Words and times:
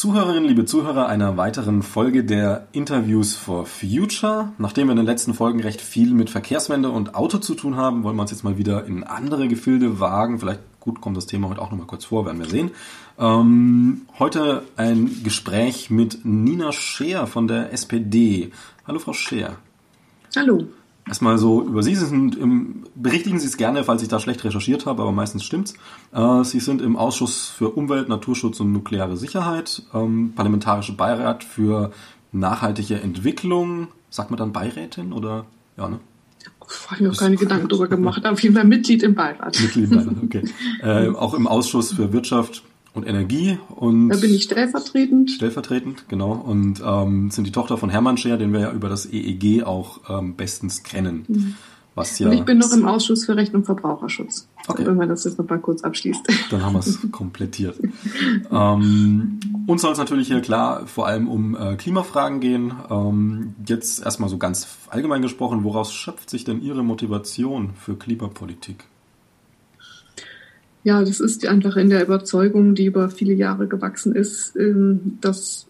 Zuhörerinnen, 0.00 0.46
liebe 0.46 0.64
Zuhörer 0.64 1.08
einer 1.08 1.36
weiteren 1.36 1.82
Folge 1.82 2.24
der 2.24 2.68
Interviews 2.72 3.36
for 3.36 3.66
Future. 3.66 4.50
Nachdem 4.56 4.86
wir 4.86 4.92
in 4.92 4.96
den 4.96 5.04
letzten 5.04 5.34
Folgen 5.34 5.60
recht 5.60 5.82
viel 5.82 6.14
mit 6.14 6.30
Verkehrswende 6.30 6.88
und 6.88 7.14
Auto 7.14 7.36
zu 7.36 7.54
tun 7.54 7.76
haben, 7.76 8.02
wollen 8.02 8.16
wir 8.16 8.22
uns 8.22 8.30
jetzt 8.30 8.42
mal 8.42 8.56
wieder 8.56 8.86
in 8.86 9.04
andere 9.04 9.46
Gefilde 9.46 10.00
wagen. 10.00 10.38
Vielleicht 10.38 10.60
gut 10.80 11.02
kommt 11.02 11.18
das 11.18 11.26
Thema 11.26 11.50
heute 11.50 11.60
auch 11.60 11.70
nochmal 11.70 11.86
kurz 11.86 12.06
vor, 12.06 12.24
werden 12.24 12.38
wir 12.38 12.48
sehen. 12.48 12.70
Ähm, 13.18 14.06
heute 14.18 14.62
ein 14.78 15.22
Gespräch 15.22 15.90
mit 15.90 16.24
Nina 16.24 16.72
Scheer 16.72 17.26
von 17.26 17.46
der 17.46 17.70
SPD. 17.74 18.52
Hallo 18.86 19.00
Frau 19.00 19.12
Scheer. 19.12 19.58
Hallo. 20.34 20.64
Erstmal 21.10 21.38
so 21.38 21.60
über 21.60 21.82
Sie. 21.82 21.96
Sie 21.96 22.06
sind 22.06 22.36
im, 22.36 22.84
berichtigen 22.94 23.40
Sie 23.40 23.46
es 23.48 23.56
gerne, 23.56 23.82
falls 23.82 24.00
ich 24.00 24.06
da 24.06 24.20
schlecht 24.20 24.44
recherchiert 24.44 24.86
habe, 24.86 25.02
aber 25.02 25.10
meistens 25.10 25.42
stimmt's. 25.42 25.74
Äh, 26.12 26.44
Sie 26.44 26.60
sind 26.60 26.80
im 26.80 26.94
Ausschuss 26.94 27.48
für 27.48 27.70
Umwelt, 27.70 28.08
Naturschutz 28.08 28.60
und 28.60 28.70
nukleare 28.70 29.16
Sicherheit, 29.16 29.82
ähm, 29.92 30.34
parlamentarische 30.36 30.92
Beirat 30.92 31.42
für 31.42 31.90
nachhaltige 32.30 33.00
Entwicklung. 33.00 33.88
Sagt 34.08 34.30
man 34.30 34.38
dann 34.38 34.52
Beirätin 34.52 35.12
oder 35.12 35.46
ja, 35.76 35.88
ne? 35.88 35.98
habe 36.86 36.94
ich 36.94 37.00
mir 37.00 37.10
auch 37.10 37.16
keine 37.16 37.34
Gedanken 37.34 37.66
darüber 37.66 37.88
gemacht. 37.88 38.24
Auf 38.24 38.40
jeden 38.40 38.54
Fall 38.54 38.64
Mitglied 38.64 39.02
im 39.02 39.16
Beirat. 39.16 39.60
Mitglied 39.60 39.90
im 39.90 39.96
Beirat, 39.96 40.22
okay. 40.22 40.44
äh, 40.82 41.08
auch 41.08 41.34
im 41.34 41.48
Ausschuss 41.48 41.92
für 41.92 42.12
Wirtschaft, 42.12 42.62
und 43.00 43.06
Energie. 43.06 43.58
Und 43.74 44.10
da 44.10 44.16
bin 44.16 44.34
ich 44.34 44.42
stellvertretend. 44.44 45.30
Stellvertretend, 45.30 46.08
genau. 46.08 46.32
Und 46.32 46.82
ähm, 46.84 47.30
sind 47.30 47.46
die 47.46 47.52
Tochter 47.52 47.78
von 47.78 47.90
Hermann 47.90 48.16
Scher, 48.16 48.36
den 48.36 48.52
wir 48.52 48.60
ja 48.60 48.72
über 48.72 48.88
das 48.88 49.06
EEG 49.06 49.64
auch 49.64 50.00
ähm, 50.08 50.36
bestens 50.36 50.82
kennen. 50.82 51.24
Mhm. 51.28 51.54
Was 51.94 52.18
ja 52.20 52.28
und 52.28 52.34
ich 52.34 52.44
bin 52.44 52.58
noch 52.58 52.72
im 52.72 52.86
Ausschuss 52.86 53.24
für 53.24 53.36
Recht 53.36 53.52
und 53.52 53.64
Verbraucherschutz. 53.64 54.48
Okay. 54.68 54.86
Wenn 54.86 54.96
man 54.96 55.08
das 55.08 55.24
jetzt 55.24 55.38
noch 55.38 55.48
mal 55.48 55.58
kurz 55.58 55.82
abschließt. 55.82 56.22
Dann 56.50 56.64
haben 56.64 56.74
wir 56.74 56.80
es 56.80 56.98
komplettiert. 57.10 57.80
ähm, 58.50 59.40
uns 59.66 59.82
soll 59.82 59.92
es 59.92 59.98
natürlich 59.98 60.28
hier 60.28 60.40
klar 60.40 60.86
vor 60.86 61.08
allem 61.08 61.28
um 61.28 61.56
äh, 61.56 61.74
Klimafragen 61.76 62.38
gehen. 62.38 62.72
Ähm, 62.90 63.54
jetzt 63.66 64.04
erstmal 64.04 64.28
so 64.28 64.38
ganz 64.38 64.68
allgemein 64.88 65.22
gesprochen, 65.22 65.64
woraus 65.64 65.92
schöpft 65.92 66.30
sich 66.30 66.44
denn 66.44 66.62
Ihre 66.62 66.84
Motivation 66.84 67.70
für 67.74 67.96
Klimapolitik? 67.96 68.84
Ja, 70.82 71.00
das 71.04 71.20
ist 71.20 71.46
einfach 71.46 71.76
in 71.76 71.90
der 71.90 72.02
Überzeugung, 72.02 72.74
die 72.74 72.86
über 72.86 73.10
viele 73.10 73.34
Jahre 73.34 73.66
gewachsen 73.66 74.14
ist, 74.14 74.56
ähm, 74.56 75.18
dass 75.20 75.66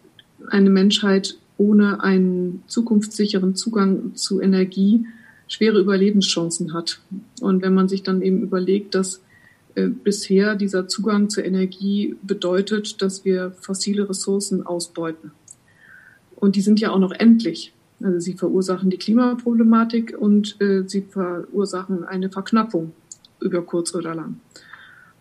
eine 0.48 0.70
Menschheit 0.70 1.36
ohne 1.58 2.02
einen 2.02 2.62
zukunftssicheren 2.68 3.54
Zugang 3.54 4.14
zu 4.14 4.40
Energie 4.40 5.06
schwere 5.48 5.80
Überlebenschancen 5.80 6.72
hat. 6.72 7.00
Und 7.40 7.60
wenn 7.62 7.74
man 7.74 7.88
sich 7.88 8.02
dann 8.02 8.22
eben 8.22 8.42
überlegt, 8.42 8.94
dass 8.94 9.20
äh, 9.74 9.88
bisher 9.88 10.54
dieser 10.54 10.88
Zugang 10.88 11.28
zur 11.28 11.44
Energie 11.44 12.16
bedeutet, 12.22 13.02
dass 13.02 13.24
wir 13.24 13.50
fossile 13.60 14.08
Ressourcen 14.08 14.64
ausbeuten. 14.64 15.32
Und 16.36 16.56
die 16.56 16.60
sind 16.60 16.80
ja 16.80 16.92
auch 16.92 16.98
noch 16.98 17.12
endlich. 17.12 17.72
Also 18.02 18.18
sie 18.20 18.34
verursachen 18.34 18.90
die 18.90 18.96
Klimaproblematik 18.96 20.16
und 20.18 20.58
äh, 20.60 20.84
sie 20.86 21.02
verursachen 21.02 22.04
eine 22.04 22.30
Verknappung 22.30 22.92
über 23.40 23.62
kurz 23.62 23.94
oder 23.94 24.14
lang. 24.14 24.40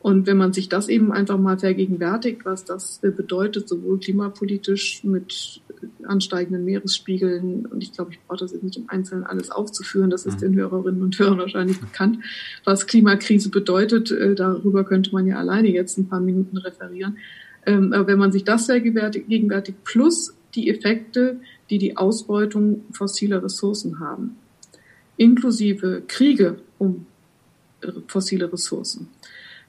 Und 0.01 0.27
wenn 0.27 0.37
man 0.37 0.53
sich 0.53 0.69
das 0.69 0.87
eben 0.87 1.11
einfach 1.11 1.37
mal 1.37 1.59
vergegenwärtigt, 1.59 2.45
was 2.45 2.63
das 2.63 3.03
äh, 3.03 3.11
bedeutet, 3.11 3.67
sowohl 3.67 3.99
klimapolitisch 3.99 5.03
mit 5.03 5.61
ansteigenden 6.03 6.63
Meeresspiegeln, 6.63 7.65
und 7.65 7.83
ich 7.83 7.91
glaube, 7.91 8.11
ich 8.11 8.19
brauche 8.25 8.39
das 8.39 8.53
jetzt 8.53 8.63
nicht 8.63 8.77
im 8.77 8.89
Einzelnen 8.89 9.25
alles 9.25 9.51
aufzuführen, 9.51 10.09
das 10.09 10.25
ist 10.25 10.37
mhm. 10.37 10.53
den 10.53 10.55
Hörerinnen 10.55 11.01
und 11.01 11.19
Hörern 11.19 11.39
wahrscheinlich 11.39 11.79
bekannt, 11.79 12.19
was 12.63 12.87
Klimakrise 12.87 13.49
bedeutet, 13.49 14.09
äh, 14.11 14.35
darüber 14.35 14.85
könnte 14.85 15.11
man 15.11 15.27
ja 15.27 15.37
alleine 15.37 15.69
jetzt 15.69 15.97
ein 15.97 16.07
paar 16.07 16.21
Minuten 16.21 16.57
referieren. 16.57 17.17
Ähm, 17.65 17.91
aber 17.91 18.07
wenn 18.07 18.19
man 18.19 18.31
sich 18.31 18.45
das 18.45 18.67
vergegenwärtigt, 18.67 19.83
plus 19.83 20.33
die 20.55 20.69
Effekte, 20.69 21.41
die 21.69 21.77
die 21.77 21.97
Ausbeutung 21.97 22.85
fossiler 22.93 23.43
Ressourcen 23.43 23.99
haben, 23.99 24.37
inklusive 25.17 26.03
Kriege 26.07 26.57
um 26.77 27.05
fossile 28.07 28.51
Ressourcen, 28.51 29.07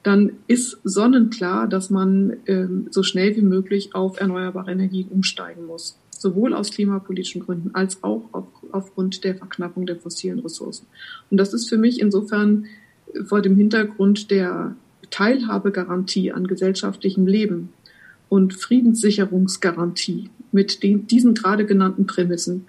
dann 0.02 0.32
ist 0.46 0.78
sonnenklar, 0.82 1.68
dass 1.68 1.90
man 1.90 2.36
ähm, 2.46 2.86
so 2.90 3.02
schnell 3.02 3.36
wie 3.36 3.42
möglich 3.42 3.94
auf 3.94 4.20
erneuerbare 4.20 4.70
Energien 4.70 5.08
umsteigen 5.08 5.66
muss. 5.66 5.98
Sowohl 6.10 6.54
aus 6.54 6.70
klimapolitischen 6.70 7.42
Gründen 7.42 7.74
als 7.74 8.02
auch 8.02 8.28
auf, 8.32 8.46
aufgrund 8.72 9.24
der 9.24 9.34
Verknappung 9.34 9.86
der 9.86 9.96
fossilen 9.96 10.38
Ressourcen. 10.38 10.86
Und 11.30 11.36
das 11.36 11.52
ist 11.52 11.68
für 11.68 11.78
mich 11.78 12.00
insofern 12.00 12.66
äh, 13.12 13.24
vor 13.24 13.42
dem 13.42 13.56
Hintergrund 13.56 14.30
der 14.30 14.74
Teilhabegarantie 15.10 16.32
an 16.32 16.46
gesellschaftlichem 16.46 17.26
Leben 17.26 17.70
und 18.28 18.54
Friedenssicherungsgarantie 18.54 20.30
mit 20.52 20.82
den, 20.82 21.06
diesen 21.06 21.34
gerade 21.34 21.66
genannten 21.66 22.06
Prämissen 22.06 22.66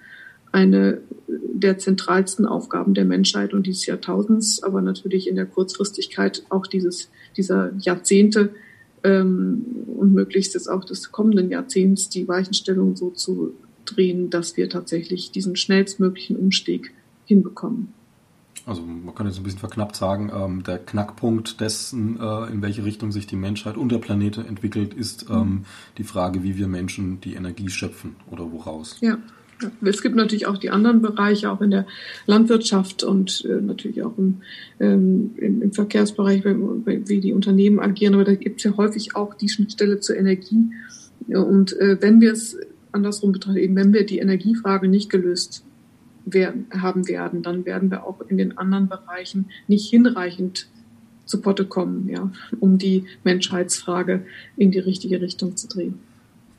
eine 0.50 1.00
der 1.28 1.78
zentralsten 1.78 2.44
Aufgaben 2.44 2.94
der 2.94 3.04
Menschheit 3.04 3.54
und 3.54 3.66
dieses 3.66 3.86
Jahrtausends, 3.86 4.62
aber 4.62 4.82
natürlich 4.82 5.28
in 5.28 5.36
der 5.36 5.46
Kurzfristigkeit 5.46 6.44
auch 6.50 6.66
dieses, 6.66 7.10
dieser 7.36 7.72
Jahrzehnte 7.78 8.50
ähm, 9.04 9.64
und 9.86 10.12
möglichst 10.12 10.54
jetzt 10.54 10.68
auch 10.68 10.84
des 10.84 11.12
kommenden 11.12 11.50
Jahrzehnts 11.50 12.08
die 12.08 12.28
Weichenstellung 12.28 12.96
so 12.96 13.10
zu 13.10 13.54
drehen, 13.84 14.30
dass 14.30 14.56
wir 14.56 14.68
tatsächlich 14.68 15.30
diesen 15.30 15.56
schnellstmöglichen 15.56 16.36
Umstieg 16.36 16.92
hinbekommen. 17.24 17.92
Also 18.64 18.82
man 18.82 19.12
kann 19.14 19.26
jetzt 19.26 19.38
ein 19.38 19.42
bisschen 19.42 19.58
verknappt 19.58 19.96
sagen, 19.96 20.30
ähm, 20.32 20.62
der 20.62 20.78
Knackpunkt 20.78 21.60
dessen, 21.60 22.18
äh, 22.20 22.46
in 22.46 22.62
welche 22.62 22.84
Richtung 22.84 23.10
sich 23.10 23.26
die 23.26 23.36
Menschheit 23.36 23.76
und 23.76 23.90
der 23.90 23.98
Planet 23.98 24.38
entwickelt, 24.38 24.94
ist 24.94 25.26
ähm, 25.30 25.38
mhm. 25.38 25.64
die 25.98 26.04
Frage, 26.04 26.44
wie 26.44 26.56
wir 26.56 26.68
Menschen 26.68 27.20
die 27.20 27.34
Energie 27.34 27.68
schöpfen 27.68 28.16
oder 28.30 28.52
woraus. 28.52 28.98
Ja. 29.00 29.18
Es 29.82 30.02
gibt 30.02 30.16
natürlich 30.16 30.46
auch 30.46 30.58
die 30.58 30.70
anderen 30.70 31.02
Bereiche, 31.02 31.50
auch 31.50 31.60
in 31.60 31.70
der 31.70 31.86
Landwirtschaft 32.26 33.04
und 33.04 33.44
äh, 33.44 33.60
natürlich 33.60 34.02
auch 34.02 34.16
im, 34.18 34.42
ähm, 34.80 35.30
im, 35.36 35.62
im 35.62 35.72
Verkehrsbereich, 35.72 36.44
wie 36.44 37.20
die 37.20 37.32
Unternehmen 37.32 37.78
agieren. 37.80 38.14
Aber 38.14 38.24
da 38.24 38.34
gibt 38.34 38.60
es 38.60 38.64
ja 38.64 38.76
häufig 38.76 39.16
auch 39.16 39.34
die 39.34 39.48
Schnittstelle 39.48 40.00
zur 40.00 40.16
Energie. 40.16 40.70
Und 41.28 41.78
äh, 41.78 41.98
wenn 42.00 42.20
wir 42.20 42.32
es 42.32 42.56
andersrum 42.92 43.32
betrachten, 43.32 43.58
eben 43.58 43.76
wenn 43.76 43.92
wir 43.92 44.04
die 44.04 44.18
Energiefrage 44.18 44.88
nicht 44.88 45.10
gelöst 45.10 45.64
werden, 46.24 46.66
haben 46.70 47.08
werden, 47.08 47.42
dann 47.42 47.64
werden 47.64 47.90
wir 47.90 48.04
auch 48.04 48.20
in 48.28 48.38
den 48.38 48.58
anderen 48.58 48.88
Bereichen 48.88 49.46
nicht 49.66 49.90
hinreichend 49.90 50.68
zu 51.24 51.40
Potte 51.40 51.64
kommen, 51.64 52.08
ja, 52.08 52.30
um 52.60 52.78
die 52.78 53.04
Menschheitsfrage 53.24 54.24
in 54.56 54.70
die 54.70 54.78
richtige 54.78 55.20
Richtung 55.20 55.56
zu 55.56 55.68
drehen. 55.68 55.98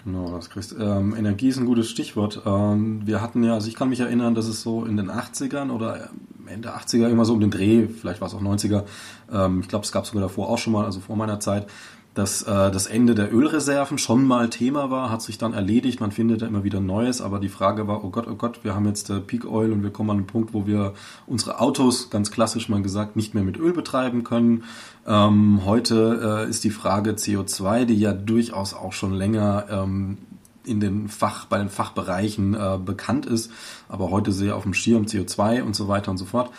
Genau, 0.06 0.36
das 0.36 0.50
kriegst. 0.50 0.76
Ähm, 0.78 1.16
Energie 1.16 1.48
ist 1.48 1.58
ein 1.58 1.66
gutes 1.66 1.90
Stichwort. 1.90 2.42
Ähm, 2.46 3.02
wir 3.06 3.22
hatten 3.22 3.44
ja, 3.44 3.54
also 3.54 3.68
ich 3.68 3.76
kann 3.76 3.90
mich 3.90 4.02
erinnern, 4.02 4.36
dass 4.36 4.48
es 4.48 4.62
so 4.62 4.84
in 4.84 4.98
den 4.98 5.10
80ern 5.10 5.72
oder 5.72 6.10
Ende 6.46 6.76
80er 6.76 7.10
immer 7.10 7.24
so 7.24 7.34
um 7.34 7.40
den 7.40 7.52
Dreh, 7.52 7.88
vielleicht 7.88 8.20
war 8.20 8.28
es 8.28 8.34
auch 8.34 8.42
90er, 8.42 8.84
ähm, 9.32 9.62
ich 9.62 9.70
glaube, 9.70 9.86
es 9.86 9.92
gab 9.92 10.06
sogar 10.06 10.22
davor 10.22 10.50
auch 10.50 10.58
schon 10.58 10.74
mal, 10.74 10.86
also 10.86 11.00
vor 11.00 11.16
meiner 11.16 11.40
Zeit, 11.40 11.68
dass 12.14 12.44
äh, 12.44 12.72
das 12.72 12.86
Ende 12.86 13.16
der 13.16 13.34
Ölreserven 13.34 13.98
schon 13.98 14.26
mal 14.26 14.50
Thema 14.50 14.92
war, 14.92 15.10
hat 15.10 15.22
sich 15.22 15.38
dann 15.38 15.54
erledigt, 15.54 16.00
man 16.00 16.12
findet 16.12 16.42
da 16.42 16.48
immer 16.48 16.64
wieder 16.64 16.80
Neues, 16.80 17.22
aber 17.22 17.40
die 17.40 17.50
Frage 17.50 17.88
war, 17.88 18.04
oh 18.04 18.10
Gott, 18.10 18.28
oh 18.28 18.36
Gott, 18.36 18.64
wir 18.64 18.76
haben 18.76 18.86
jetzt 18.86 19.10
äh, 19.10 19.20
Peak 19.20 19.46
Oil 19.46 19.72
und 19.72 19.82
wir 19.82 19.90
kommen 19.90 20.12
an 20.12 20.18
einen 20.18 20.28
Punkt, 20.28 20.54
wo 20.54 20.68
wir 20.68 20.94
unsere 21.26 21.60
Autos, 21.60 22.12
ganz 22.12 22.30
klassisch 22.30 22.70
mal 22.70 22.84
gesagt, 22.84 23.16
nicht 23.16 23.34
mehr 23.34 23.44
mit 23.44 23.58
Öl 23.58 23.74
betreiben 23.74 24.24
können. 24.24 24.64
Ähm, 25.08 25.62
heute 25.66 26.46
äh, 26.46 26.50
ist 26.50 26.64
die 26.64 26.70
Frage 26.70 27.12
CO2, 27.12 27.86
die 27.86 28.00
ja 28.00 28.14
durchaus 28.14 28.76
auch 28.76 28.94
schon 28.94 29.14
länger 29.14 29.66
ähm, 29.70 30.20
in 30.66 30.80
den 30.80 31.10
Fach, 31.10 31.46
bei 31.46 31.58
den 31.58 31.70
Fachbereichen 31.70 32.54
äh, 32.54 32.78
bekannt 32.78 33.26
ist, 33.26 33.52
aber 33.90 34.12
heute 34.12 34.32
sehr 34.32 34.56
auf 34.56 34.64
dem 34.64 34.76
Schirm 34.76 35.06
CO2 35.06 35.64
und 35.64 35.76
so 35.76 35.88
weiter 35.88 36.12
und 36.12 36.18
so 36.18 36.26
fort. 36.26 36.52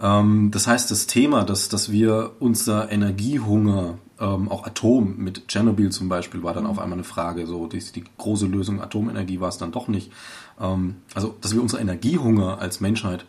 Ähm, 0.00 0.50
das 0.50 0.66
heißt, 0.66 0.90
das 0.90 1.06
Thema, 1.06 1.44
dass, 1.44 1.70
dass 1.70 1.90
wir 1.90 2.32
unser 2.40 2.92
Energiehunger 2.92 3.98
ähm, 4.20 4.48
auch 4.48 4.66
Atom 4.66 5.16
mit 5.16 5.48
Tschernobyl 5.48 5.90
zum 5.90 6.08
Beispiel 6.08 6.42
war 6.42 6.54
dann 6.54 6.64
mhm. 6.64 6.70
auf 6.70 6.78
einmal 6.78 6.98
eine 6.98 7.04
Frage. 7.04 7.46
So 7.46 7.66
die, 7.66 7.78
die 7.78 8.04
große 8.16 8.46
Lösung 8.46 8.80
Atomenergie 8.80 9.40
war 9.40 9.48
es 9.48 9.58
dann 9.58 9.72
doch 9.72 9.88
nicht. 9.88 10.12
Ähm, 10.60 10.96
also, 11.14 11.36
dass 11.40 11.54
wir 11.54 11.62
unsere 11.62 11.80
Energiehunger 11.80 12.60
als 12.60 12.80
Menschheit 12.80 13.24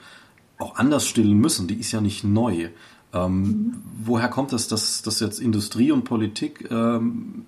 auch 0.57 0.75
anders 0.75 1.07
stillen 1.07 1.37
müssen, 1.37 1.67
die 1.67 1.75
ist 1.75 1.91
ja 1.91 2.01
nicht 2.01 2.23
neu. 2.23 2.69
Ähm, 3.13 3.41
mhm. 3.41 3.73
Woher 4.03 4.27
kommt 4.29 4.53
es, 4.53 4.67
dass, 4.67 5.01
dass 5.01 5.19
jetzt 5.19 5.39
Industrie 5.39 5.91
und 5.91 6.03
Politik 6.03 6.69
ähm, 6.71 7.45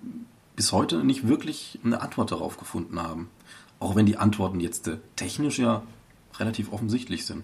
bis 0.55 0.71
heute 0.71 1.03
nicht 1.03 1.27
wirklich 1.27 1.79
eine 1.83 2.01
Antwort 2.01 2.31
darauf 2.31 2.57
gefunden 2.57 3.01
haben? 3.01 3.29
Auch 3.79 3.95
wenn 3.95 4.05
die 4.05 4.17
Antworten 4.17 4.59
jetzt 4.59 4.87
äh, 4.87 4.97
technisch 5.15 5.59
ja 5.59 5.81
relativ 6.39 6.71
offensichtlich 6.71 7.25
sind. 7.25 7.43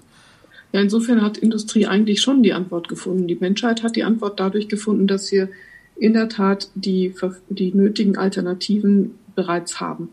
Ja, 0.74 0.82
insofern 0.82 1.22
hat 1.22 1.38
Industrie 1.38 1.88
eigentlich 1.88 2.22
schon 2.22 2.44
die 2.44 2.54
Antwort 2.54 2.88
gefunden. 2.88 3.28
Die 3.28 3.36
Menschheit 3.36 3.84
hat 3.84 3.96
die 3.96 4.04
Antwort 4.04 4.40
dadurch 4.40 4.68
gefunden, 4.68 5.08
dass 5.08 5.32
wir 5.32 5.50
in 6.00 6.14
der 6.14 6.30
Tat 6.30 6.70
die, 6.76 7.14
die 7.50 7.74
nötigen 7.74 8.18
Alternativen 8.18 9.16
bereits 9.36 9.80
haben. 9.80 10.10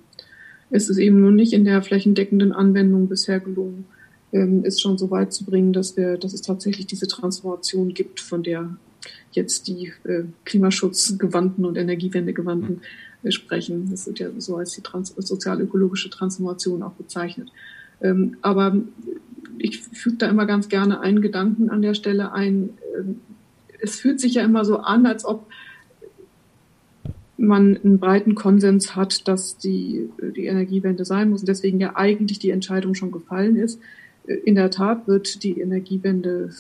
Es 0.70 0.88
ist 0.88 0.98
eben 0.98 1.20
nur 1.20 1.30
nicht 1.30 1.52
in 1.52 1.64
der 1.64 1.82
flächendeckenden 1.82 2.52
Anwendung 2.52 3.08
bisher 3.08 3.40
gelungen, 3.40 3.84
ähm, 4.32 4.62
es 4.64 4.80
schon 4.80 4.98
so 4.98 5.10
weit 5.10 5.32
zu 5.32 5.44
bringen, 5.44 5.72
dass 5.72 5.96
wir, 5.96 6.16
dass 6.16 6.32
es 6.32 6.42
tatsächlich 6.42 6.86
diese 6.86 7.06
Transformation 7.06 7.94
gibt, 7.94 8.20
von 8.20 8.42
der 8.42 8.76
jetzt 9.32 9.68
die 9.68 9.92
äh, 10.04 10.24
klimaschutzgewandten 10.44 11.64
und 11.64 11.76
energiewendegewandten 11.76 12.80
sprechen. 13.28 13.88
Das 13.90 14.06
wird 14.06 14.18
ja 14.18 14.28
so 14.38 14.56
als 14.56 14.72
die 14.72 14.82
sozial-ökologische 15.16 16.10
Transformation 16.10 16.82
auch 16.82 16.92
bezeichnet. 16.92 17.50
Ähm, 18.00 18.36
aber 18.42 18.76
ich 19.58 19.80
füge 19.80 20.16
da 20.16 20.28
immer 20.28 20.46
ganz 20.46 20.68
gerne 20.68 21.00
einen 21.00 21.22
Gedanken 21.22 21.70
an 21.70 21.82
der 21.82 21.94
Stelle 21.94 22.32
ein. 22.32 22.70
Ähm, 22.98 23.20
es 23.80 24.00
fühlt 24.00 24.20
sich 24.20 24.34
ja 24.34 24.42
immer 24.42 24.64
so 24.64 24.78
an, 24.78 25.06
als 25.06 25.24
ob 25.24 25.46
man 27.36 27.76
einen 27.82 27.98
breiten 27.98 28.34
Konsens 28.34 28.94
hat, 28.94 29.26
dass 29.28 29.58
die, 29.58 30.08
die 30.36 30.46
Energiewende 30.46 31.04
sein 31.04 31.30
muss 31.30 31.40
und 31.40 31.48
deswegen 31.48 31.80
ja 31.80 31.96
eigentlich 31.96 32.38
die 32.38 32.50
Entscheidung 32.50 32.94
schon 32.94 33.12
gefallen 33.12 33.56
ist. 33.56 33.80
Äh, 34.26 34.34
in 34.44 34.54
der 34.54 34.70
Tat 34.70 35.08
wird 35.08 35.42
die 35.42 35.60
Energiewende 35.60 36.50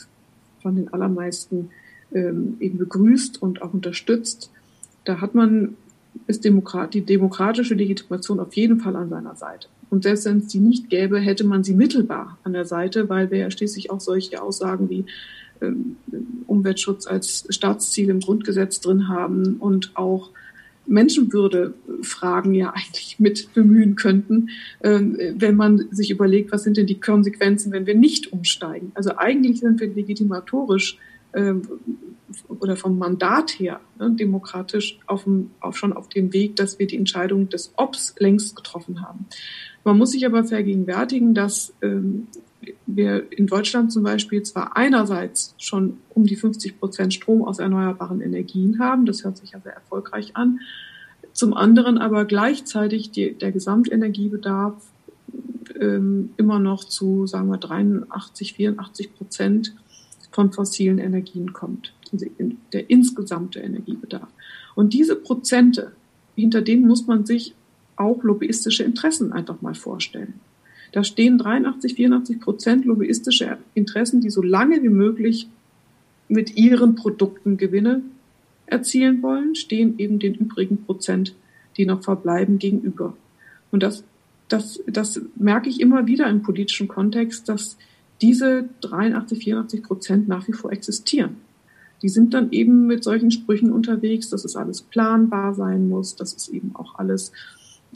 von 0.62 0.76
den 0.76 0.92
allermeisten 0.92 1.70
ähm, 2.12 2.56
eben 2.60 2.78
begrüßt 2.78 3.40
und 3.40 3.62
auch 3.62 3.74
unterstützt. 3.74 4.50
Da 5.04 5.20
hat 5.20 5.34
man 5.34 5.76
ist 6.26 6.44
Demokrat, 6.44 6.94
die 6.94 7.02
demokratische 7.02 7.74
Legitimation 7.74 8.40
auf 8.40 8.54
jeden 8.54 8.80
Fall 8.80 8.96
an 8.96 9.08
seiner 9.08 9.34
Seite. 9.34 9.68
Und 9.90 10.04
selbst 10.04 10.24
wenn 10.24 10.38
es 10.38 10.46
die 10.46 10.60
nicht 10.60 10.88
gäbe, 10.88 11.18
hätte 11.18 11.44
man 11.44 11.64
sie 11.64 11.74
mittelbar 11.74 12.38
an 12.44 12.52
der 12.52 12.64
Seite, 12.64 13.08
weil 13.08 13.30
wir 13.30 13.38
ja 13.38 13.50
schließlich 13.50 13.90
auch 13.90 14.00
solche 14.00 14.40
Aussagen 14.42 14.88
wie 14.90 15.04
ähm, 15.60 15.96
Umweltschutz 16.46 17.06
als 17.06 17.46
Staatsziel 17.50 18.10
im 18.10 18.20
Grundgesetz 18.20 18.80
drin 18.80 19.08
haben 19.08 19.56
und 19.58 19.92
auch 19.94 20.30
Menschenwürde-Fragen 20.86 22.54
ja 22.54 22.70
eigentlich 22.70 23.18
mit 23.18 23.52
bemühen 23.54 23.96
könnten, 23.96 24.50
ähm, 24.82 25.18
wenn 25.36 25.56
man 25.56 25.88
sich 25.90 26.10
überlegt, 26.10 26.52
was 26.52 26.64
sind 26.64 26.76
denn 26.76 26.86
die 26.86 27.00
Konsequenzen, 27.00 27.72
wenn 27.72 27.86
wir 27.86 27.94
nicht 27.94 28.32
umsteigen. 28.32 28.92
Also 28.94 29.16
eigentlich 29.16 29.60
sind 29.60 29.80
wir 29.80 29.88
legitimatorisch 29.88 30.98
ähm, 31.34 31.62
oder 32.48 32.76
vom 32.76 32.98
Mandat 32.98 33.58
her 33.58 33.80
ne, 33.98 34.10
demokratisch 34.10 34.98
auf 35.06 35.24
dem, 35.24 35.50
auf, 35.60 35.76
schon 35.76 35.92
auf 35.92 36.08
dem 36.08 36.32
Weg, 36.32 36.56
dass 36.56 36.78
wir 36.78 36.86
die 36.86 36.96
Entscheidung 36.96 37.48
des 37.48 37.72
Obs 37.76 38.14
längst 38.18 38.56
getroffen 38.56 39.02
haben. 39.02 39.26
Man 39.84 39.98
muss 39.98 40.12
sich 40.12 40.24
aber 40.24 40.44
vergegenwärtigen, 40.44 41.34
dass 41.34 41.74
ähm, 41.82 42.26
wir 42.86 43.30
in 43.30 43.46
Deutschland 43.46 43.92
zum 43.92 44.02
Beispiel 44.02 44.42
zwar 44.42 44.76
einerseits 44.76 45.54
schon 45.58 45.98
um 46.10 46.24
die 46.24 46.36
50 46.36 46.80
Prozent 46.80 47.12
Strom 47.12 47.44
aus 47.44 47.58
erneuerbaren 47.58 48.22
Energien 48.22 48.78
haben, 48.78 49.04
das 49.04 49.24
hört 49.24 49.36
sich 49.36 49.50
ja 49.52 49.60
sehr 49.60 49.74
erfolgreich 49.74 50.34
an, 50.34 50.60
zum 51.32 51.52
anderen 51.54 51.98
aber 51.98 52.24
gleichzeitig 52.24 53.10
die, 53.10 53.34
der 53.34 53.52
Gesamtenergiebedarf 53.52 54.74
ähm, 55.78 56.30
immer 56.36 56.58
noch 56.58 56.84
zu, 56.84 57.26
sagen 57.26 57.48
wir, 57.48 57.58
83, 57.58 58.54
84 58.54 59.14
Prozent 59.14 59.74
von 60.30 60.52
fossilen 60.52 60.98
Energien 60.98 61.52
kommt, 61.52 61.92
also 62.12 62.26
der 62.72 62.90
insgesamte 62.90 63.60
Energiebedarf. 63.60 64.28
Und 64.74 64.92
diese 64.92 65.16
Prozente, 65.16 65.92
hinter 66.34 66.62
denen 66.62 66.86
muss 66.86 67.06
man 67.06 67.26
sich 67.26 67.54
auch 67.96 68.22
lobbyistische 68.22 68.84
Interessen 68.84 69.32
einfach 69.32 69.62
mal 69.62 69.74
vorstellen. 69.74 70.34
Da 70.92 71.02
stehen 71.02 71.38
83, 71.38 71.94
84 71.94 72.40
Prozent 72.40 72.84
lobbyistische 72.84 73.58
Interessen, 73.74 74.20
die 74.20 74.30
so 74.30 74.42
lange 74.42 74.82
wie 74.82 74.88
möglich 74.88 75.48
mit 76.28 76.56
ihren 76.56 76.94
Produkten 76.94 77.56
Gewinne 77.56 78.02
erzielen 78.66 79.22
wollen, 79.22 79.54
stehen 79.54 79.98
eben 79.98 80.18
den 80.18 80.34
übrigen 80.34 80.84
Prozent, 80.84 81.34
die 81.76 81.86
noch 81.86 82.02
verbleiben, 82.02 82.58
gegenüber. 82.58 83.16
Und 83.70 83.82
das, 83.82 84.04
das, 84.48 84.80
das 84.86 85.20
merke 85.36 85.68
ich 85.68 85.80
immer 85.80 86.06
wieder 86.06 86.28
im 86.28 86.42
politischen 86.42 86.88
Kontext, 86.88 87.48
dass 87.48 87.76
diese 88.22 88.68
83, 88.80 89.38
84 89.38 89.82
Prozent 89.82 90.28
nach 90.28 90.46
wie 90.48 90.52
vor 90.52 90.72
existieren. 90.72 91.36
Die 92.02 92.08
sind 92.08 92.34
dann 92.34 92.52
eben 92.52 92.86
mit 92.86 93.02
solchen 93.02 93.30
Sprüchen 93.30 93.72
unterwegs, 93.72 94.30
dass 94.30 94.44
es 94.44 94.56
alles 94.56 94.82
planbar 94.82 95.54
sein 95.54 95.88
muss, 95.88 96.14
dass 96.16 96.34
es 96.36 96.48
eben 96.48 96.74
auch 96.74 96.98
alles 96.98 97.32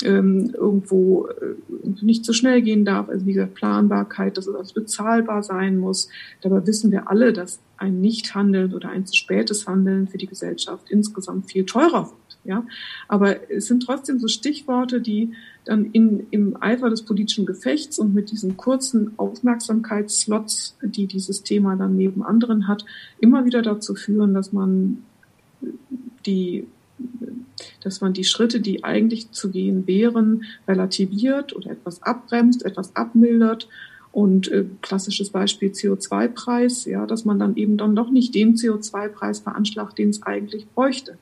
ähm, 0.05 0.51
irgendwo 0.55 1.27
äh, 1.27 1.57
nicht 2.03 2.25
zu 2.25 2.33
so 2.33 2.37
schnell 2.37 2.63
gehen 2.63 2.85
darf. 2.85 3.09
Also 3.09 3.27
wie 3.27 3.33
gesagt, 3.33 3.55
Planbarkeit, 3.55 4.37
dass 4.37 4.47
es 4.47 4.55
alles 4.55 4.73
bezahlbar 4.73 5.43
sein 5.43 5.79
muss. 5.79 6.09
Dabei 6.41 6.67
wissen 6.67 6.91
wir 6.91 7.11
alle, 7.11 7.33
dass 7.33 7.61
ein 7.77 8.01
Nichthandeln 8.01 8.75
oder 8.75 8.91
ein 8.91 9.07
zu 9.07 9.15
spätes 9.17 9.67
Handeln 9.67 10.09
für 10.09 10.19
die 10.19 10.27
Gesellschaft 10.27 10.91
insgesamt 10.91 11.51
viel 11.51 11.65
teurer 11.65 12.07
wird. 12.07 12.39
Ja, 12.45 12.65
aber 13.09 13.51
es 13.51 13.67
sind 13.67 13.83
trotzdem 13.83 14.19
so 14.21 14.29
Stichworte, 14.29 15.03
die 15.03 15.33
dann 15.65 15.85
in, 15.87 16.29
im 16.31 16.57
Eifer 16.63 16.89
des 16.89 17.03
politischen 17.03 17.45
Gefechts 17.45 17.99
und 17.99 18.15
mit 18.15 18.31
diesen 18.31 18.57
kurzen 18.57 19.19
Aufmerksamkeitsslots, 19.19 20.79
die 20.83 21.07
dieses 21.07 21.43
Thema 21.43 21.77
dann 21.77 21.97
neben 21.97 22.23
anderen 22.23 22.67
hat, 22.67 22.87
immer 23.21 23.45
wieder 23.45 23.61
dazu 23.61 23.95
führen, 23.95 24.33
dass 24.33 24.53
man 24.53 25.03
die 26.25 26.67
dass 27.83 28.01
man 28.01 28.13
die 28.13 28.25
Schritte, 28.25 28.61
die 28.61 28.85
eigentlich 28.85 29.31
zu 29.31 29.51
gehen 29.51 29.87
wären, 29.87 30.45
relativiert 30.67 31.55
oder 31.55 31.71
etwas 31.71 32.03
abbremst, 32.03 32.65
etwas 32.65 32.95
abmildert. 32.97 33.69
Und 34.11 34.49
äh, 34.49 34.65
klassisches 34.81 35.31
Beispiel 35.31 35.71
CO2-Preis, 35.71 36.87
ja, 36.87 37.07
dass 37.07 37.25
man 37.25 37.39
dann 37.39 37.57
eben 37.57 37.77
dann 37.77 37.95
doch 37.95 38.11
nicht 38.11 38.35
den 38.35 38.57
CO2-Preis 38.57 39.41
veranschlagt, 39.41 39.99
den 39.99 40.09
es 40.09 40.23
eigentlich 40.23 40.67
bräuchte. 40.71 41.19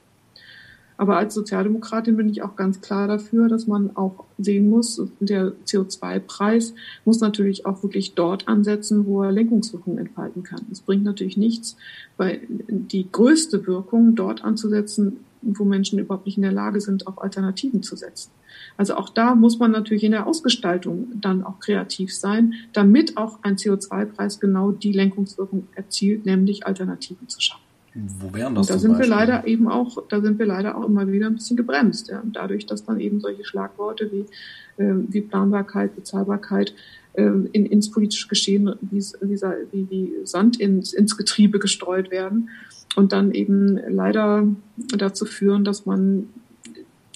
Aber 0.99 1.19
als 1.19 1.35
Sozialdemokratin 1.35 2.17
bin 2.17 2.29
ich 2.29 2.43
auch 2.43 2.57
ganz 2.57 2.81
klar 2.81 3.07
dafür, 3.07 3.49
dass 3.49 3.67
man 3.67 3.97
auch 3.97 4.25
sehen 4.39 4.71
muss, 4.71 5.03
der 5.21 5.53
CO2-Preis 5.67 6.75
muss 7.05 7.21
natürlich 7.21 7.67
auch 7.67 7.83
wirklich 7.83 8.15
dort 8.15 8.49
ansetzen, 8.49 9.05
wo 9.07 9.23
er 9.23 9.33
Lenkungswirkung 9.33 9.99
entfalten 9.99 10.43
kann. 10.43 10.63
Es 10.73 10.81
bringt 10.81 11.05
natürlich 11.05 11.37
nichts, 11.37 11.77
weil 12.17 12.41
die 12.49 13.11
größte 13.11 13.67
Wirkung 13.67 14.15
dort 14.15 14.43
anzusetzen, 14.43 15.19
wo 15.59 15.65
Menschen 15.65 15.99
überhaupt 15.99 16.27
nicht 16.27 16.37
in 16.37 16.43
der 16.43 16.53
Lage 16.53 16.81
sind, 16.81 17.07
auf 17.07 17.23
Alternativen 17.23 17.83
zu 17.83 17.97
setzen. 17.97 18.31
Also 18.77 18.97
auch 18.97 19.09
da 19.09 19.35
muss 19.35 19.59
man 19.59 19.71
natürlich 19.71 20.05
in 20.05 20.13
der 20.13 20.27
Ausgestaltung 20.27 21.09
dann 21.15 21.43
auch 21.45 21.61
kreativ 21.61 22.15
sein, 22.15 22.55
damit 22.73 23.17
auch 23.17 23.39
ein 23.43 23.57
CO2-Preis 23.57 24.41
genau 24.41 24.73
die 24.73 24.93
Lenkungswirkung 24.93 25.69
erzielt, 25.75 26.27
nämlich 26.27 26.67
Alternativen 26.67 27.29
zu 27.29 27.41
schaffen. 27.41 27.63
Wo 27.95 28.33
wären 28.35 28.55
das? 28.55 28.69
Und 28.69 28.75
da 28.75 28.79
sind 28.79 28.93
Beispiel? 28.93 29.11
wir 29.11 29.17
leider 29.17 29.47
eben 29.47 29.69
auch, 29.69 30.07
da 30.09 30.21
sind 30.21 30.39
wir 30.39 30.47
leider 30.47 30.77
auch 30.77 30.85
immer 30.85 31.07
wieder 31.09 31.29
ein 31.29 31.35
bisschen 31.35 31.57
gebremst, 31.57 32.09
ja. 32.09 32.23
Dadurch, 32.27 32.67
dass 32.67 32.85
dann 32.85 33.01
eben 33.01 33.21
solche 33.21 33.45
Schlagworte 33.45 34.11
wie, 34.13 34.83
äh, 34.83 34.95
wie 35.09 35.23
Planbarkeit, 35.23 35.97
Bezahlbarkeit 35.97 36.75
äh, 37.15 37.23
in, 37.23 37.65
ins 37.65 37.91
politische 37.91 38.29
Geschehen 38.29 38.75
wie, 38.83 38.99
wie, 39.01 39.91
wie 39.91 40.13
Sand 40.25 40.61
ins, 40.61 40.93
ins 40.93 41.17
Getriebe 41.17 41.59
gestreut 41.59 42.11
werden 42.11 42.51
und 42.97 43.13
dann 43.13 43.33
eben 43.33 43.79
leider 43.89 44.47
dazu 44.97 45.25
führen, 45.25 45.65
dass 45.65 45.87
man 45.87 46.29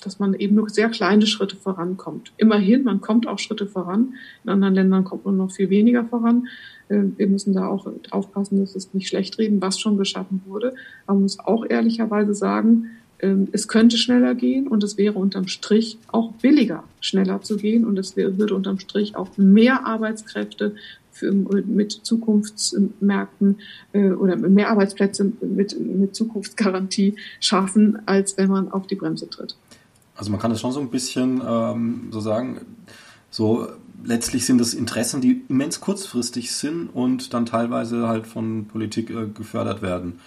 dass 0.03 0.19
man 0.19 0.33
eben 0.33 0.57
nur 0.57 0.71
sehr 0.71 0.89
kleine 0.89 1.27
Schritte 1.27 1.57
vorankommt. 1.57 2.33
Immerhin, 2.39 2.85
man 2.85 3.03
kommt 3.03 3.27
auch 3.27 3.39
Schritte 3.39 3.67
voran. 3.67 4.15
In 4.45 4.51
anderen 4.51 4.75
Ländern 4.75 5.05
kommt 5.05 5.27
man 5.27 5.37
noch 5.37 5.51
viel 5.53 5.69
weniger 5.69 6.05
voran. 6.05 6.49
Äh, 6.89 7.03
wir 7.19 7.27
müssen 7.27 7.53
da 7.53 7.67
auch 7.67 7.87
aufpassen, 8.11 8.61
dass 8.61 8.75
es 8.75 8.95
nicht 8.95 9.09
schlecht 9.09 9.39
reden, 9.39 9.61
was 9.61 9.79
schon 9.79 9.99
geschaffen 9.99 10.41
wurde. 10.47 10.75
Man 11.07 11.21
muss 11.21 11.39
auch 11.39 11.67
ehrlicherweise 11.69 12.33
sagen, 12.33 12.87
ähm, 13.21 13.49
es 13.53 13.69
könnte 13.69 13.99
schneller 13.99 14.35
gehen 14.35 14.69
und 14.69 14.83
es 14.83 14.97
wäre 14.97 15.19
unterm 15.19 15.49
Strich 15.49 15.99
auch 16.09 16.33
billiger, 16.33 16.85
schneller 17.01 17.43
zu 17.43 17.57
gehen 17.57 17.85
und 17.85 17.99
es 17.99 18.17
würde 18.17 18.55
unterm 18.55 18.79
Strich 18.79 19.17
auch 19.17 19.37
mehr 19.37 19.87
Arbeitskräfte 19.87 20.75
für, 21.13 21.33
mit 21.33 21.93
Zukunftsmärkten 21.93 23.59
äh, 23.93 24.11
oder 24.11 24.37
mehr 24.37 24.71
Arbeitsplätze 24.71 25.33
mit, 25.41 25.79
mit 25.79 26.15
Zukunftsgarantie 26.15 27.17
schaffen, 27.41 27.99
als 28.07 28.37
wenn 28.39 28.51
man 28.51 28.71
auf 28.71 28.87
die 28.87 28.95
Bremse 28.95 29.29
tritt. 29.29 29.57
Also 30.15 30.31
man 30.31 30.41
kann 30.41 30.51
das 30.51 30.61
schon 30.61 30.73
so 30.73 30.81
ein 30.81 30.91
bisschen 30.91 31.41
ähm, 31.47 32.09
so 32.11 32.21
sagen, 32.21 32.61
so 33.31 33.69
letztlich 34.05 34.45
sind 34.45 34.59
das 34.59 34.75
Interessen, 34.75 35.21
die 35.21 35.43
immens 35.49 35.81
kurzfristig 35.81 36.53
sind 36.53 36.89
und 36.89 37.33
dann 37.35 37.47
teilweise 37.47 38.09
halt 38.09 38.27
von 38.27 38.67
Politik 38.67 39.11
äh, 39.11 39.27
gefördert 39.27 39.83
werden. 39.83 40.21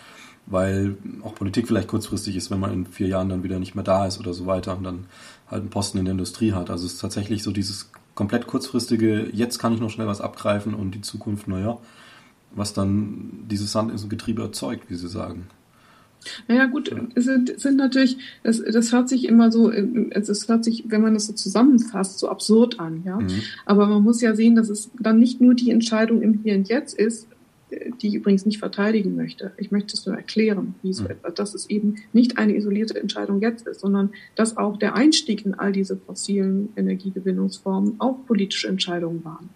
Weil 0.45 0.97
auch 1.23 1.35
Politik 1.35 1.67
vielleicht 1.67 1.87
kurzfristig 1.87 2.35
ist, 2.35 2.51
wenn 2.51 2.59
man 2.59 2.73
in 2.73 2.85
vier 2.85 3.07
Jahren 3.07 3.29
dann 3.29 3.43
wieder 3.43 3.59
nicht 3.59 3.75
mehr 3.75 3.83
da 3.83 4.05
ist 4.05 4.19
oder 4.19 4.33
so 4.33 4.45
weiter 4.45 4.75
und 4.77 4.83
dann 4.83 5.05
halt 5.49 5.61
einen 5.61 5.69
Posten 5.69 5.97
in 5.99 6.05
der 6.05 6.11
Industrie 6.13 6.51
hat. 6.51 6.69
Also 6.69 6.85
es 6.85 6.93
ist 6.93 6.99
tatsächlich 6.99 7.43
so 7.43 7.51
dieses 7.51 7.91
komplett 8.15 8.47
kurzfristige, 8.47 9.29
jetzt 9.33 9.59
kann 9.59 9.73
ich 9.73 9.79
noch 9.79 9.89
schnell 9.89 10.07
was 10.07 10.21
abgreifen 10.21 10.73
und 10.73 10.95
die 10.95 11.01
Zukunft, 11.01 11.47
naja, 11.47 11.77
was 12.51 12.73
dann 12.73 13.45
dieses 13.49 13.71
Sand 13.71 13.91
ins 13.91 14.07
Getriebe 14.09 14.41
erzeugt, 14.41 14.89
wie 14.89 14.95
Sie 14.95 15.07
sagen. 15.07 15.47
Naja, 16.47 16.67
gut, 16.67 16.93
es 17.15 17.25
sind, 17.25 17.59
sind 17.59 17.77
natürlich, 17.77 18.17
das, 18.43 18.61
das 18.63 18.93
hört 18.93 19.09
sich 19.09 19.25
immer 19.25 19.51
so, 19.51 19.71
es 19.71 20.47
hört 20.47 20.63
sich, 20.63 20.85
wenn 20.87 21.01
man 21.01 21.13
das 21.13 21.27
so 21.27 21.33
zusammenfasst, 21.33 22.19
so 22.19 22.29
absurd 22.29 22.79
an, 22.79 23.03
ja. 23.05 23.19
Mhm. 23.19 23.41
Aber 23.65 23.87
man 23.87 24.03
muss 24.03 24.21
ja 24.21 24.35
sehen, 24.35 24.55
dass 24.55 24.69
es 24.69 24.89
dann 24.99 25.19
nicht 25.19 25.41
nur 25.41 25.53
die 25.53 25.71
Entscheidung 25.71 26.21
im 26.21 26.39
Hier 26.43 26.55
und 26.55 26.69
Jetzt 26.69 26.97
ist, 26.97 27.27
die 28.01 28.07
ich 28.07 28.13
übrigens 28.15 28.45
nicht 28.45 28.59
verteidigen 28.59 29.15
möchte. 29.15 29.51
Ich 29.57 29.71
möchte 29.71 29.93
es 29.93 30.05
nur 30.05 30.15
erklären, 30.15 30.75
wie 30.81 30.93
so 30.93 31.03
mhm. 31.03 31.11
etwas, 31.11 31.33
dass 31.35 31.53
es 31.53 31.69
eben 31.69 31.95
nicht 32.11 32.37
eine 32.37 32.55
isolierte 32.55 32.99
Entscheidung 32.99 33.41
jetzt 33.41 33.67
ist, 33.67 33.81
sondern 33.81 34.11
dass 34.35 34.57
auch 34.57 34.77
der 34.77 34.95
Einstieg 34.95 35.45
in 35.45 35.53
all 35.53 35.71
diese 35.71 35.97
fossilen 35.97 36.69
Energiegewinnungsformen 36.75 37.95
auch 37.99 38.25
politische 38.25 38.67
Entscheidungen 38.67 39.23
waren. 39.23 39.49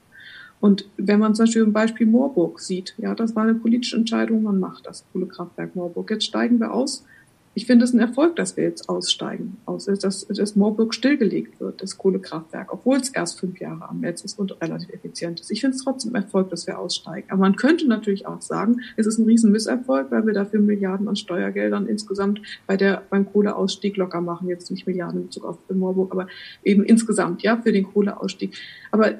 Und 0.59 0.89
wenn 0.97 1.19
man 1.19 1.36
zum 1.36 1.45
Beispiel 1.45 1.62
im 1.63 1.74
Beispiel 1.74 2.07
Moorburg 2.07 2.59
sieht, 2.59 2.95
ja, 2.97 3.13
das 3.13 3.36
war 3.36 3.43
eine 3.43 3.55
politische 3.55 3.95
Entscheidung, 3.95 4.43
man 4.43 4.59
macht 4.59 4.88
das 4.88 5.05
Kohlekraftwerk 5.12 5.75
Moorburg. 5.75 6.09
Jetzt 6.09 6.25
steigen 6.25 6.59
wir 6.59 6.74
aus 6.74 7.05
Ich 7.57 7.65
finde 7.65 7.85
es 7.85 7.93
ein 7.93 7.99
Erfolg, 7.99 8.35
dass 8.35 8.55
wir 8.55 8.65
jetzt 8.65 8.87
aussteigen, 8.87 9.57
aus, 9.65 9.85
dass, 9.85 10.27
dass 10.27 10.55
Moorburg 10.55 10.93
stillgelegt 10.93 11.59
wird, 11.59 11.81
das 11.81 11.97
Kohlekraftwerk, 11.97 12.71
obwohl 12.71 12.97
es 12.97 13.09
erst 13.09 13.39
fünf 13.39 13.59
Jahre 13.59 13.89
am 13.89 13.99
Netz 13.99 14.23
ist 14.23 14.37
und 14.37 14.61
relativ 14.61 14.93
effizient 14.93 15.39
ist. 15.39 15.49
Ich 15.49 15.61
finde 15.61 15.75
es 15.75 15.83
trotzdem 15.83 16.13
Erfolg, 16.13 16.51
dass 16.51 16.67
wir 16.67 16.77
aussteigen. 16.77 17.25
Aber 17.31 17.39
man 17.39 17.55
könnte 17.55 17.87
natürlich 17.87 18.27
auch 18.27 18.43
sagen, 18.43 18.81
es 18.95 19.07
ist 19.07 19.17
ein 19.17 19.25
riesen 19.25 19.51
Misserfolg, 19.51 20.11
weil 20.11 20.27
wir 20.27 20.35
dafür 20.35 20.59
Milliarden 20.59 21.07
an 21.07 21.15
Steuergeldern 21.15 21.87
insgesamt 21.87 22.43
bei 22.67 22.77
der, 22.77 23.01
beim 23.09 23.25
Kohleausstieg 23.25 23.97
locker 23.97 24.21
machen. 24.21 24.49
Jetzt 24.49 24.69
nicht 24.69 24.85
Milliarden 24.85 25.21
in 25.21 25.25
Bezug 25.25 25.45
auf 25.45 25.57
Moorburg, 25.73 26.11
aber 26.11 26.27
eben 26.63 26.83
insgesamt, 26.83 27.41
ja, 27.41 27.57
für 27.57 27.71
den 27.71 27.85
Kohleausstieg. 27.85 28.55
Aber 28.91 29.15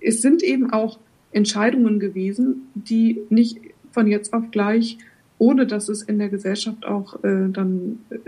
es 0.00 0.22
sind 0.22 0.42
eben 0.42 0.72
auch 0.72 0.98
Entscheidungen 1.32 2.00
gewesen, 2.00 2.68
die 2.74 3.26
nicht 3.28 3.60
von 3.90 4.06
jetzt 4.06 4.32
auf 4.32 4.50
gleich 4.52 4.96
ohne 5.38 5.66
dass 5.66 5.88
es 5.88 6.02
in 6.02 6.18
der 6.18 6.28
Gesellschaft 6.28 6.84
auch 6.84 7.22
äh, 7.24 7.48
dann 7.50 8.00
äh, 8.10 8.18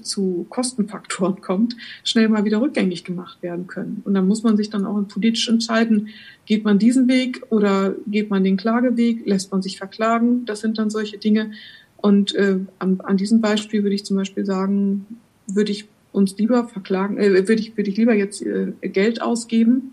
zu 0.00 0.46
Kostenfaktoren 0.48 1.40
kommt, 1.40 1.76
schnell 2.04 2.28
mal 2.28 2.44
wieder 2.44 2.60
rückgängig 2.60 3.04
gemacht 3.04 3.42
werden 3.42 3.66
können. 3.66 4.02
Und 4.04 4.14
dann 4.14 4.26
muss 4.26 4.42
man 4.42 4.56
sich 4.56 4.70
dann 4.70 4.86
auch 4.86 5.00
politisch 5.08 5.48
entscheiden, 5.48 6.08
geht 6.46 6.64
man 6.64 6.78
diesen 6.78 7.08
Weg 7.08 7.42
oder 7.50 7.94
geht 8.06 8.30
man 8.30 8.44
den 8.44 8.56
Klageweg, 8.56 9.26
lässt 9.26 9.52
man 9.52 9.62
sich 9.62 9.78
verklagen. 9.78 10.44
Das 10.46 10.60
sind 10.60 10.78
dann 10.78 10.90
solche 10.90 11.18
Dinge. 11.18 11.52
Und 11.96 12.34
äh, 12.34 12.58
an, 12.78 13.00
an 13.02 13.16
diesem 13.16 13.40
Beispiel 13.40 13.82
würde 13.82 13.94
ich 13.94 14.04
zum 14.04 14.16
Beispiel 14.16 14.44
sagen, 14.44 15.06
würde 15.46 15.72
ich 15.72 15.86
uns 16.12 16.36
lieber 16.36 16.68
verklagen, 16.68 17.18
äh, 17.18 17.48
würde 17.48 17.60
ich, 17.60 17.76
würde 17.76 17.90
ich 17.90 17.96
lieber 17.96 18.14
jetzt 18.14 18.42
äh, 18.42 18.72
Geld 18.82 19.22
ausgeben, 19.22 19.92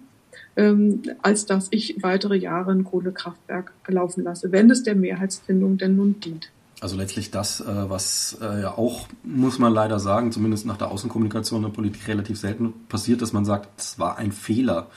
ähm, 0.56 1.04
als 1.22 1.46
dass 1.46 1.68
ich 1.72 2.02
weitere 2.02 2.36
Jahre 2.36 2.72
ein 2.72 2.84
Kohlekraftwerk 2.84 3.72
laufen 3.88 4.24
lasse, 4.24 4.52
wenn 4.52 4.70
es 4.70 4.84
der 4.84 4.96
Mehrheitsfindung 4.96 5.78
denn 5.78 5.96
nun 5.96 6.20
dient. 6.20 6.52
Also 6.82 6.96
letztlich 6.96 7.30
das, 7.30 7.60
äh, 7.60 7.66
was 7.90 8.38
äh, 8.42 8.62
ja 8.62 8.78
auch, 8.78 9.08
muss 9.24 9.60
man 9.60 9.74
leider 9.74 10.00
sagen, 10.00 10.32
zumindest 10.32 10.66
nach 10.66 10.78
der 10.78 10.92
Außenkommunikation 10.92 11.62
der 11.62 11.70
Politik 11.70 12.08
relativ 12.08 12.40
selten 12.40 12.74
passiert, 12.88 13.22
dass 13.22 13.34
man 13.34 13.44
sagt, 13.44 13.68
es 13.78 14.00
war 14.00 14.18
ein 14.18 14.32
Fehler 14.32 14.88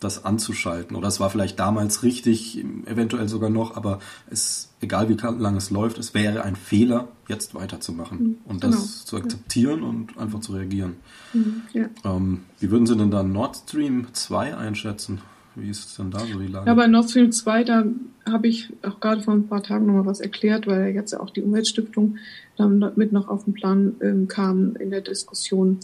das 0.00 0.24
anzuschalten. 0.24 0.96
Oder 0.96 1.08
es 1.08 1.20
war 1.20 1.30
vielleicht 1.30 1.58
damals 1.60 2.02
richtig, 2.02 2.64
eventuell 2.86 3.28
sogar 3.28 3.50
noch, 3.50 3.76
aber 3.76 4.00
es, 4.30 4.70
egal 4.80 5.08
wie 5.08 5.14
lange 5.14 5.58
es 5.58 5.70
läuft, 5.70 5.98
es 5.98 6.14
wäre 6.14 6.42
ein 6.42 6.56
Fehler, 6.56 7.08
jetzt 7.28 7.54
weiterzumachen 7.54 8.18
mhm, 8.18 8.36
und 8.46 8.60
genau. 8.62 8.74
das 8.74 9.04
zu 9.04 9.16
akzeptieren 9.16 9.82
ja. 9.82 9.88
und 9.88 10.18
einfach 10.18 10.40
zu 10.40 10.52
reagieren. 10.52 10.96
Mhm, 11.32 11.62
ja. 11.74 11.86
ähm, 12.04 12.40
wie 12.58 12.70
würden 12.70 12.86
Sie 12.86 12.96
denn 12.96 13.10
da 13.10 13.22
Nord 13.22 13.56
Stream 13.56 14.08
2 14.12 14.56
einschätzen? 14.56 15.20
Wie 15.54 15.68
ist 15.68 15.98
denn 15.98 16.10
da 16.10 16.20
so 16.20 16.38
die 16.38 16.46
Lage? 16.46 16.66
Ja, 16.66 16.74
bei 16.74 16.86
Nord 16.86 17.10
Stream 17.10 17.30
2, 17.30 17.64
da 17.64 17.84
habe 18.24 18.48
ich 18.48 18.72
auch 18.82 19.00
gerade 19.00 19.20
vor 19.20 19.34
ein 19.34 19.48
paar 19.48 19.62
Tagen 19.62 19.86
nochmal 19.86 20.06
was 20.06 20.20
erklärt, 20.20 20.66
weil 20.66 20.94
jetzt 20.94 21.12
ja 21.12 21.20
auch 21.20 21.30
die 21.30 21.42
Umweltstiftung 21.42 22.16
dann 22.56 22.92
mit 22.96 23.12
noch 23.12 23.28
auf 23.28 23.44
den 23.44 23.54
Plan 23.54 23.96
ähm, 24.00 24.28
kam 24.28 24.76
in 24.76 24.90
der 24.90 25.02
Diskussion. 25.02 25.78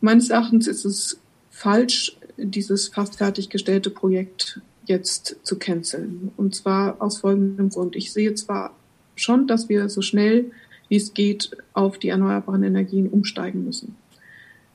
Meines 0.00 0.30
Erachtens 0.30 0.66
ist 0.66 0.84
es 0.84 1.20
falsch, 1.50 2.16
dieses 2.44 2.88
fast 2.88 3.16
fertiggestellte 3.16 3.90
Projekt 3.90 4.60
jetzt 4.86 5.36
zu 5.42 5.58
canceln. 5.58 6.32
Und 6.36 6.54
zwar 6.54 7.00
aus 7.00 7.18
folgendem 7.18 7.70
Grund. 7.70 7.96
Ich 7.96 8.12
sehe 8.12 8.34
zwar 8.34 8.74
schon, 9.14 9.46
dass 9.46 9.68
wir 9.68 9.88
so 9.88 10.02
schnell 10.02 10.50
wie 10.88 10.96
es 10.96 11.14
geht 11.14 11.56
auf 11.72 11.98
die 11.98 12.10
erneuerbaren 12.10 12.62
Energien 12.62 13.08
umsteigen 13.08 13.64
müssen. 13.64 13.96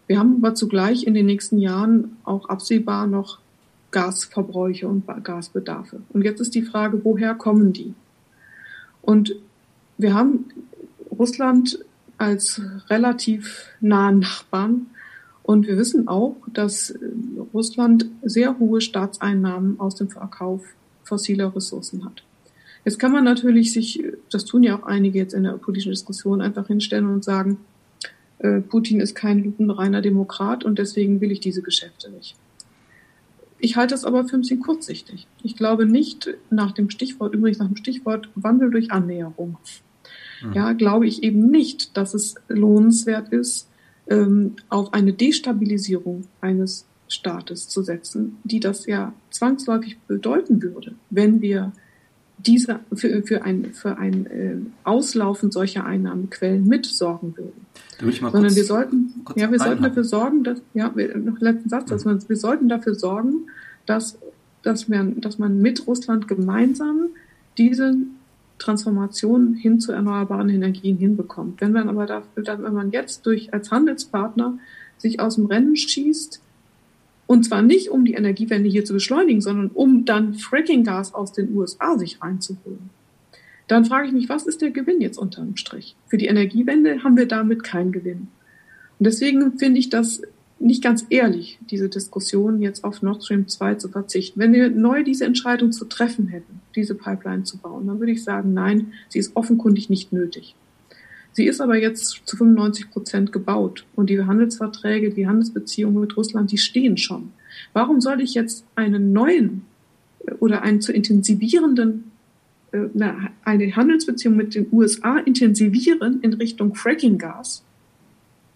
Wir 0.07 0.17
haben 0.17 0.37
aber 0.37 0.55
zugleich 0.55 1.03
in 1.03 1.13
den 1.13 1.27
nächsten 1.27 1.59
Jahren 1.59 2.17
auch 2.23 2.49
absehbar 2.49 3.05
noch 3.05 3.37
Gasverbräuche 3.91 4.87
und 4.87 5.05
Gasbedarfe. 5.23 6.01
Und 6.09 6.23
jetzt 6.23 6.39
ist 6.39 6.55
die 6.55 6.63
Frage, 6.63 7.03
woher 7.03 7.35
kommen 7.35 7.71
die? 7.71 7.93
Und 9.03 9.35
wir 9.99 10.15
haben 10.15 10.45
Russland 11.11 11.85
als 12.17 12.61
relativ 12.89 13.67
nahen 13.79 14.19
Nachbarn 14.19 14.87
und 15.47 15.65
wir 15.65 15.77
wissen 15.77 16.09
auch, 16.09 16.35
dass 16.53 16.89
äh, 16.89 16.99
Russland 17.53 18.05
sehr 18.21 18.59
hohe 18.59 18.81
Staatseinnahmen 18.81 19.79
aus 19.79 19.95
dem 19.95 20.09
Verkauf 20.09 20.61
fossiler 21.03 21.55
Ressourcen 21.55 22.03
hat. 22.03 22.21
Jetzt 22.83 22.99
kann 22.99 23.13
man 23.13 23.23
natürlich 23.23 23.71
sich, 23.71 24.03
das 24.29 24.43
tun 24.43 24.63
ja 24.63 24.77
auch 24.77 24.83
einige 24.83 25.19
jetzt 25.19 25.33
in 25.33 25.43
der 25.43 25.53
politischen 25.53 25.91
Diskussion, 25.91 26.41
einfach 26.41 26.67
hinstellen 26.67 27.05
und 27.05 27.23
sagen, 27.23 27.59
äh, 28.39 28.59
Putin 28.59 28.99
ist 28.99 29.15
kein 29.15 29.41
lupenreiner 29.41 30.01
Demokrat 30.01 30.65
und 30.65 30.79
deswegen 30.79 31.21
will 31.21 31.31
ich 31.31 31.39
diese 31.39 31.61
Geschäfte 31.61 32.11
nicht. 32.11 32.35
Ich 33.57 33.77
halte 33.77 33.95
es 33.95 34.03
aber 34.03 34.27
für 34.27 34.35
ein 34.35 34.41
bisschen 34.41 34.59
kurzsichtig. 34.59 35.27
Ich 35.43 35.55
glaube 35.55 35.85
nicht 35.85 36.29
nach 36.49 36.73
dem 36.73 36.89
Stichwort, 36.89 37.33
übrigens 37.33 37.59
nach 37.59 37.67
dem 37.67 37.77
Stichwort 37.77 38.29
Wandel 38.35 38.69
durch 38.69 38.91
Annäherung. 38.91 39.57
Mhm. 40.43 40.53
Ja, 40.53 40.73
glaube 40.73 41.07
ich 41.07 41.23
eben 41.23 41.49
nicht, 41.49 41.95
dass 41.95 42.13
es 42.13 42.35
lohnenswert 42.49 43.29
ist, 43.29 43.66
ähm, 44.09 44.55
auf 44.69 44.93
eine 44.93 45.13
Destabilisierung 45.13 46.25
eines 46.41 46.85
Staates 47.07 47.69
zu 47.69 47.83
setzen, 47.83 48.37
die 48.43 48.59
das 48.59 48.85
ja 48.85 49.13
zwangsläufig 49.31 49.97
bedeuten 50.07 50.61
würde, 50.61 50.95
wenn 51.09 51.41
wir 51.41 51.71
diese 52.37 52.79
für, 52.93 53.23
für 53.23 53.43
ein, 53.43 53.73
für 53.73 53.97
ein 53.97 54.25
äh, 54.27 54.57
Auslaufen 54.83 55.51
solcher 55.51 55.85
Einnahmequellen 55.85 56.67
mitsorgen 56.67 57.35
würden. 57.35 57.65
Sondern 57.99 58.43
kurz, 58.43 58.55
wir 58.55 58.63
sollten, 58.63 59.13
ja, 59.35 59.51
wir 59.51 59.59
sollten 59.59 59.83
dafür 59.83 60.03
sorgen, 60.03 60.43
dass, 60.43 60.61
ja, 60.73 60.89
noch 60.89 61.39
letzten 61.39 61.69
Satz, 61.69 61.89
dass 61.89 62.05
man, 62.05 62.21
wir 62.27 62.35
sollten 62.35 62.69
dafür 62.69 62.93
sorgen, 62.93 63.47
dass, 63.87 64.19
dass 64.61 64.87
man, 64.87 65.19
dass 65.19 65.39
man 65.39 65.61
mit 65.61 65.87
Russland 65.87 66.27
gemeinsam 66.27 67.07
diesen 67.57 68.16
Transformation 68.59 69.53
hin 69.53 69.79
zu 69.79 69.91
erneuerbaren 69.91 70.49
Energien 70.49 70.97
hinbekommt. 70.97 71.61
Wenn 71.61 71.71
man 71.71 71.89
aber 71.89 72.05
dafür, 72.05 72.43
wenn 72.45 72.73
man 72.73 72.91
jetzt 72.91 73.25
durch 73.25 73.53
als 73.53 73.71
Handelspartner 73.71 74.57
sich 74.97 75.19
aus 75.19 75.35
dem 75.35 75.45
Rennen 75.45 75.75
schießt, 75.75 76.41
und 77.27 77.43
zwar 77.43 77.61
nicht, 77.61 77.89
um 77.89 78.05
die 78.05 78.13
Energiewende 78.13 78.69
hier 78.69 78.85
zu 78.85 78.93
beschleunigen, 78.93 79.41
sondern 79.41 79.67
um 79.73 80.05
dann 80.05 80.33
Fracking-Gas 80.33 81.13
aus 81.13 81.33
den 81.33 81.55
USA 81.55 81.97
sich 81.97 82.21
reinzuholen. 82.21 82.89
Dann 83.67 83.83
frage 83.83 84.07
ich 84.07 84.13
mich, 84.13 84.29
was 84.29 84.47
ist 84.47 84.61
der 84.61 84.71
Gewinn 84.71 85.01
jetzt 85.01 85.17
unterm 85.17 85.57
Strich? 85.57 85.95
Für 86.07 86.17
die 86.17 86.27
Energiewende 86.27 87.03
haben 87.03 87.17
wir 87.17 87.27
damit 87.27 87.63
keinen 87.63 87.91
Gewinn. 87.91 88.29
Und 88.97 89.05
deswegen 89.05 89.59
finde 89.59 89.79
ich 89.79 89.89
das 89.89 90.21
nicht 90.59 90.81
ganz 90.81 91.05
ehrlich, 91.09 91.59
diese 91.69 91.89
Diskussion 91.89 92.61
jetzt 92.61 92.83
auf 92.83 93.01
Nord 93.01 93.23
Stream 93.23 93.47
2 93.47 93.75
zu 93.75 93.89
verzichten. 93.89 94.39
Wenn 94.39 94.53
wir 94.53 94.69
neu 94.69 95.03
diese 95.03 95.25
Entscheidung 95.25 95.71
zu 95.71 95.85
treffen 95.85 96.27
hätten, 96.27 96.61
diese 96.77 96.95
Pipeline 96.95 97.43
zu 97.43 97.57
bauen, 97.57 97.87
dann 97.87 97.99
würde 97.99 98.13
ich 98.13 98.23
sagen, 98.23 98.53
nein, 98.53 98.93
sie 99.09 99.19
ist 99.19 99.35
offenkundig 99.35 99.89
nicht 99.89 100.13
nötig. 100.13 100.55
Sie 101.33 101.45
ist 101.45 101.61
aber 101.61 101.77
jetzt 101.77 102.21
zu 102.25 102.37
95 102.37 102.89
Prozent 102.89 103.31
gebaut 103.31 103.85
und 103.95 104.09
die 104.09 104.23
Handelsverträge, 104.23 105.11
die 105.11 105.27
Handelsbeziehungen 105.27 105.99
mit 105.99 106.15
Russland, 106.17 106.51
die 106.51 106.57
stehen 106.57 106.97
schon. 106.97 107.31
Warum 107.73 108.01
soll 108.01 108.21
ich 108.21 108.33
jetzt 108.33 108.65
einen 108.75 109.13
neuen 109.13 109.63
äh, 110.25 110.31
oder 110.39 110.63
einen 110.63 110.81
zu 110.81 110.93
intensivierenden 110.93 112.11
äh, 112.71 112.87
eine 113.43 113.75
Handelsbeziehung 113.75 114.35
mit 114.35 114.55
den 114.55 114.67
USA 114.71 115.17
intensivieren 115.19 116.21
in 116.21 116.33
Richtung 116.33 116.75
Fracking-Gas, 116.75 117.63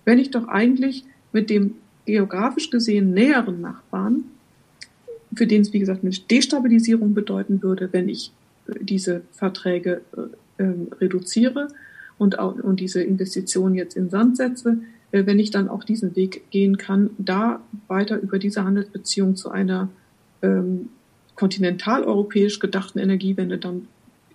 wenn 0.05 0.19
ich 0.19 0.31
doch 0.31 0.47
eigentlich 0.47 1.05
mit 1.31 1.49
dem 1.49 1.75
geografisch 2.05 2.69
gesehen 2.71 3.13
näheren 3.13 3.61
Nachbarn, 3.61 4.23
für 5.33 5.47
den 5.47 5.61
es, 5.61 5.73
wie 5.73 5.79
gesagt, 5.79 6.03
eine 6.03 6.11
Destabilisierung 6.11 7.13
bedeuten 7.13 7.61
würde, 7.63 7.89
wenn 7.91 8.09
ich 8.09 8.31
äh, 8.67 8.73
diese 8.81 9.21
Verträge 9.31 10.01
äh, 10.15 10.63
ähm, 10.63 10.87
reduziere 10.99 11.67
und, 12.17 12.39
auch, 12.39 12.55
und 12.55 12.79
diese 12.79 13.01
Investitionen 13.01 13.75
jetzt 13.75 13.95
in 13.95 14.09
Sand 14.09 14.37
setze, 14.37 14.77
äh, 15.11 15.25
wenn 15.25 15.39
ich 15.39 15.51
dann 15.51 15.69
auch 15.69 15.83
diesen 15.83 16.15
Weg 16.15 16.49
gehen 16.51 16.77
kann, 16.77 17.11
da 17.17 17.61
weiter 17.87 18.19
über 18.19 18.39
diese 18.39 18.63
Handelsbeziehung 18.63 19.35
zu 19.35 19.49
einer 19.49 19.89
ähm, 20.41 20.89
kontinentaleuropäisch 21.35 22.59
gedachten 22.59 22.99
Energiewende 22.99 23.57
dann 23.57 23.87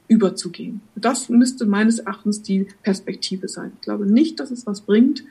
überzugehen. 0.09 0.81
Das 0.95 1.29
müsste 1.29 1.67
meines 1.67 1.99
Erachtens 1.99 2.43
die 2.43 2.67
Perspektive 2.83 3.49
sein. 3.49 3.73
Ich 3.75 3.81
glaube 3.83 4.07
nicht, 4.07 4.39
dass 4.41 4.51
es 4.51 4.67
was 4.67 4.81
bringt, 4.81 5.25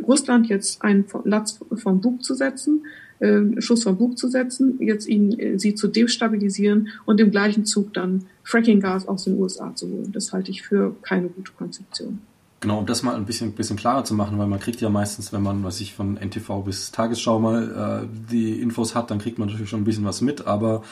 Russland 0.00 0.48
jetzt 0.48 0.82
einen 0.82 1.04
Latz 1.24 1.60
vom 1.74 2.00
Bug 2.00 2.24
zu 2.24 2.34
setzen, 2.34 2.84
äh, 3.20 3.60
Schuss 3.60 3.84
vom 3.84 3.96
Bug 3.96 4.18
zu 4.18 4.28
setzen, 4.28 4.78
jetzt 4.80 5.06
ihn, 5.06 5.38
äh, 5.38 5.58
sie 5.58 5.74
zu 5.74 5.88
destabilisieren 5.88 6.88
und 7.04 7.20
im 7.20 7.30
gleichen 7.30 7.64
Zug 7.64 7.94
dann 7.94 8.26
Fracking-Gas 8.44 9.06
aus 9.06 9.24
den 9.24 9.38
USA 9.38 9.74
zu 9.74 9.88
holen. 9.88 10.12
Das 10.12 10.32
halte 10.32 10.50
ich 10.50 10.62
für 10.62 10.96
keine 11.02 11.28
gute 11.28 11.52
Konzeption. 11.52 12.20
Genau, 12.60 12.78
um 12.78 12.86
das 12.86 13.02
mal 13.02 13.16
ein 13.16 13.24
bisschen, 13.24 13.52
bisschen 13.52 13.76
klarer 13.76 14.04
zu 14.04 14.14
machen, 14.14 14.38
weil 14.38 14.46
man 14.46 14.60
kriegt 14.60 14.80
ja 14.80 14.88
meistens, 14.88 15.32
wenn 15.32 15.42
man, 15.42 15.64
was 15.64 15.80
ich 15.80 15.94
von 15.94 16.16
NTV 16.16 16.62
bis 16.64 16.92
Tagesschau 16.92 17.40
mal 17.40 18.04
äh, 18.04 18.32
die 18.32 18.60
Infos 18.60 18.94
hat, 18.94 19.10
dann 19.10 19.18
kriegt 19.18 19.38
man 19.38 19.48
natürlich 19.48 19.68
schon 19.68 19.80
ein 19.80 19.84
bisschen 19.84 20.04
was 20.04 20.20
mit, 20.20 20.46
aber 20.46 20.82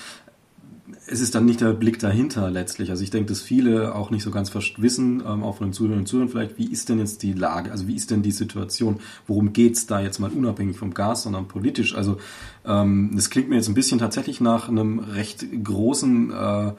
es 1.07 1.21
ist 1.21 1.35
dann 1.35 1.45
nicht 1.45 1.61
der 1.61 1.73
Blick 1.73 1.99
dahinter 1.99 2.51
letztlich. 2.51 2.91
Also 2.91 3.03
ich 3.03 3.11
denke, 3.11 3.29
dass 3.29 3.41
viele 3.41 3.95
auch 3.95 4.11
nicht 4.11 4.23
so 4.23 4.31
ganz 4.31 4.53
wissen, 4.55 5.23
ähm, 5.27 5.43
auch 5.43 5.57
von 5.57 5.69
den 5.69 5.73
Zuhörern 5.73 6.01
und 6.01 6.07
Zuhörern 6.07 6.29
vielleicht, 6.29 6.59
wie 6.59 6.71
ist 6.71 6.89
denn 6.89 6.99
jetzt 6.99 7.23
die 7.23 7.33
Lage, 7.33 7.73
also 7.73 7.87
wie 7.87 7.95
ist 7.95 8.11
denn 8.11 8.23
die 8.23 8.33
Situation, 8.33 9.01
worum 9.27 9.53
geht's 9.53 9.87
da 9.87 10.01
jetzt 10.01 10.19
mal 10.19 10.31
unabhängig 10.31 10.77
vom 10.77 10.95
Gas, 10.95 11.25
sondern 11.25 11.49
politisch. 11.49 11.95
Also 11.95 12.19
ähm, 12.65 13.11
das 13.15 13.31
klingt 13.31 13.49
mir 13.49 13.57
jetzt 13.57 13.69
ein 13.69 13.75
bisschen 13.75 13.99
tatsächlich 13.99 14.41
nach 14.41 14.69
einem 14.69 14.99
recht 14.99 15.45
großen, 15.65 16.31
äh, 16.31 16.73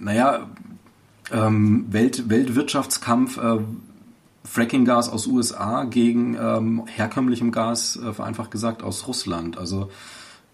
naja, 0.00 0.48
ähm, 1.30 1.86
Welt, 1.90 2.28
Weltwirtschaftskampf, 2.28 3.38
äh, 3.38 3.58
Fracking-Gas 4.44 5.08
aus 5.08 5.26
USA 5.26 5.84
gegen 5.84 6.34
ähm, 6.34 6.84
herkömmlichem 6.86 7.52
Gas, 7.52 7.96
äh, 7.96 8.12
vereinfacht 8.12 8.50
gesagt, 8.50 8.82
aus 8.82 9.06
Russland. 9.06 9.56
Also 9.56 9.88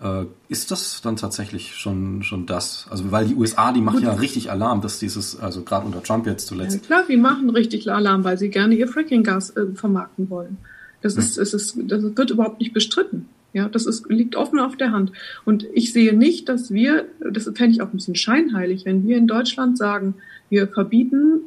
äh, 0.02 0.25
ist 0.49 0.71
das 0.71 1.00
dann 1.02 1.17
tatsächlich 1.17 1.75
schon, 1.75 2.23
schon 2.23 2.47
das? 2.47 2.87
Also 2.90 3.11
weil 3.11 3.26
die 3.26 3.35
USA, 3.35 3.73
die 3.73 3.81
machen 3.81 4.02
ja 4.02 4.12
richtig 4.12 4.50
Alarm, 4.50 4.81
dass 4.81 4.99
dieses, 4.99 5.38
also 5.40 5.62
gerade 5.62 5.87
unter 5.87 6.02
Trump 6.02 6.26
jetzt 6.26 6.47
zuletzt. 6.47 6.76
Ja, 6.76 6.83
klar, 6.83 7.05
die 7.09 7.17
machen 7.17 7.50
richtig 7.50 7.90
Alarm, 7.90 8.25
weil 8.25 8.38
sie 8.38 8.49
gerne 8.49 8.75
ihr 8.75 8.88
Fracking-Gas 8.88 9.57
äh, 9.57 9.67
vermarkten 9.75 10.31
wollen. 10.31 10.59
Das, 11.02 11.14
hm. 11.14 11.23
ist, 11.23 11.38
es 11.38 11.55
ist, 11.55 11.78
das 11.85 12.02
wird 12.02 12.31
überhaupt 12.31 12.61
nicht 12.61 12.73
bestritten. 12.73 13.28
Ja, 13.52 13.69
das 13.69 13.87
ist, 13.87 14.09
liegt 14.11 14.37
offen 14.37 14.61
auf 14.61 14.76
der 14.76 14.93
Hand. 14.93 15.12
Und 15.45 15.67
ich 15.73 15.93
sehe 15.93 16.14
nicht, 16.14 16.49
dass 16.49 16.71
wir, 16.71 17.07
das 17.19 17.45
fände 17.45 17.71
ich 17.71 17.81
auch 17.81 17.87
ein 17.87 17.97
bisschen 17.97 18.14
scheinheilig, 18.14 18.85
wenn 18.85 19.07
wir 19.07 19.17
in 19.17 19.26
Deutschland 19.26 19.78
sagen, 19.78 20.14
wir 20.50 20.69
verbieten 20.69 21.40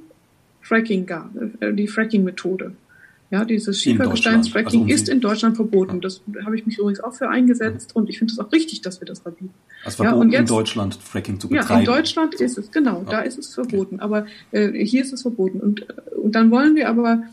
Fracking, 0.62 1.08
äh, 1.60 1.74
die 1.74 1.88
Fracking-Methode. 1.88 2.74
Ja, 3.32 3.46
dieses 3.46 3.80
Schiefergesteinsfracking 3.80 4.82
also 4.82 4.94
ist 4.94 5.08
in 5.08 5.22
Deutschland 5.22 5.56
verboten. 5.56 6.02
Das 6.02 6.22
habe 6.44 6.58
ich 6.58 6.66
mich 6.66 6.78
übrigens 6.78 7.00
auch 7.00 7.14
für 7.14 7.30
eingesetzt 7.30 7.96
und 7.96 8.10
ich 8.10 8.20
finde 8.20 8.34
es 8.34 8.40
auch 8.40 8.52
richtig, 8.52 8.82
dass 8.82 9.00
wir 9.00 9.06
das 9.06 9.20
verbieten. 9.20 9.54
Also 9.86 10.04
verboten 10.04 10.18
ja, 10.18 10.22
und 10.22 10.32
jetzt, 10.32 10.40
in 10.42 10.46
Deutschland 10.48 10.96
Fracking 10.96 11.40
zu 11.40 11.48
betreiben. 11.48 11.70
Ja, 11.70 11.80
in 11.80 11.86
Deutschland 11.86 12.36
ist 12.36 12.58
es, 12.58 12.72
genau, 12.72 13.04
ja. 13.06 13.10
da 13.10 13.20
ist 13.22 13.40
es 13.40 13.54
verboten. 13.54 14.02
Aber 14.02 14.26
äh, 14.52 14.74
hier 14.86 15.02
ist 15.02 15.14
es 15.14 15.22
verboten. 15.22 15.62
Und, 15.62 15.88
und 16.22 16.36
dann 16.36 16.52
wollen 16.52 16.76
wir 16.76 16.90
aber 16.90 17.24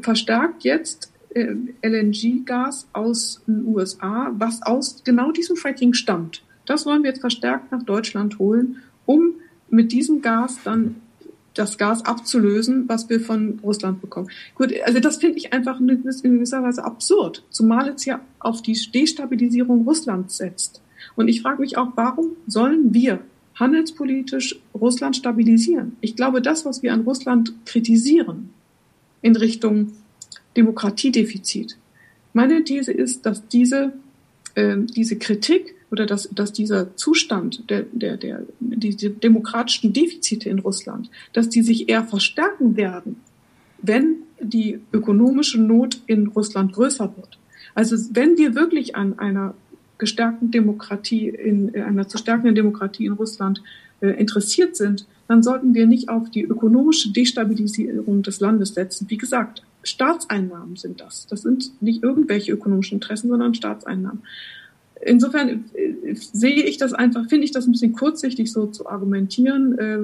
verstärkt 0.00 0.64
jetzt 0.64 1.12
äh, 1.34 1.54
LNG-Gas 1.82 2.88
aus 2.94 3.42
den 3.46 3.66
USA, 3.66 4.32
was 4.34 4.62
aus 4.62 5.02
genau 5.04 5.32
diesem 5.32 5.56
Fracking 5.56 5.92
stammt. 5.92 6.42
Das 6.64 6.86
wollen 6.86 7.02
wir 7.02 7.10
jetzt 7.10 7.20
verstärkt 7.20 7.72
nach 7.72 7.82
Deutschland 7.82 8.38
holen, 8.38 8.76
um 9.04 9.34
mit 9.68 9.92
diesem 9.92 10.22
Gas 10.22 10.58
dann 10.64 10.96
das 11.54 11.78
Gas 11.78 12.04
abzulösen, 12.04 12.88
was 12.88 13.08
wir 13.08 13.20
von 13.20 13.60
Russland 13.62 14.00
bekommen. 14.00 14.28
Gut, 14.54 14.72
also 14.84 15.00
das 15.00 15.18
finde 15.18 15.38
ich 15.38 15.52
einfach 15.52 15.80
in 15.80 15.86
gewisser 15.86 16.62
Weise 16.62 16.84
absurd, 16.84 17.44
zumal 17.50 17.90
es 17.90 18.04
ja 18.04 18.20
auf 18.38 18.62
die 18.62 18.72
Destabilisierung 18.72 19.86
Russlands 19.86 20.38
setzt. 20.38 20.80
Und 21.14 21.28
ich 21.28 21.42
frage 21.42 21.60
mich 21.60 21.76
auch, 21.76 21.88
warum 21.94 22.32
sollen 22.46 22.94
wir 22.94 23.20
handelspolitisch 23.54 24.58
Russland 24.74 25.16
stabilisieren? 25.16 25.96
Ich 26.00 26.16
glaube, 26.16 26.40
das, 26.40 26.64
was 26.64 26.82
wir 26.82 26.92
an 26.92 27.02
Russland 27.02 27.52
kritisieren 27.66 28.50
in 29.20 29.36
Richtung 29.36 29.92
Demokratiedefizit, 30.56 31.76
meine 32.32 32.64
These 32.64 32.92
ist, 32.92 33.26
dass 33.26 33.46
diese, 33.48 33.92
äh, 34.54 34.78
diese 34.78 35.16
Kritik 35.16 35.74
oder 35.92 36.06
dass, 36.06 36.28
dass 36.32 36.52
dieser 36.52 36.96
Zustand 36.96 37.68
der, 37.68 37.82
der, 37.92 38.16
der, 38.16 38.46
die, 38.60 38.96
die 38.96 39.10
demokratischen 39.10 39.92
Defizite 39.92 40.48
in 40.48 40.58
Russland, 40.58 41.10
dass 41.34 41.50
die 41.50 41.62
sich 41.62 41.90
eher 41.90 42.02
verstärken 42.02 42.76
werden, 42.78 43.16
wenn 43.82 44.16
die 44.40 44.80
ökonomische 44.92 45.60
Not 45.60 46.00
in 46.06 46.28
Russland 46.28 46.72
größer 46.72 47.14
wird. 47.14 47.38
Also 47.74 47.96
wenn 48.12 48.38
wir 48.38 48.54
wirklich 48.54 48.96
an 48.96 49.18
einer 49.18 49.54
gestärkten 49.98 50.50
Demokratie, 50.50 51.28
in 51.28 51.74
einer 51.76 52.08
zu 52.08 52.16
stärkenden 52.16 52.54
Demokratie 52.54 53.04
in 53.04 53.12
Russland 53.12 53.62
äh, 54.00 54.08
interessiert 54.08 54.76
sind, 54.76 55.06
dann 55.28 55.42
sollten 55.42 55.74
wir 55.74 55.86
nicht 55.86 56.08
auf 56.08 56.30
die 56.30 56.42
ökonomische 56.42 57.12
Destabilisierung 57.12 58.22
des 58.22 58.40
Landes 58.40 58.74
setzen. 58.74 59.10
Wie 59.10 59.18
gesagt, 59.18 59.62
Staatseinnahmen 59.84 60.76
sind 60.76 61.00
das. 61.00 61.26
Das 61.26 61.42
sind 61.42 61.82
nicht 61.82 62.02
irgendwelche 62.02 62.52
ökonomischen 62.52 62.96
Interessen, 62.96 63.28
sondern 63.28 63.54
Staatseinnahmen 63.54 64.22
insofern 65.04 65.64
äh, 65.74 66.14
sehe 66.14 66.62
ich 66.62 66.78
das 66.78 66.92
einfach, 66.92 67.28
finde 67.28 67.44
ich 67.44 67.52
das 67.52 67.66
ein 67.66 67.72
bisschen 67.72 67.92
kurzsichtig 67.92 68.52
so 68.52 68.66
zu 68.66 68.88
argumentieren, 68.88 69.78
äh, 69.78 69.98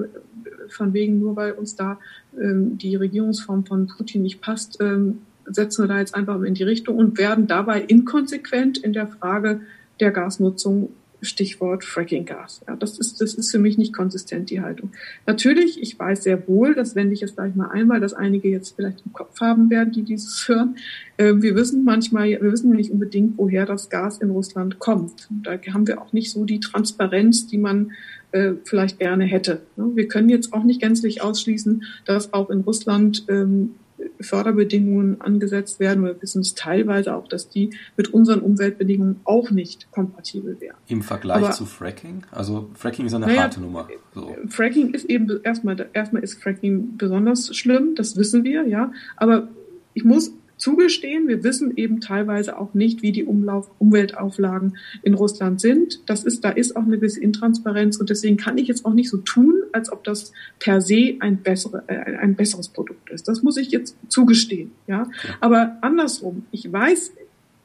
von 0.69 0.93
wegen 0.93 1.19
nur 1.19 1.37
weil 1.37 1.53
uns 1.53 1.77
da 1.77 1.99
ähm, 2.39 2.79
die 2.79 2.97
Regierungsform 2.97 3.65
von 3.65 3.87
Putin 3.87 4.23
nicht 4.23 4.41
passt, 4.41 4.79
ähm, 4.81 5.19
setzen 5.47 5.85
wir 5.85 5.89
da 5.89 5.99
jetzt 5.99 6.15
einfach 6.15 6.43
in 6.43 6.55
die 6.55 6.63
Richtung 6.63 6.97
und 6.97 7.19
werden 7.19 7.47
dabei 7.47 7.81
inkonsequent 7.81 8.79
in 8.79 8.93
der 8.93 9.07
Frage 9.07 9.61
der 10.01 10.11
Gasnutzung 10.11 10.91
Stichwort 11.21 11.85
Fracking-Gas. 11.85 12.63
Ja, 12.67 12.77
das 12.77 12.99
ist, 12.99 13.21
das 13.21 13.35
ist 13.35 13.51
für 13.51 13.59
mich 13.59 13.79
nicht 13.79 13.93
konsistent, 13.93 14.51
die 14.51 14.61
Haltung. 14.61 14.93
Natürlich, 15.27 15.81
ich 15.83 15.99
weiß 15.99 16.23
sehr 16.23 16.47
wohl, 16.47 16.75
das 16.75 16.95
wende 16.95 17.15
ich 17.15 17.21
jetzt 17.21 17.37
gleich 17.37 17.55
mal 17.55 17.71
ein, 17.71 17.89
weil 17.89 18.01
das 18.01 18.15
einige 18.15 18.49
jetzt 18.49 18.77
vielleicht 18.77 19.05
im 19.05 19.13
Kopf 19.13 19.41
haben 19.41 19.71
werden, 19.71 19.93
die 19.93 20.03
dieses 20.03 20.47
hören. 20.49 20.77
Äh, 21.17 21.35
wir 21.37 21.55
wissen 21.55 21.85
manchmal, 21.85 22.29
wir 22.31 22.53
wissen 22.53 22.71
nicht 22.71 22.91
unbedingt, 22.91 23.37
woher 23.37 23.67
das 23.67 23.91
Gas 23.91 24.19
in 24.19 24.31
Russland 24.31 24.79
kommt. 24.79 25.29
Da 25.31 25.59
haben 25.73 25.87
wir 25.87 26.01
auch 26.01 26.13
nicht 26.13 26.31
so 26.31 26.45
die 26.45 26.61
Transparenz, 26.61 27.47
die 27.47 27.59
man 27.59 27.93
äh, 28.33 28.53
vielleicht 28.65 28.99
gerne 28.99 29.25
hätte. 29.25 29.63
Wir 29.77 30.07
können 30.07 30.29
jetzt 30.29 30.53
auch 30.53 30.65
nicht 30.65 30.81
gänzlich 30.81 31.23
ausschließen, 31.23 31.85
dass 32.05 32.33
auch 32.33 32.51
in 32.51 32.61
Russland 32.61 33.25
ähm, 33.29 33.75
Förderbedingungen 34.21 35.21
angesetzt 35.21 35.81
werden. 35.81 36.05
Wir 36.05 36.21
wissen 36.21 36.43
es 36.43 36.55
teilweise 36.55 37.15
auch, 37.15 37.29
dass 37.29 37.49
die 37.49 37.71
mit 37.97 38.13
unseren 38.13 38.41
Umweltbedingungen 38.41 39.21
auch 39.25 39.51
nicht 39.51 39.91
kompatibel 39.91 40.61
wären. 40.61 40.77
Im 40.87 41.03
Vergleich 41.03 41.45
Aber, 41.45 41.51
zu 41.53 41.67
Fracking? 41.67 42.23
Also 42.31 42.71
Fracking 42.75 43.07
ist 43.07 43.15
eine 43.15 43.27
naja, 43.27 43.43
harte 43.43 43.61
Nummer. 43.61 43.89
So. 44.15 44.37
Fracking 44.49 44.95
ist 44.95 45.05
eben 45.05 45.29
erstmal, 45.43 45.89
erstmal 45.93 46.23
ist 46.23 46.43
Fracking 46.43 46.97
besonders 46.97 47.57
schlimm, 47.57 47.95
das 47.95 48.17
wissen 48.17 48.45
wir, 48.45 48.67
ja. 48.67 48.93
Aber 49.17 49.49
ich 49.95 50.05
muss 50.05 50.33
zugestehen, 50.59 51.29
wir 51.29 51.43
wissen 51.45 51.77
eben 51.77 52.01
teilweise 52.01 52.59
auch 52.59 52.75
nicht, 52.75 53.03
wie 53.03 53.13
die 53.13 53.25
Umlauf 53.25 53.71
Umweltauflagen 53.79 54.77
in 55.03 55.15
Russland 55.15 55.61
sind. 55.61 56.01
Das 56.07 56.25
ist, 56.25 56.45
da 56.45 56.51
ist 56.51 56.77
auch 56.77 56.83
eine 56.83 56.97
gewisse 56.97 57.21
Intransparenz 57.21 57.97
und 57.97 58.11
deswegen 58.11 58.37
kann 58.37 58.59
ich 58.59 58.69
jetzt 58.69 58.85
auch 58.85 58.93
nicht 58.93 59.09
so 59.09 59.19
tun, 59.19 59.55
als 59.73 59.91
ob 59.91 60.05
das 60.05 60.33
per 60.59 60.81
se 60.81 61.17
ein, 61.21 61.39
bessere, 61.39 61.85
äh, 61.87 62.17
ein 62.17 62.35
besseres 62.35 62.69
Produkt 62.69 63.11
ist. 63.11 63.29
Das 63.29 63.43
muss 63.43 63.57
ich 63.57 63.71
jetzt 63.71 63.97
zugestehen, 64.09 64.73
ja. 64.87 65.09
Aber 65.41 65.79
andersrum, 65.81 66.45
ich 66.51 66.71
weiß 66.71 67.13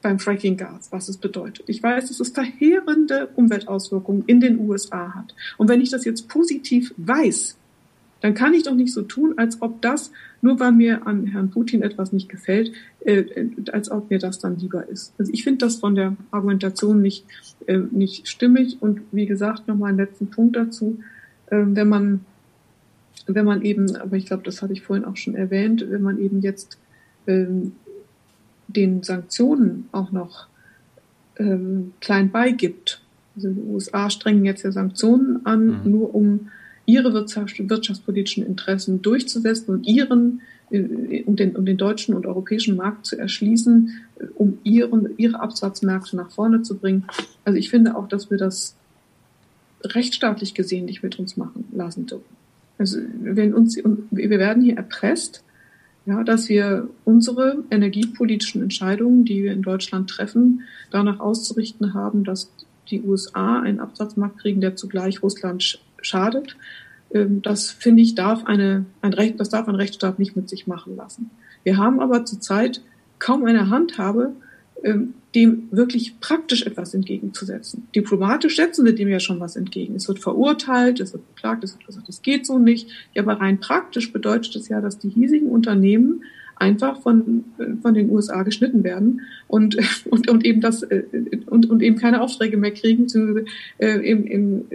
beim 0.04 0.18
Fracking-Gas, 0.18 0.92
was 0.92 1.08
es 1.08 1.16
bedeutet. 1.16 1.64
Ich 1.68 1.82
weiß, 1.82 2.08
dass 2.08 2.20
es 2.20 2.28
verheerende 2.28 3.28
Umweltauswirkungen 3.36 4.24
in 4.26 4.38
den 4.38 4.60
USA 4.60 5.14
hat. 5.14 5.34
Und 5.56 5.68
wenn 5.68 5.80
ich 5.80 5.90
das 5.90 6.04
jetzt 6.04 6.28
positiv 6.28 6.92
weiß, 6.98 7.56
dann 8.24 8.32
kann 8.32 8.54
ich 8.54 8.62
doch 8.62 8.74
nicht 8.74 8.94
so 8.94 9.02
tun, 9.02 9.34
als 9.36 9.60
ob 9.60 9.82
das, 9.82 10.10
nur 10.40 10.58
weil 10.58 10.72
mir 10.72 11.06
an 11.06 11.26
Herrn 11.26 11.50
Putin 11.50 11.82
etwas 11.82 12.10
nicht 12.10 12.30
gefällt, 12.30 12.72
äh, 13.00 13.22
als 13.70 13.90
ob 13.90 14.08
mir 14.08 14.18
das 14.18 14.38
dann 14.38 14.58
lieber 14.58 14.88
ist. 14.88 15.12
Also 15.18 15.30
ich 15.30 15.44
finde 15.44 15.66
das 15.66 15.76
von 15.76 15.94
der 15.94 16.16
Argumentation 16.30 17.02
nicht, 17.02 17.26
äh, 17.66 17.80
nicht 17.90 18.26
stimmig. 18.26 18.80
Und 18.80 19.02
wie 19.12 19.26
gesagt, 19.26 19.68
nochmal 19.68 19.90
einen 19.90 19.98
letzten 19.98 20.30
Punkt 20.30 20.56
dazu. 20.56 21.00
Äh, 21.48 21.64
wenn 21.66 21.86
man, 21.86 22.24
wenn 23.26 23.44
man 23.44 23.60
eben, 23.60 23.94
aber 23.96 24.16
ich 24.16 24.24
glaube, 24.24 24.42
das 24.42 24.62
hatte 24.62 24.72
ich 24.72 24.80
vorhin 24.80 25.04
auch 25.04 25.18
schon 25.18 25.34
erwähnt, 25.34 25.84
wenn 25.90 26.00
man 26.00 26.18
eben 26.18 26.40
jetzt 26.40 26.78
ähm, 27.26 27.72
den 28.68 29.02
Sanktionen 29.02 29.90
auch 29.92 30.12
noch 30.12 30.46
ähm, 31.36 31.92
klein 32.00 32.30
beigibt. 32.30 33.02
Also 33.36 33.50
die 33.50 33.60
USA 33.60 34.08
strengen 34.08 34.46
jetzt 34.46 34.62
ja 34.62 34.72
Sanktionen 34.72 35.44
an, 35.44 35.82
mhm. 35.82 35.90
nur 35.90 36.14
um 36.14 36.48
ihre 36.86 37.14
wirtschaftspolitischen 37.14 38.44
Interessen 38.46 39.02
durchzusetzen 39.02 39.74
und 39.74 39.86
ihren 39.86 40.42
äh, 40.70 41.22
um 41.24 41.36
den, 41.36 41.56
um 41.56 41.64
den 41.64 41.76
deutschen 41.76 42.14
und 42.14 42.26
europäischen 42.26 42.76
Markt 42.76 43.06
zu 43.06 43.18
erschließen, 43.18 43.92
äh, 44.18 44.24
um 44.34 44.58
ihren, 44.64 45.16
ihre 45.16 45.40
Absatzmärkte 45.40 46.16
nach 46.16 46.30
vorne 46.30 46.62
zu 46.62 46.76
bringen. 46.76 47.04
Also 47.44 47.58
ich 47.58 47.70
finde 47.70 47.96
auch, 47.96 48.08
dass 48.08 48.30
wir 48.30 48.38
das 48.38 48.74
rechtsstaatlich 49.82 50.54
gesehen 50.54 50.86
nicht 50.86 51.02
mit 51.02 51.18
uns 51.18 51.36
machen 51.36 51.66
lassen 51.72 52.06
dürfen. 52.06 52.36
Also 52.78 52.98
wenn 53.20 53.54
uns, 53.54 53.76
wir 53.76 54.30
werden 54.30 54.62
hier 54.62 54.76
erpresst, 54.76 55.44
ja, 56.06 56.22
dass 56.24 56.48
wir 56.48 56.88
unsere 57.04 57.64
energiepolitischen 57.70 58.62
Entscheidungen, 58.62 59.24
die 59.24 59.42
wir 59.42 59.52
in 59.52 59.62
Deutschland 59.62 60.10
treffen, 60.10 60.62
danach 60.90 61.20
auszurichten 61.20 61.94
haben, 61.94 62.24
dass 62.24 62.50
die 62.90 63.02
USA 63.02 63.60
einen 63.60 63.80
Absatzmarkt 63.80 64.38
kriegen, 64.38 64.60
der 64.60 64.76
zugleich 64.76 65.22
Russland 65.22 65.80
schadet. 66.04 66.56
Ähm, 67.12 67.42
das 67.42 67.70
finde 67.70 68.02
ich 68.02 68.14
darf 68.14 68.44
eine, 68.44 68.84
ein 69.00 69.12
Recht, 69.12 69.40
das 69.40 69.48
darf 69.48 69.68
ein 69.68 69.74
Rechtsstaat 69.74 70.18
nicht 70.18 70.36
mit 70.36 70.48
sich 70.48 70.66
machen 70.66 70.96
lassen. 70.96 71.30
Wir 71.62 71.76
haben 71.78 72.00
aber 72.00 72.24
zurzeit 72.24 72.82
kaum 73.18 73.44
eine 73.44 73.70
Handhabe, 73.70 74.32
ähm, 74.82 75.14
dem 75.34 75.68
wirklich 75.70 76.20
praktisch 76.20 76.62
etwas 76.64 76.94
entgegenzusetzen. 76.94 77.88
Diplomatisch 77.94 78.56
setzen 78.56 78.84
wir 78.84 78.94
dem 78.94 79.08
ja 79.08 79.18
schon 79.18 79.40
was 79.40 79.56
entgegen. 79.56 79.96
Es 79.96 80.06
wird 80.06 80.20
verurteilt, 80.20 81.00
es 81.00 81.12
wird 81.12 81.26
beklagt, 81.34 81.64
es 81.64 81.74
wird 81.74 81.86
gesagt, 81.86 82.08
es 82.08 82.22
geht 82.22 82.46
so 82.46 82.58
nicht. 82.58 82.88
Ja, 83.14 83.22
aber 83.22 83.40
rein 83.40 83.58
praktisch 83.58 84.12
bedeutet 84.12 84.54
es 84.54 84.68
ja, 84.68 84.80
dass 84.80 84.98
die 84.98 85.08
hiesigen 85.08 85.48
Unternehmen 85.48 86.22
einfach 86.56 87.00
von, 87.02 87.44
von 87.82 87.94
den 87.94 88.10
USA 88.10 88.42
geschnitten 88.42 88.84
werden 88.84 89.22
und, 89.48 89.76
und, 90.10 90.28
und 90.28 90.44
eben 90.44 90.60
das 90.60 90.82
äh, 90.82 91.04
und, 91.46 91.70
und 91.70 91.82
eben 91.82 91.96
keine 91.96 92.20
Aufträge 92.20 92.56
mehr 92.56 92.72
kriegen, 92.72 93.06
äh, 93.78 94.00
eben, 94.00 94.26
eben, 94.26 94.70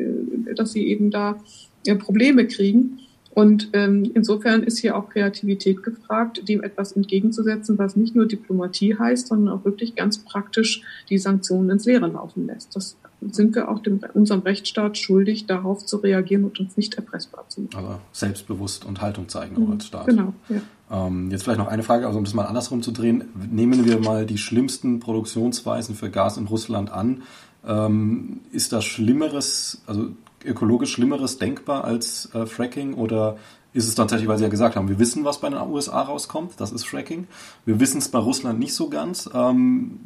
äh, 0.48 0.54
dass 0.56 0.72
sie 0.72 0.88
eben 0.88 1.12
da 1.12 1.42
äh, 1.86 1.96
Probleme 1.96 2.48
kriegen. 2.48 3.00
Und 3.32 3.70
ähm, 3.74 4.12
insofern 4.15 4.63
ist 4.63 4.80
hier 4.80 4.98
auch 4.98 5.10
Kreativität 5.10 5.84
gefragt, 5.84 6.50
dem 6.50 6.62
etwas 6.63 6.92
entgegenzusetzen, 6.92 7.78
was 7.78 7.96
nicht 7.96 8.15
nur 8.15 8.26
Diplomatie 8.26 8.98
heißt, 8.98 9.28
sondern 9.28 9.54
auch 9.54 9.65
wirklich 9.65 9.96
ganz 9.96 10.18
praktisch 10.18 10.82
die 11.10 11.18
Sanktionen 11.18 11.70
ins 11.70 11.86
Leere 11.86 12.08
laufen 12.08 12.48
lässt. 12.48 12.76
Das 12.76 12.98
sind 13.21 13.55
wir 13.55 13.69
auch 13.69 13.79
dem, 13.79 13.99
unserem 14.13 14.41
Rechtsstaat 14.41 14.97
schuldig, 14.97 15.45
darauf 15.45 15.86
zu 15.86 15.97
reagieren 15.97 16.45
und 16.45 16.60
uns 16.60 16.77
nicht 16.77 16.95
erpressbar 16.95 17.45
zu 17.49 17.62
machen. 17.62 17.75
Also 17.75 17.99
selbstbewusst 18.12 18.86
und 18.86 19.01
Haltung 19.01 19.27
zeigen 19.27 19.63
mhm. 19.63 19.71
als 19.73 19.88
Staat. 19.88 20.08
Genau. 20.08 20.34
Ja. 20.47 21.08
Ähm, 21.08 21.29
jetzt 21.29 21.43
vielleicht 21.43 21.60
noch 21.60 21.67
eine 21.67 21.84
Frage, 21.84 22.08
also 22.08 22.17
um 22.17 22.25
das 22.25 22.34
mal 22.34 22.45
andersrum 22.45 22.82
zu 22.82 22.91
drehen. 22.91 23.25
Nehmen 23.51 23.86
wir 23.86 23.99
mal 23.99 24.25
die 24.25 24.38
schlimmsten 24.38 24.99
Produktionsweisen 24.99 25.95
für 25.95 26.10
Gas 26.10 26.38
in 26.38 26.47
Russland 26.47 26.91
an. 26.91 27.23
Ähm, 27.67 28.39
ist 28.51 28.71
da 28.71 28.82
Schlimmeres, 28.82 29.82
also 29.86 30.10
ökologisch 30.45 30.91
Schlimmeres 30.93 31.38
denkbar 31.38 31.84
als 31.84 32.34
äh, 32.34 32.45
Fracking 32.45 32.93
oder 32.93 33.38
ist 33.73 33.88
es 33.88 33.95
tatsächlich, 33.95 34.27
weil 34.27 34.38
Sie 34.38 34.43
ja 34.43 34.49
gesagt 34.49 34.75
haben, 34.75 34.89
wir 34.89 34.97
wissen, 34.97 35.25
was 35.25 35.39
bei 35.39 35.49
den 35.49 35.60
USA 35.60 36.01
rauskommt, 36.01 36.53
das 36.58 36.71
ist 36.71 36.88
Fracking. 36.88 37.27
Wir 37.65 37.79
wissen 37.79 37.99
es 37.99 38.10
bei 38.10 38.17
Russland 38.17 38.58
nicht 38.58 38.73
so 38.73 38.89
ganz. 38.89 39.29
Ähm, 39.34 39.99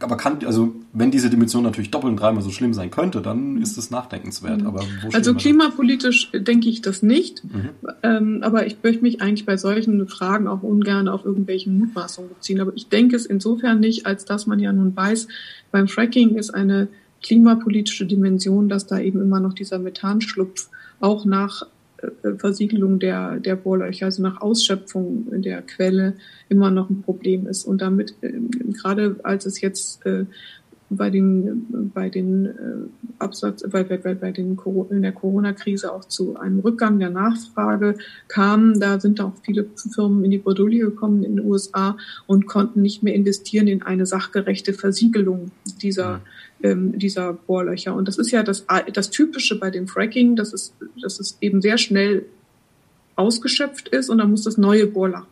aber 0.00 0.16
kann, 0.16 0.44
also 0.44 0.74
wenn 0.92 1.10
diese 1.10 1.30
Dimension 1.30 1.62
natürlich 1.62 1.90
doppelt 1.90 2.12
und 2.12 2.16
dreimal 2.20 2.42
so 2.42 2.50
schlimm 2.50 2.74
sein 2.74 2.90
könnte, 2.90 3.20
dann 3.20 3.60
ist 3.60 3.78
es 3.78 3.90
nachdenkenswert. 3.90 4.62
Mhm. 4.62 4.66
Aber 4.66 4.84
also 5.12 5.34
klimapolitisch 5.34 6.30
denke 6.32 6.68
ich 6.68 6.82
das 6.82 7.02
nicht. 7.02 7.44
Mhm. 7.44 7.70
Ähm, 8.02 8.38
aber 8.42 8.66
ich 8.66 8.76
möchte 8.82 9.02
mich 9.02 9.20
eigentlich 9.20 9.46
bei 9.46 9.56
solchen 9.56 10.06
Fragen 10.08 10.48
auch 10.48 10.62
ungern 10.62 11.08
auf 11.08 11.24
irgendwelche 11.24 11.70
Mutmaßungen 11.70 12.30
beziehen. 12.30 12.60
Aber 12.60 12.72
ich 12.74 12.88
denke 12.88 13.16
es 13.16 13.26
insofern 13.26 13.80
nicht, 13.80 14.06
als 14.06 14.24
dass 14.24 14.46
man 14.46 14.58
ja 14.58 14.72
nun 14.72 14.96
weiß, 14.96 15.28
beim 15.70 15.88
Fracking 15.88 16.36
ist 16.36 16.50
eine 16.50 16.88
klimapolitische 17.22 18.06
Dimension, 18.06 18.68
dass 18.68 18.86
da 18.86 18.98
eben 18.98 19.20
immer 19.20 19.40
noch 19.40 19.52
dieser 19.52 19.78
Methanschlupf 19.78 20.68
auch 21.00 21.24
nach 21.24 21.62
äh, 21.62 21.66
Versiegelung 22.38 22.98
der, 22.98 23.38
der 23.38 23.56
Bohrlöcher, 23.56 24.06
also 24.06 24.22
nach 24.22 24.40
Ausschöpfung 24.40 25.26
der 25.42 25.62
Quelle 25.62 26.14
immer 26.48 26.70
noch 26.70 26.90
ein 26.90 27.02
Problem 27.02 27.46
ist. 27.46 27.64
Und 27.64 27.80
damit, 27.80 28.14
äh, 28.22 28.32
gerade 28.72 29.16
als 29.22 29.46
es 29.46 29.60
jetzt 29.60 30.04
äh, 30.06 30.24
bei 30.96 31.10
den, 31.10 31.90
bei 31.94 32.10
den 32.10 32.46
äh, 32.46 32.50
Absatz, 33.18 33.62
bei, 33.68 33.82
bei, 33.82 33.96
bei 33.96 34.30
den 34.30 34.58
in 34.90 35.02
der 35.02 35.12
Corona-Krise 35.12 35.92
auch 35.92 36.04
zu 36.04 36.36
einem 36.36 36.60
Rückgang 36.60 36.98
der 36.98 37.10
Nachfrage 37.10 37.96
kam. 38.28 38.78
Da 38.78 39.00
sind 39.00 39.20
auch 39.20 39.32
viele 39.42 39.66
Firmen 39.94 40.24
in 40.24 40.30
die 40.30 40.38
Bredouille 40.38 40.80
gekommen 40.80 41.24
in 41.24 41.36
den 41.36 41.46
USA 41.46 41.96
und 42.26 42.46
konnten 42.46 42.82
nicht 42.82 43.02
mehr 43.02 43.14
investieren 43.14 43.68
in 43.68 43.82
eine 43.82 44.06
sachgerechte 44.06 44.74
Versiegelung 44.74 45.50
dieser, 45.80 46.20
ähm, 46.62 46.98
dieser 46.98 47.32
Bohrlöcher. 47.32 47.94
Und 47.94 48.08
das 48.08 48.18
ist 48.18 48.30
ja 48.30 48.42
das, 48.42 48.66
das 48.92 49.10
Typische 49.10 49.58
bei 49.58 49.70
dem 49.70 49.88
Fracking, 49.88 50.36
dass 50.36 50.52
es, 50.52 50.74
dass 51.00 51.20
es 51.20 51.38
eben 51.40 51.60
sehr 51.60 51.78
schnell 51.78 52.26
ausgeschöpft 53.14 53.88
ist 53.88 54.08
und 54.08 54.18
dann 54.18 54.30
muss 54.30 54.44
das 54.44 54.56
neue 54.56 54.86
Bohrloch, 54.86 55.26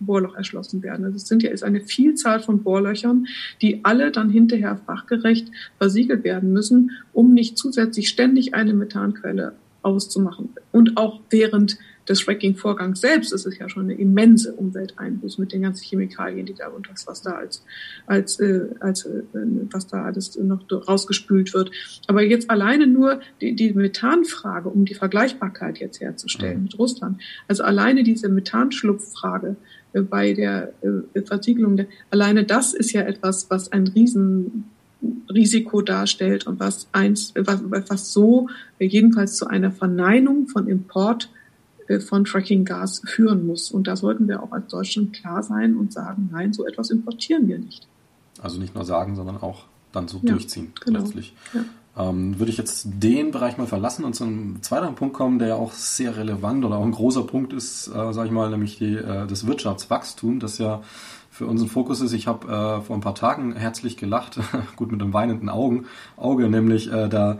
Bohrloch 0.00 0.34
erschlossen 0.36 0.82
werden. 0.82 1.04
Also 1.04 1.16
es 1.16 1.28
sind 1.28 1.42
ja 1.42 1.50
ist 1.50 1.62
eine 1.62 1.80
Vielzahl 1.80 2.40
von 2.40 2.62
Bohrlöchern, 2.62 3.26
die 3.60 3.84
alle 3.84 4.10
dann 4.10 4.30
hinterher 4.30 4.80
fachgerecht 4.86 5.48
versiegelt 5.78 6.24
werden 6.24 6.52
müssen, 6.52 6.92
um 7.12 7.34
nicht 7.34 7.58
zusätzlich 7.58 8.08
ständig 8.08 8.54
eine 8.54 8.72
Methanquelle 8.72 9.52
auszumachen. 9.82 10.50
Und 10.72 10.96
auch 10.96 11.20
während 11.30 11.78
des 12.08 12.20
Fracking-Vorgangs 12.20 13.00
selbst 13.00 13.32
ist 13.32 13.46
es 13.46 13.58
ja 13.58 13.68
schon 13.68 13.84
eine 13.84 13.94
immense 13.94 14.52
Umwelteinbuß 14.52 15.38
mit 15.38 15.52
den 15.52 15.62
ganzen 15.62 15.84
Chemikalien, 15.84 16.46
die 16.46 16.54
da 16.54 16.68
und 16.68 16.88
das, 16.88 17.06
was 17.06 17.22
da 17.22 17.32
als, 17.32 17.64
als, 18.06 18.38
äh, 18.40 18.68
als 18.80 19.04
äh, 19.06 19.22
was 19.70 19.86
da 19.86 20.04
alles 20.04 20.36
noch 20.36 20.60
rausgespült 20.70 21.52
wird. 21.54 21.70
Aber 22.06 22.22
jetzt 22.22 22.50
alleine 22.50 22.86
nur 22.86 23.20
die, 23.40 23.54
die 23.54 23.72
Methanfrage, 23.72 24.68
um 24.68 24.84
die 24.84 24.94
Vergleichbarkeit 24.94 25.78
jetzt 25.78 26.00
herzustellen 26.00 26.58
mhm. 26.58 26.62
mit 26.64 26.78
Russland. 26.78 27.20
Also 27.48 27.64
alleine 27.64 28.04
diese 28.04 28.28
Methanschlupffrage 28.28 29.56
äh, 29.92 30.00
bei 30.00 30.32
der 30.32 30.72
äh, 30.82 31.22
Versiegelung, 31.22 31.86
alleine 32.10 32.44
das 32.44 32.74
ist 32.74 32.92
ja 32.92 33.02
etwas, 33.02 33.50
was 33.50 33.72
ein 33.72 33.88
riesen 33.88 34.64
Risiko 35.28 35.82
darstellt 35.82 36.46
und 36.46 36.58
was 36.60 36.88
eins, 36.92 37.34
was, 37.36 37.60
was 37.68 38.12
so 38.12 38.48
jedenfalls 38.78 39.36
zu 39.36 39.46
einer 39.46 39.70
Verneinung 39.70 40.48
von 40.48 40.68
Import 40.68 41.30
äh, 41.32 41.35
von 42.00 42.26
Fracking-Gas 42.26 43.02
führen 43.06 43.46
muss. 43.46 43.70
Und 43.70 43.86
da 43.86 43.96
sollten 43.96 44.28
wir 44.28 44.42
auch 44.42 44.52
als 44.52 44.68
Deutschland 44.68 45.12
klar 45.12 45.42
sein 45.42 45.76
und 45.76 45.92
sagen, 45.92 46.28
nein, 46.32 46.52
so 46.52 46.66
etwas 46.66 46.90
importieren 46.90 47.48
wir 47.48 47.58
nicht. 47.58 47.86
Also 48.42 48.60
nicht 48.60 48.74
nur 48.74 48.84
sagen, 48.84 49.16
sondern 49.16 49.38
auch 49.38 49.64
dann 49.92 50.08
so 50.08 50.20
ja, 50.22 50.32
durchziehen 50.32 50.72
genau. 50.84 51.00
letztlich. 51.00 51.34
Ja. 51.54 51.64
Ähm, 51.98 52.38
würde 52.38 52.50
ich 52.50 52.58
jetzt 52.58 52.86
den 52.86 53.30
Bereich 53.30 53.56
mal 53.56 53.66
verlassen 53.66 54.04
und 54.04 54.14
zu 54.14 54.24
einem 54.24 54.62
zweiten 54.62 54.94
Punkt 54.94 55.14
kommen, 55.14 55.38
der 55.38 55.48
ja 55.48 55.54
auch 55.54 55.72
sehr 55.72 56.16
relevant 56.16 56.64
oder 56.64 56.76
auch 56.76 56.84
ein 56.84 56.92
großer 56.92 57.22
Punkt 57.22 57.54
ist, 57.54 57.88
äh, 57.88 58.12
sage 58.12 58.26
ich 58.26 58.32
mal, 58.32 58.50
nämlich 58.50 58.76
die, 58.76 58.96
äh, 58.96 59.26
das 59.26 59.46
Wirtschaftswachstum, 59.46 60.38
das 60.38 60.58
ja 60.58 60.82
für 61.30 61.46
unseren 61.46 61.68
Fokus 61.68 62.02
ist. 62.02 62.12
Ich 62.12 62.26
habe 62.26 62.46
äh, 62.48 62.80
vor 62.82 62.96
ein 62.96 63.00
paar 63.00 63.14
Tagen 63.14 63.54
herzlich 63.54 63.96
gelacht, 63.96 64.38
gut 64.76 64.92
mit 64.92 65.00
einem 65.00 65.14
weinenden 65.14 65.48
Augen, 65.48 65.86
Auge, 66.16 66.48
nämlich 66.48 66.92
äh, 66.92 67.08
da 67.08 67.38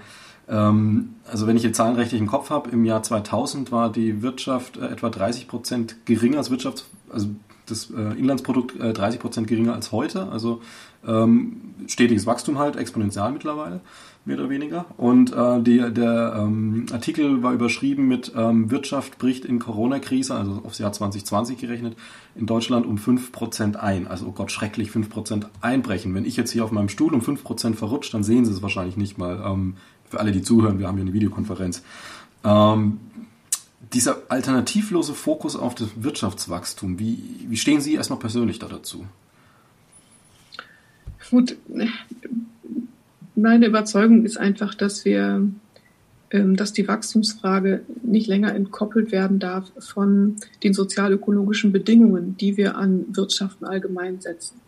also 0.53 1.47
wenn 1.47 1.57
ich 1.57 1.63
die 1.63 1.73
Zahlen 1.73 1.97
richtig 1.97 2.21
im 2.21 2.27
Kopf 2.27 2.51
habe, 2.51 2.71
im 2.71 2.85
Jahr 2.85 3.03
2000 3.03 3.73
war 3.73 3.91
die 3.91 4.23
Wirtschaft 4.23 4.77
äh, 4.77 4.87
etwa 4.87 5.11
30 5.11 5.49
Prozent 5.49 6.07
geringer 6.07 6.39
als 6.39 6.51
Wirtschafts-, 6.51 6.85
also 7.11 7.29
das 7.67 7.91
äh, 7.91 8.19
Inlandsprodukt 8.19 8.79
äh, 8.79 8.93
30 8.93 9.21
Prozent 9.21 9.49
geringer 9.49 9.75
als 9.75 9.91
heute. 9.91 10.29
Also 10.29 10.63
ähm, 11.07 11.75
stetiges 11.89 12.27
Wachstum 12.27 12.59
halt, 12.59 12.77
exponentiell 12.77 13.33
mittlerweile, 13.33 13.81
mehr 14.25 14.39
oder 14.39 14.49
weniger. 14.49 14.87
Und 14.97 15.33
äh, 15.33 15.61
die, 15.63 15.79
der 15.79 16.37
ähm, 16.39 16.87
Artikel 16.93 17.43
war 17.43 17.53
überschrieben 17.53 18.09
mit 18.09 18.33
ähm, 18.37 18.71
Wirtschaft 18.71 19.19
bricht 19.19 19.45
in 19.45 19.59
Corona-Krise, 19.59 20.35
also 20.35 20.63
aufs 20.65 20.79
Jahr 20.79 20.93
2020 20.93 21.59
gerechnet, 21.59 21.97
in 22.35 22.47
Deutschland 22.47 22.87
um 22.87 22.97
5% 22.97 23.77
ein. 23.77 24.07
Also, 24.07 24.27
oh 24.27 24.33
Gott, 24.33 24.51
schrecklich 24.51 24.91
5% 24.91 25.47
einbrechen. 25.61 26.15
Wenn 26.15 26.25
ich 26.25 26.37
jetzt 26.37 26.51
hier 26.51 26.65
auf 26.65 26.73
meinem 26.73 26.89
Stuhl 26.89 27.15
um 27.15 27.21
5% 27.21 27.75
verrutscht, 27.75 28.15
dann 28.15 28.25
sehen 28.25 28.45
Sie 28.45 28.53
es 28.53 28.63
wahrscheinlich 28.63 28.97
nicht 28.97 29.19
mal. 29.19 29.43
Ähm, 29.45 29.75
für 30.09 30.21
alle, 30.21 30.33
die 30.33 30.43
zuhören, 30.43 30.79
wir 30.79 30.87
haben 30.87 30.97
hier 30.97 31.05
eine 31.05 31.13
Videokonferenz. 31.13 31.83
Ähm, 32.45 32.99
dieser 33.93 34.19
alternativlose 34.29 35.15
Fokus 35.15 35.57
auf 35.57 35.75
das 35.75 35.89
Wirtschaftswachstum, 35.97 36.99
wie, 36.99 37.47
wie 37.49 37.57
stehen 37.57 37.81
Sie 37.81 37.95
erstmal 37.95 38.19
persönlich 38.19 38.59
da 38.59 38.67
dazu? 38.67 39.07
Gut, 41.31 41.57
meine 43.35 43.67
Überzeugung 43.67 44.25
ist 44.25 44.39
einfach, 44.39 44.75
dass 44.75 45.05
wir, 45.05 45.49
ähm, 46.31 46.57
dass 46.57 46.73
die 46.73 46.87
Wachstumsfrage 46.87 47.83
nicht 48.03 48.29
länger 48.29 48.55
entkoppelt 48.55 49.13
werden 49.13 49.39
darf 49.39 49.73
von 49.79 50.37
den 50.63 50.73
sozialökologischen 50.73 51.73
Bedingungen, 51.73 52.37
die 52.37 52.57
wir 52.57 52.77
an 52.77 53.05
Wirtschaften 53.09 53.65
allgemein 53.65 54.21
setzen. 54.21 54.61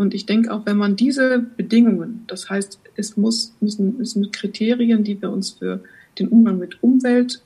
Und 0.00 0.14
ich 0.14 0.24
denke 0.24 0.50
auch, 0.50 0.64
wenn 0.64 0.78
man 0.78 0.96
diese 0.96 1.40
Bedingungen, 1.40 2.24
das 2.26 2.48
heißt, 2.48 2.80
es 2.96 3.18
muss, 3.18 3.52
müssen, 3.60 4.02
sind 4.02 4.32
Kriterien, 4.32 5.04
die 5.04 5.20
wir 5.20 5.30
uns 5.30 5.50
für 5.50 5.82
den 6.18 6.28
Umgang 6.28 6.58
mit 6.58 6.82
Umwelt 6.82 7.42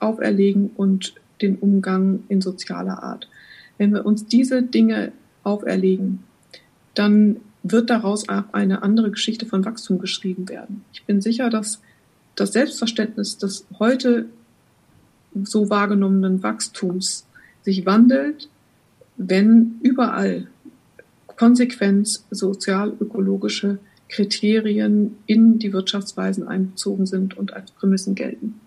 auferlegen 0.00 0.72
und 0.74 1.14
den 1.42 1.58
Umgang 1.58 2.24
in 2.28 2.40
sozialer 2.40 3.04
Art. 3.04 3.28
Wenn 3.78 3.94
wir 3.94 4.04
uns 4.04 4.26
diese 4.26 4.64
Dinge 4.64 5.12
auferlegen, 5.44 6.24
dann 6.94 7.36
wird 7.62 7.88
daraus 7.88 8.28
auch 8.28 8.52
eine 8.52 8.82
andere 8.82 9.12
Geschichte 9.12 9.46
von 9.46 9.64
Wachstum 9.64 10.00
geschrieben 10.00 10.48
werden. 10.48 10.82
Ich 10.92 11.04
bin 11.04 11.20
sicher, 11.20 11.50
dass 11.50 11.80
das 12.34 12.52
Selbstverständnis 12.52 13.38
des 13.38 13.64
heute 13.78 14.26
so 15.44 15.70
wahrgenommenen 15.70 16.42
Wachstums 16.42 17.28
sich 17.62 17.86
wandelt, 17.86 18.48
wenn 19.16 19.78
überall 19.82 20.48
konsequent 21.36 22.20
sozial-ökologische 22.30 23.78
Kriterien 24.08 25.16
in 25.26 25.58
die 25.58 25.72
Wirtschaftsweisen 25.72 26.46
einbezogen 26.46 27.06
sind 27.06 27.36
und 27.36 27.54
als 27.54 27.70
Prämissen 27.72 28.14
gelten. 28.14 28.60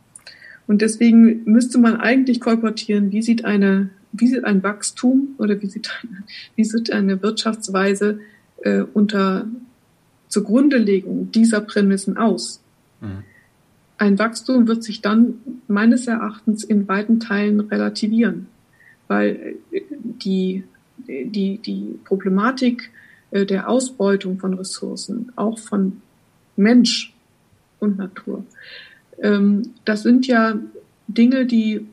Und 0.68 0.82
deswegen 0.82 1.44
müsste 1.46 1.78
man 1.78 1.98
eigentlich 1.98 2.42
kolportieren, 2.42 3.12
wie 3.12 3.22
sieht 3.22 3.46
eine, 3.46 3.92
wie 4.12 4.28
sieht 4.28 4.44
ein 4.44 4.64
Wachstum 4.64 5.36
oder 5.38 5.62
wie 5.62 5.68
sieht 5.68 5.90
eine, 6.02 6.24
wie 6.56 6.64
sieht 6.64 6.92
eine 6.92 7.22
Wirtschaftsweise 7.22 8.20
äh, 8.64 8.82
unter 8.82 9.48
Zugrundelegung 10.28 11.32
dieser 11.32 11.62
Prämissen 11.62 12.18
aus? 12.18 12.62
Mhm. 13.02 13.24
Ein 13.98 14.20
Wachstum 14.20 14.68
wird 14.68 14.84
sich 14.84 15.02
dann 15.02 15.36
meines 15.68 16.08
Erachtens 16.08 16.64
in 16.64 16.88
weiten 16.88 17.20
Teilen 17.20 17.60
relativieren, 17.60 18.48
weil 19.08 19.56
äh, 19.72 19.82
die 19.92 20.64
die, 21.08 21.58
die 21.58 22.00
Problematik 22.06 22.92
äh, 23.32 23.46
der 23.46 23.70
Ausbeutung 23.70 24.40
von 24.40 24.54
Ressourcen, 24.54 25.32
auch 25.36 25.60
von 25.60 26.02
Mensch 26.56 27.14
und 27.80 27.98
Natur, 27.98 28.46
ähm, 29.22 29.74
das 29.86 30.04
sind 30.04 30.28
ja 30.28 30.60
Dinge, 31.08 31.46
die 31.46 31.86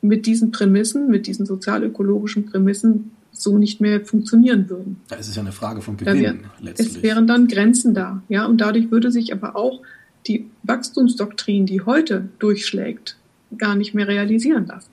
mit 0.00 0.26
diesen 0.26 0.52
Prämissen, 0.52 1.08
mit 1.08 1.26
diesen 1.26 1.46
sozialökologischen 1.46 2.46
Prämissen 2.46 3.12
so 3.32 3.58
nicht 3.58 3.80
mehr 3.80 4.04
funktionieren 4.04 4.68
würden. 4.68 5.00
Da 5.08 5.16
ist 5.16 5.28
es 5.28 5.36
ja 5.36 5.42
eine 5.42 5.52
Frage 5.52 5.80
von 5.80 5.96
Gewinn 5.96 6.20
wär, 6.20 6.34
letztlich. 6.60 6.96
Es 6.96 7.02
wären 7.02 7.26
dann 7.26 7.46
Grenzen 7.46 7.94
da, 7.94 8.22
ja, 8.28 8.46
und 8.46 8.60
dadurch 8.60 8.90
würde 8.90 9.10
sich 9.10 9.32
aber 9.32 9.56
auch 9.56 9.82
die 10.26 10.50
Wachstumsdoktrin, 10.64 11.66
die 11.66 11.82
heute 11.82 12.28
durchschlägt, 12.38 13.16
gar 13.56 13.76
nicht 13.76 13.94
mehr 13.94 14.08
realisieren 14.08 14.66
lassen 14.66 14.90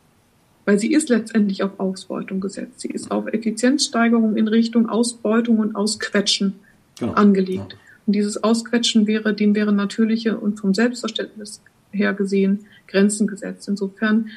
weil 0.66 0.80
sie 0.80 0.92
ist 0.92 1.10
letztendlich 1.10 1.64
auf 1.64 1.80
Ausbeutung 1.80 2.42
gesetzt. 2.42 2.82
Sie 2.82 2.90
ist 2.90 3.12
auf 3.12 3.28
Effizienzsteigerung 3.28 4.36
in 4.36 4.48
Richtung 4.48 4.90
Ausbeutung 4.90 5.60
und 5.60 5.76
Ausquetschen 5.76 6.56
genau. 7.00 7.14
angelegt. 7.14 7.74
Ja. 7.74 7.80
Und 8.08 8.14
dieses 8.14 8.44
Ausquetschen 8.44 9.08
wäre, 9.08 9.34
dem 9.34 9.56
wäre 9.56 9.72
natürliche 9.72 10.38
und 10.38 10.60
vom 10.60 10.74
Selbstverständnis 10.74 11.62
her 11.92 12.14
gesehen 12.14 12.66
Grenzen 12.88 13.28
gesetzt. 13.28 13.68
Insofern 13.68 14.30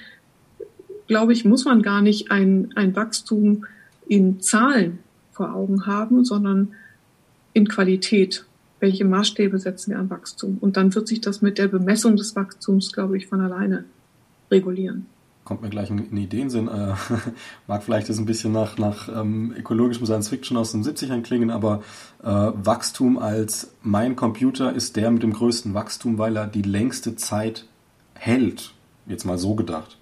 glaube 1.07 1.33
ich, 1.33 1.45
muss 1.45 1.64
man 1.64 1.83
gar 1.83 2.03
nicht 2.03 2.31
ein, 2.31 2.71
ein 2.77 2.95
Wachstum 2.95 3.64
in 4.07 4.41
Zahlen 4.41 4.99
vor 5.33 5.55
Augen 5.55 5.87
haben, 5.87 6.25
sondern 6.25 6.75
in 7.55 7.69
Qualität. 7.69 8.45
Welche 8.81 9.05
Maßstäbe 9.05 9.59
setzen 9.59 9.91
wir 9.91 9.99
an 9.99 10.11
Wachstum? 10.11 10.59
Und 10.61 10.77
dann 10.77 10.95
wird 10.95 11.09
sich 11.09 11.21
das 11.21 11.43
mit 11.43 11.59
der 11.59 11.69
Bemessung 11.69 12.17
des 12.17 12.37
Wachstums, 12.37 12.93
glaube 12.93 13.17
ich, 13.17 13.27
von 13.27 13.41
alleine 13.41 13.85
regulieren 14.51 15.07
kommt 15.49 15.63
mir 15.63 15.71
gleich 15.71 15.89
in 15.89 16.51
Sinn. 16.51 16.69
Äh, 16.69 16.93
mag 17.67 17.83
vielleicht 17.83 18.11
das 18.11 18.19
ein 18.19 18.27
bisschen 18.27 18.53
nach, 18.53 18.77
nach 18.77 19.09
ähm, 19.09 19.55
ökologischem 19.57 20.05
Science 20.05 20.29
Fiction 20.29 20.59
aus 20.59 20.73
den 20.73 20.85
70ern 20.85 21.23
klingen, 21.23 21.51
aber 21.51 21.83
äh, 22.23 22.27
Wachstum 22.27 23.19
als 23.19 23.73
mein 23.83 24.15
Computer 24.15 24.75
ist 24.75 24.97
der 24.97 25.11
mit 25.11 25.23
dem 25.23 25.33
größten 25.33 25.73
Wachstum, 25.73 26.19
weil 26.19 26.37
er 26.37 26.47
die 26.47 26.61
längste 26.61 27.17
Zeit 27.17 27.65
hält. 28.15 28.75
Jetzt 29.07 29.25
mal 29.25 29.39
so 29.39 29.55
gedacht. 29.55 29.97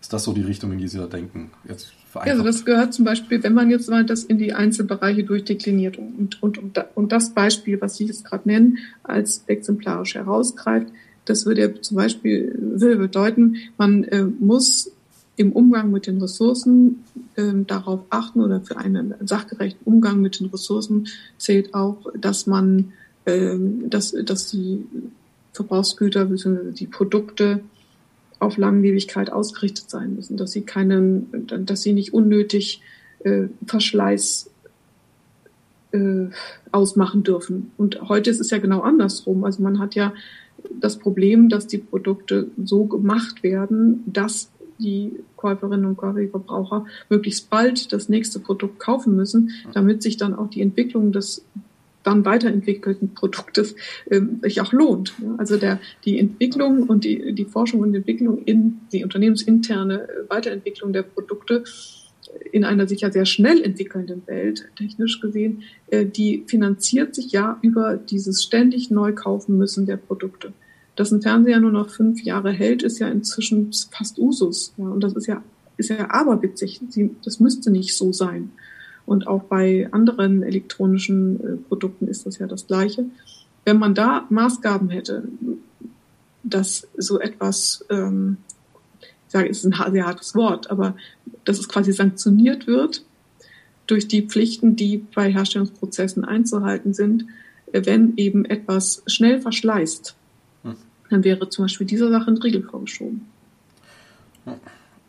Ist 0.00 0.12
das 0.12 0.24
so 0.24 0.32
die 0.32 0.42
Richtung, 0.42 0.72
in 0.72 0.78
die 0.78 0.88
Sie 0.88 0.98
da 0.98 1.06
denken? 1.06 1.52
Jetzt 1.62 1.92
ja, 2.14 2.32
also 2.32 2.42
das 2.42 2.64
gehört 2.64 2.92
zum 2.92 3.04
Beispiel, 3.04 3.42
wenn 3.42 3.54
man 3.54 3.70
jetzt 3.70 3.88
mal 3.88 4.04
das 4.04 4.24
in 4.24 4.36
die 4.36 4.52
Einzelbereiche 4.52 5.24
durchdekliniert 5.24 5.96
und, 5.96 6.42
und, 6.42 6.58
und, 6.58 6.84
und 6.94 7.12
das 7.12 7.30
Beispiel, 7.30 7.80
was 7.80 7.96
Sie 7.96 8.04
jetzt 8.06 8.24
gerade 8.24 8.46
nennen, 8.48 8.78
als 9.02 9.44
exemplarisch 9.46 10.16
herausgreift, 10.16 10.88
das 11.24 11.46
würde 11.46 11.60
ja 11.60 11.80
zum 11.80 11.96
Beispiel 11.96 12.56
würde 12.58 12.96
bedeuten, 12.96 13.56
man 13.78 14.04
äh, 14.04 14.24
muss 14.24 14.90
im 15.36 15.52
Umgang 15.52 15.90
mit 15.90 16.06
den 16.06 16.20
Ressourcen 16.20 17.04
äh, 17.36 17.52
darauf 17.66 18.00
achten 18.10 18.40
oder 18.40 18.60
für 18.60 18.76
einen 18.76 19.14
sachgerechten 19.24 19.80
Umgang 19.84 20.20
mit 20.20 20.40
den 20.40 20.46
Ressourcen 20.48 21.08
zählt 21.38 21.74
auch, 21.74 21.98
dass 22.18 22.46
man, 22.46 22.92
äh, 23.24 23.56
dass, 23.88 24.14
dass 24.24 24.50
die 24.50 24.84
Verbrauchsgüter 25.52 26.26
bzw. 26.26 26.72
die 26.72 26.86
Produkte 26.86 27.60
auf 28.38 28.56
Langlebigkeit 28.56 29.30
ausgerichtet 29.30 29.88
sein 29.88 30.16
müssen, 30.16 30.36
dass 30.36 30.52
sie 30.52 30.62
keinen, 30.62 31.46
dass 31.46 31.82
sie 31.82 31.92
nicht 31.92 32.12
unnötig 32.12 32.82
äh, 33.20 33.44
Verschleiß 33.66 34.50
äh, 35.92 36.26
ausmachen 36.72 37.22
dürfen. 37.22 37.70
Und 37.76 38.08
heute 38.08 38.30
ist 38.30 38.40
es 38.40 38.50
ja 38.50 38.58
genau 38.58 38.80
andersrum. 38.80 39.44
Also 39.44 39.62
man 39.62 39.78
hat 39.78 39.94
ja 39.94 40.12
das 40.70 40.98
Problem, 40.98 41.48
dass 41.48 41.66
die 41.66 41.78
Produkte 41.78 42.48
so 42.62 42.84
gemacht 42.84 43.42
werden, 43.42 44.02
dass 44.06 44.50
die 44.78 45.12
Käuferinnen 45.36 45.86
und 45.86 45.96
Käufer, 45.96 46.20
die 46.20 46.28
Verbraucher 46.28 46.86
möglichst 47.08 47.50
bald 47.50 47.92
das 47.92 48.08
nächste 48.08 48.40
Produkt 48.40 48.78
kaufen 48.78 49.16
müssen, 49.16 49.50
damit 49.72 50.02
sich 50.02 50.16
dann 50.16 50.34
auch 50.34 50.50
die 50.50 50.62
Entwicklung 50.62 51.12
des 51.12 51.44
dann 52.02 52.24
weiterentwickelten 52.24 53.14
Produktes 53.14 53.76
ähm, 54.10 54.40
sich 54.42 54.60
auch 54.60 54.72
lohnt. 54.72 55.14
Also 55.38 55.56
der, 55.56 55.78
die 56.04 56.18
Entwicklung 56.18 56.82
und 56.88 57.04
die, 57.04 57.32
die 57.32 57.44
Forschung 57.44 57.80
und 57.80 57.94
Entwicklung 57.94 58.42
in 58.44 58.80
die 58.90 59.04
unternehmensinterne 59.04 60.08
Weiterentwicklung 60.28 60.92
der 60.92 61.02
Produkte 61.02 61.62
in 62.50 62.64
einer 62.64 62.86
sich 62.86 63.00
ja 63.00 63.10
sehr 63.10 63.26
schnell 63.26 63.62
entwickelnden 63.62 64.22
Welt, 64.26 64.68
technisch 64.76 65.20
gesehen, 65.20 65.62
äh, 65.88 66.04
die 66.06 66.44
finanziert 66.46 67.14
sich 67.14 67.32
ja 67.32 67.58
über 67.62 67.96
dieses 67.96 68.42
ständig 68.42 68.90
neu 68.90 69.12
kaufen 69.12 69.58
müssen 69.58 69.86
der 69.86 69.96
Produkte. 69.96 70.52
Dass 70.96 71.10
ein 71.10 71.22
Fernseher 71.22 71.60
nur 71.60 71.72
noch 71.72 71.90
fünf 71.90 72.22
Jahre 72.22 72.52
hält, 72.52 72.82
ist 72.82 72.98
ja 72.98 73.08
inzwischen 73.08 73.70
fast 73.90 74.18
Usus. 74.18 74.74
Ja, 74.76 74.84
und 74.84 75.02
das 75.02 75.14
ist 75.14 75.26
ja, 75.26 75.42
ist 75.76 75.90
ja 75.90 76.10
aberwitzig. 76.10 76.80
Das 77.24 77.40
müsste 77.40 77.70
nicht 77.70 77.96
so 77.96 78.12
sein. 78.12 78.50
Und 79.06 79.26
auch 79.26 79.44
bei 79.44 79.88
anderen 79.90 80.42
elektronischen 80.42 81.40
äh, 81.40 81.56
Produkten 81.68 82.08
ist 82.08 82.26
das 82.26 82.38
ja 82.38 82.46
das 82.46 82.66
Gleiche. 82.66 83.06
Wenn 83.64 83.78
man 83.78 83.94
da 83.94 84.26
Maßgaben 84.28 84.90
hätte, 84.90 85.24
dass 86.42 86.88
so 86.96 87.20
etwas 87.20 87.84
ähm, 87.88 88.36
sage, 89.32 89.48
ist 89.48 89.64
ein 89.64 89.74
sehr 89.92 90.06
hartes 90.06 90.34
Wort, 90.34 90.70
aber 90.70 90.94
dass 91.44 91.58
es 91.58 91.68
quasi 91.68 91.92
sanktioniert 91.92 92.66
wird 92.66 93.04
durch 93.86 94.06
die 94.06 94.22
Pflichten, 94.22 94.76
die 94.76 94.98
bei 95.14 95.32
Herstellungsprozessen 95.32 96.24
einzuhalten 96.24 96.94
sind, 96.94 97.26
wenn 97.72 98.16
eben 98.16 98.44
etwas 98.44 99.02
schnell 99.06 99.40
verschleißt, 99.40 100.14
hm. 100.62 100.76
dann 101.10 101.24
wäre 101.24 101.48
zum 101.48 101.64
Beispiel 101.64 101.86
dieser 101.86 102.10
Sache 102.10 102.30
ein 102.30 102.36
Riegel 102.38 102.62
vorgeschoben. 102.62 103.22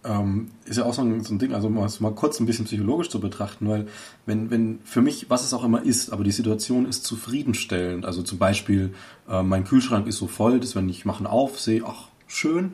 Ähm, 0.06 0.50
ist 0.66 0.78
ja 0.78 0.84
auch 0.84 0.94
so 0.94 1.02
ein, 1.02 1.24
so 1.24 1.34
ein 1.34 1.40
Ding, 1.40 1.54
also 1.54 1.70
mal, 1.70 1.90
mal 2.00 2.12
kurz 2.14 2.40
ein 2.40 2.46
bisschen 2.46 2.66
psychologisch 2.66 3.10
zu 3.10 3.22
betrachten, 3.22 3.70
weil 3.70 3.88
wenn, 4.26 4.50
wenn 4.50 4.80
für 4.84 5.02
mich, 5.02 5.30
was 5.30 5.46
es 5.46 5.54
auch 5.54 5.64
immer 5.64 5.82
ist, 5.84 6.12
aber 6.12 6.26
die 6.26 6.32
Situation 6.32 6.86
ist 6.86 7.06
zufriedenstellend, 7.06 8.06
also 8.06 8.22
zum 8.22 8.38
Beispiel, 8.38 8.94
äh, 9.30 9.44
mein 9.44 9.64
Kühlschrank 9.64 10.08
ist 10.08 10.18
so 10.18 10.28
voll, 10.28 10.60
dass 10.60 10.76
wenn 10.76 10.90
ich 10.90 11.06
machen 11.06 11.26
auf, 11.26 11.60
sehe, 11.60 11.84
ach, 11.86 12.10
schön, 12.28 12.74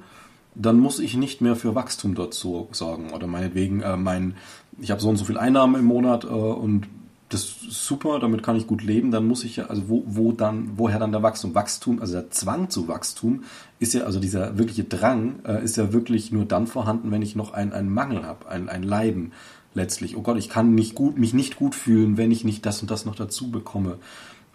dann 0.59 0.77
muss 0.79 0.99
ich 0.99 1.15
nicht 1.15 1.41
mehr 1.41 1.55
für 1.55 1.73
Wachstum 1.73 2.15
dort 2.15 2.33
sorgen. 2.33 3.11
Oder 3.13 3.27
meinetwegen, 3.27 3.81
äh, 3.81 3.97
mein, 3.97 4.35
ich 4.79 4.91
habe 4.91 5.01
so 5.01 5.09
und 5.09 5.17
so 5.17 5.25
viel 5.25 5.37
Einnahmen 5.37 5.75
im 5.75 5.85
Monat 5.85 6.25
äh, 6.25 6.27
und 6.27 6.87
das 7.29 7.43
ist 7.43 7.85
super, 7.85 8.19
damit 8.19 8.41
kann 8.41 8.55
ich 8.55 8.65
gut 8.65 8.83
leben, 8.83 9.11
dann 9.11 9.27
muss 9.27 9.43
ich 9.43 9.57
ja, 9.57 9.67
also 9.67 9.87
wo, 9.87 10.03
wo 10.07 10.31
dann, 10.31 10.71
woher 10.77 10.97
dann 10.97 11.11
der 11.11 11.21
Wachstum? 11.21 11.53
Wachstum, 11.53 12.01
also 12.01 12.13
der 12.13 12.31
Zwang 12.31 12.71
zu 12.71 12.87
Wachstum 12.87 13.43
ist 13.77 13.93
ja, 13.93 14.03
also 14.03 14.19
dieser 14.19 14.57
wirkliche 14.57 14.83
Drang 14.83 15.39
äh, 15.45 15.63
ist 15.63 15.77
ja 15.77 15.93
wirklich 15.93 16.31
nur 16.31 16.45
dann 16.45 16.65
vorhanden, 16.65 17.11
wenn 17.11 17.21
ich 17.21 17.35
noch 17.35 17.53
einen, 17.53 17.71
einen 17.71 17.93
Mangel 17.93 18.25
habe, 18.25 18.49
ein, 18.49 18.67
ein 18.67 18.83
Leiden 18.83 19.31
letztlich. 19.75 20.17
Oh 20.17 20.21
Gott, 20.21 20.37
ich 20.37 20.49
kann 20.49 20.73
nicht 20.73 20.95
gut, 20.95 21.19
mich 21.19 21.33
nicht 21.33 21.55
gut 21.55 21.75
fühlen, 21.75 22.17
wenn 22.17 22.31
ich 22.31 22.43
nicht 22.43 22.65
das 22.65 22.81
und 22.81 22.89
das 22.89 23.05
noch 23.05 23.15
dazu 23.15 23.51
bekomme. 23.51 23.99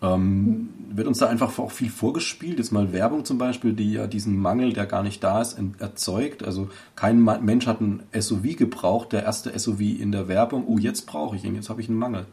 Ähm, 0.05 0.69
wird 0.91 1.09
uns 1.09 1.19
da 1.19 1.29
einfach 1.29 1.59
auch 1.59 1.71
viel 1.71 1.89
vorgespielt? 1.89 2.59
Jetzt 2.59 2.73
mal 2.73 2.93
Werbung 2.93 3.25
zum 3.25 3.39
Beispiel, 3.39 3.73
die 3.73 3.95
ja 3.95 4.07
diesen 4.07 4.39
Mangel, 4.39 4.73
der 4.73 4.87
gar 4.87 5.03
nicht 5.03 5.25
da 5.25 5.41
ist, 5.41 5.59
erzeugt. 5.79 6.45
Also 6.45 6.69
kein 6.95 7.23
Mensch 7.23 7.67
hat 7.67 7.81
ein 7.81 8.03
SUV 8.13 8.57
gebraucht, 8.57 9.13
der 9.13 9.25
erste 9.25 9.59
SUV 9.59 9.81
in 9.81 10.13
der 10.13 10.29
Werbung. 10.29 10.67
Oh, 10.67 10.79
jetzt 10.79 11.07
brauche 11.07 11.37
ich 11.37 11.45
ihn, 11.45 11.55
jetzt 11.55 11.71
habe 11.71 11.81
ich 11.81 11.89
einen 11.89 11.99
Mangel. 11.99 12.27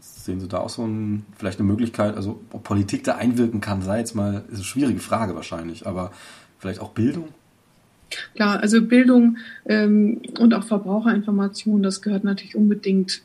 Sehen 0.00 0.40
Sie 0.40 0.48
da 0.48 0.58
auch 0.58 0.68
so 0.68 0.86
ein, 0.86 1.24
vielleicht 1.36 1.58
eine 1.58 1.68
Möglichkeit, 1.68 2.16
also 2.16 2.40
ob 2.52 2.64
Politik 2.64 3.04
da 3.04 3.16
einwirken 3.16 3.60
kann, 3.60 3.82
sei 3.82 3.98
jetzt 3.98 4.14
mal, 4.14 4.44
ist 4.48 4.56
eine 4.56 4.64
schwierige 4.64 5.00
Frage 5.00 5.34
wahrscheinlich, 5.34 5.86
aber 5.86 6.12
vielleicht 6.58 6.80
auch 6.80 6.90
Bildung? 6.90 7.28
Klar, 8.34 8.60
also 8.60 8.82
Bildung 8.82 9.38
ähm, 9.66 10.20
und 10.38 10.54
auch 10.54 10.64
Verbraucherinformation, 10.64 11.82
das 11.82 12.02
gehört 12.02 12.24
natürlich 12.24 12.56
unbedingt 12.56 13.22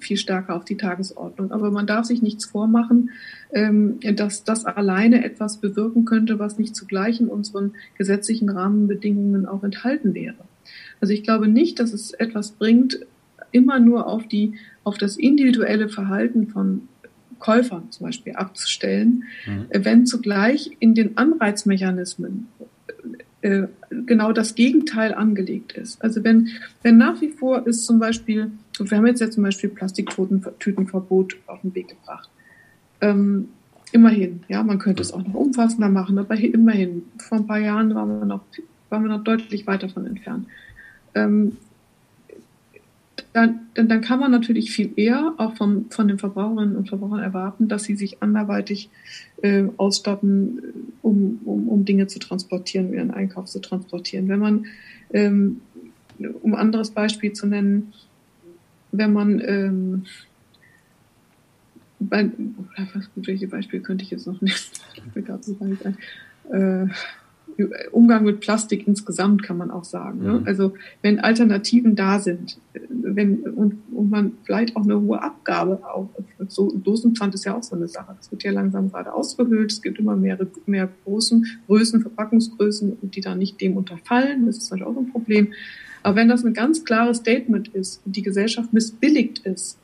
viel 0.00 0.16
stärker 0.16 0.54
auf 0.54 0.64
die 0.64 0.76
Tagesordnung. 0.76 1.52
Aber 1.52 1.70
man 1.70 1.86
darf 1.86 2.06
sich 2.06 2.22
nichts 2.22 2.44
vormachen, 2.44 3.10
ähm, 3.52 3.98
dass 4.16 4.44
das 4.44 4.64
alleine 4.64 5.24
etwas 5.24 5.58
bewirken 5.58 6.04
könnte, 6.04 6.38
was 6.38 6.58
nicht 6.58 6.76
zugleich 6.76 7.20
in 7.20 7.28
unseren 7.28 7.72
gesetzlichen 7.96 8.48
Rahmenbedingungen 8.48 9.46
auch 9.46 9.64
enthalten 9.64 10.14
wäre. 10.14 10.36
Also 11.00 11.12
ich 11.12 11.22
glaube 11.22 11.48
nicht, 11.48 11.80
dass 11.80 11.92
es 11.92 12.12
etwas 12.12 12.52
bringt, 12.52 13.00
immer 13.50 13.78
nur 13.78 14.06
auf 14.06 14.26
die, 14.26 14.54
auf 14.84 14.98
das 14.98 15.16
individuelle 15.16 15.88
Verhalten 15.88 16.48
von 16.48 16.88
Käufern 17.38 17.90
zum 17.90 18.06
Beispiel 18.06 18.34
abzustellen, 18.34 19.24
mhm. 19.46 19.66
wenn 19.72 20.06
zugleich 20.06 20.70
in 20.78 20.94
den 20.94 21.16
Anreizmechanismen 21.16 22.46
äh, 23.42 23.66
genau 24.06 24.32
das 24.32 24.54
Gegenteil 24.54 25.14
angelegt 25.14 25.72
ist. 25.72 26.02
Also 26.02 26.24
wenn, 26.24 26.48
wenn 26.82 26.96
nach 26.96 27.20
wie 27.20 27.30
vor 27.30 27.66
ist 27.66 27.84
zum 27.84 27.98
Beispiel, 27.98 28.50
wir 28.78 28.96
haben 28.96 29.06
jetzt 29.06 29.20
ja 29.20 29.30
zum 29.30 29.42
Beispiel 29.42 29.70
Plastiktütenverbot 29.70 31.36
auf 31.46 31.60
den 31.60 31.74
Weg 31.74 31.88
gebracht. 31.88 32.30
Ähm, 33.00 33.48
immerhin, 33.90 34.44
ja, 34.48 34.62
man 34.62 34.78
könnte 34.78 35.02
es 35.02 35.12
auch 35.12 35.26
noch 35.26 35.34
umfassender 35.34 35.88
machen, 35.88 36.18
aber 36.18 36.36
immerhin, 36.36 37.02
vor 37.18 37.38
ein 37.38 37.46
paar 37.46 37.58
Jahren 37.58 37.94
waren 37.94 38.20
wir 38.20 38.26
noch, 38.26 38.42
waren 38.90 39.02
wir 39.02 39.10
noch 39.10 39.24
deutlich 39.24 39.66
weit 39.66 39.82
davon 39.82 40.06
entfernt. 40.06 40.46
Ähm, 41.14 41.56
dann, 43.32 43.60
dann, 43.74 43.88
dann 43.88 44.00
kann 44.02 44.20
man 44.20 44.30
natürlich 44.30 44.70
viel 44.72 44.92
eher 44.96 45.34
auch 45.38 45.56
vom, 45.56 45.90
von 45.90 46.08
den 46.08 46.18
Verbraucherinnen 46.18 46.76
und 46.76 46.88
Verbrauchern 46.88 47.20
erwarten, 47.20 47.68
dass 47.68 47.84
sie 47.84 47.96
sich 47.96 48.22
anderweitig 48.22 48.90
äh, 49.42 49.64
ausstatten, 49.78 50.58
äh, 50.58 50.62
um, 51.02 51.40
um, 51.44 51.68
um 51.68 51.84
Dinge 51.84 52.06
zu 52.08 52.18
transportieren, 52.18 52.92
ihren 52.92 53.10
Einkauf 53.10 53.46
zu 53.46 53.60
transportieren. 53.60 54.28
Wenn 54.28 54.40
man, 54.40 54.66
ähm, 55.12 55.62
um 56.42 56.54
ein 56.54 56.60
anderes 56.60 56.90
Beispiel 56.90 57.32
zu 57.32 57.46
nennen, 57.46 57.92
wenn 58.92 59.12
man 59.12 59.40
ähm, 59.40 60.04
bei, 61.98 62.30
was, 62.92 63.08
welche 63.14 63.48
Beispiel 63.48 63.80
könnte 63.80 64.04
ich 64.04 64.10
jetzt 64.10 64.26
noch 64.26 64.40
nennen? 64.42 64.56
Mir 65.14 65.22
gerade 65.22 65.42
so 65.42 65.56
nicht 65.64 65.86
ein. 65.86 65.96
Äh, 66.50 66.88
Umgang 67.90 68.24
mit 68.24 68.40
Plastik 68.40 68.86
insgesamt 68.86 69.42
kann 69.42 69.56
man 69.56 69.70
auch 69.70 69.84
sagen. 69.84 70.22
Ne? 70.22 70.32
Mhm. 70.40 70.46
Also 70.46 70.74
wenn 71.02 71.20
Alternativen 71.20 71.96
da 71.96 72.18
sind, 72.18 72.58
wenn 72.88 73.40
und, 73.40 73.82
und 73.92 74.10
man 74.10 74.32
vielleicht 74.44 74.76
auch 74.76 74.84
eine 74.84 75.00
hohe 75.00 75.22
Abgabe 75.22 75.80
auf 75.84 76.08
so 76.48 76.70
Dosenpfand 76.72 77.34
ist 77.34 77.44
ja 77.44 77.56
auch 77.56 77.62
so 77.62 77.76
eine 77.76 77.88
Sache. 77.88 78.14
Das 78.16 78.30
wird 78.30 78.42
ja 78.42 78.52
langsam 78.52 78.90
gerade 78.90 79.12
ausgehöhlt. 79.12 79.72
Es 79.72 79.82
gibt 79.82 79.98
immer 79.98 80.16
mehr, 80.16 80.38
mehr 80.66 80.88
großen 81.04 81.46
Größen, 81.66 82.00
Verpackungsgrößen, 82.00 82.98
die 83.02 83.20
da 83.20 83.34
nicht 83.34 83.60
dem 83.60 83.76
unterfallen. 83.76 84.46
Das 84.46 84.58
ist 84.58 84.70
natürlich 84.70 84.92
auch 84.92 84.98
ein 84.98 85.10
Problem. 85.10 85.52
Aber 86.02 86.16
wenn 86.16 86.28
das 86.28 86.44
ein 86.44 86.54
ganz 86.54 86.84
klares 86.84 87.18
Statement 87.18 87.68
ist 87.68 88.04
und 88.04 88.16
die 88.16 88.22
Gesellschaft 88.22 88.72
missbilligt 88.72 89.40
ist, 89.40 89.78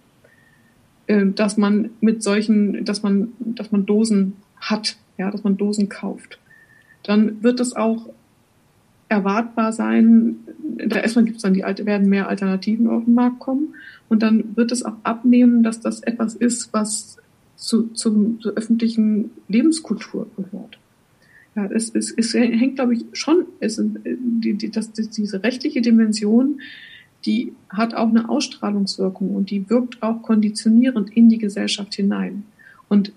äh, 1.06 1.26
dass 1.26 1.56
man 1.56 1.90
mit 2.00 2.22
solchen, 2.22 2.84
dass 2.84 3.02
man, 3.02 3.32
dass 3.38 3.72
man 3.72 3.86
Dosen 3.86 4.34
hat, 4.56 4.96
ja, 5.16 5.30
dass 5.30 5.44
man 5.44 5.56
Dosen 5.56 5.88
kauft. 5.88 6.38
Dann 7.08 7.42
wird 7.42 7.58
es 7.58 7.74
auch 7.74 8.10
erwartbar 9.08 9.72
sein, 9.72 10.40
da 10.76 11.00
erstmal 11.00 11.24
gibt 11.24 11.38
es 11.38 11.42
dann 11.42 11.54
die 11.54 11.64
alte, 11.64 11.86
werden 11.86 12.10
mehr 12.10 12.28
Alternativen 12.28 12.86
auf 12.86 13.06
den 13.06 13.14
Markt 13.14 13.38
kommen 13.38 13.74
und 14.10 14.22
dann 14.22 14.54
wird 14.56 14.72
es 14.72 14.84
auch 14.84 14.92
abnehmen, 15.04 15.62
dass 15.62 15.80
das 15.80 16.02
etwas 16.02 16.34
ist, 16.34 16.70
was 16.74 17.16
zu, 17.56 17.84
zum, 17.94 18.42
zur 18.42 18.52
öffentlichen 18.52 19.30
Lebenskultur 19.48 20.26
gehört. 20.36 20.78
Ja, 21.56 21.64
es, 21.72 21.88
es, 21.94 22.12
es 22.12 22.34
hängt, 22.34 22.74
glaube 22.74 22.92
ich, 22.92 23.06
schon, 23.14 23.46
es, 23.58 23.82
die, 24.04 24.52
die, 24.52 24.70
das, 24.70 24.92
diese 24.92 25.42
rechtliche 25.42 25.80
Dimension, 25.80 26.60
die 27.24 27.54
hat 27.70 27.94
auch 27.94 28.10
eine 28.10 28.28
Ausstrahlungswirkung 28.28 29.34
und 29.34 29.50
die 29.50 29.70
wirkt 29.70 30.02
auch 30.02 30.20
konditionierend 30.20 31.08
in 31.16 31.30
die 31.30 31.38
Gesellschaft 31.38 31.94
hinein. 31.94 32.44
Und 32.90 33.12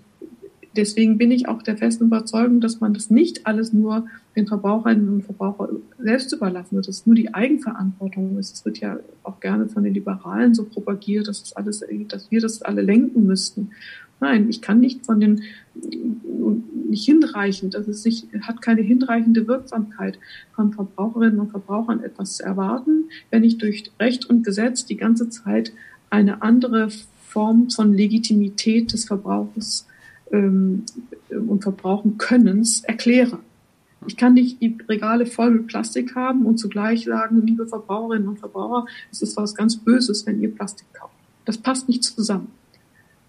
deswegen 0.76 1.18
bin 1.18 1.30
ich 1.30 1.48
auch 1.48 1.62
der 1.62 1.76
festen 1.76 2.04
Überzeugung, 2.04 2.60
dass 2.60 2.80
man 2.80 2.94
das 2.94 3.10
nicht 3.10 3.46
alles 3.46 3.72
nur 3.72 4.06
den 4.36 4.46
Verbraucherinnen 4.46 5.08
und 5.08 5.24
Verbrauchern 5.24 5.76
selbst 5.98 6.32
überlassen 6.32 6.76
wird, 6.76 6.88
dass 6.88 7.00
es 7.00 7.06
nur 7.06 7.14
die 7.14 7.34
Eigenverantwortung 7.34 8.38
ist. 8.38 8.54
Es 8.54 8.64
wird 8.64 8.78
ja 8.78 8.98
auch 9.22 9.40
gerne 9.40 9.68
von 9.68 9.84
den 9.84 9.94
Liberalen 9.94 10.54
so 10.54 10.64
propagiert, 10.64 11.28
dass 11.28 11.42
es 11.42 11.52
alles, 11.52 11.84
dass 12.08 12.30
wir 12.30 12.40
das 12.40 12.62
alle 12.62 12.82
lenken 12.82 13.26
müssten. 13.26 13.70
Nein, 14.20 14.48
ich 14.48 14.60
kann 14.60 14.78
nicht 14.80 15.04
von 15.04 15.20
den 15.20 15.42
nicht 16.88 17.04
hinreichend, 17.06 17.74
das 17.74 17.88
ist 17.88 18.04
nicht, 18.04 18.28
hat 18.42 18.62
keine 18.62 18.82
hinreichende 18.82 19.48
Wirksamkeit 19.48 20.18
von 20.54 20.72
Verbraucherinnen 20.72 21.40
und 21.40 21.50
Verbrauchern 21.50 22.04
etwas 22.04 22.36
zu 22.36 22.44
erwarten, 22.44 23.06
wenn 23.30 23.44
ich 23.44 23.58
durch 23.58 23.90
Recht 23.98 24.26
und 24.26 24.44
Gesetz 24.44 24.84
die 24.84 24.96
ganze 24.96 25.30
Zeit 25.30 25.72
eine 26.10 26.42
andere 26.42 26.90
Form 27.26 27.70
von 27.70 27.94
Legitimität 27.94 28.92
des 28.92 29.06
Verbrauchs 29.06 29.86
ähm, 30.32 30.84
und 31.30 31.62
Verbrauchen 31.62 32.18
Könnens 32.18 32.82
erkläre. 32.84 33.38
Ich 34.06 34.16
kann 34.16 34.34
nicht 34.34 34.60
die 34.60 34.76
Regale 34.88 35.26
voll 35.26 35.50
mit 35.50 35.66
Plastik 35.68 36.16
haben 36.16 36.44
und 36.44 36.58
zugleich 36.58 37.04
sagen, 37.04 37.46
liebe 37.46 37.66
Verbraucherinnen 37.68 38.28
und 38.28 38.40
Verbraucher, 38.40 38.86
es 39.12 39.22
ist 39.22 39.36
was 39.36 39.54
ganz 39.54 39.76
Böses, 39.76 40.26
wenn 40.26 40.40
ihr 40.40 40.52
Plastik 40.52 40.92
kauft. 40.92 41.14
Das 41.44 41.58
passt 41.58 41.88
nicht 41.88 42.02
zusammen. 42.02 42.48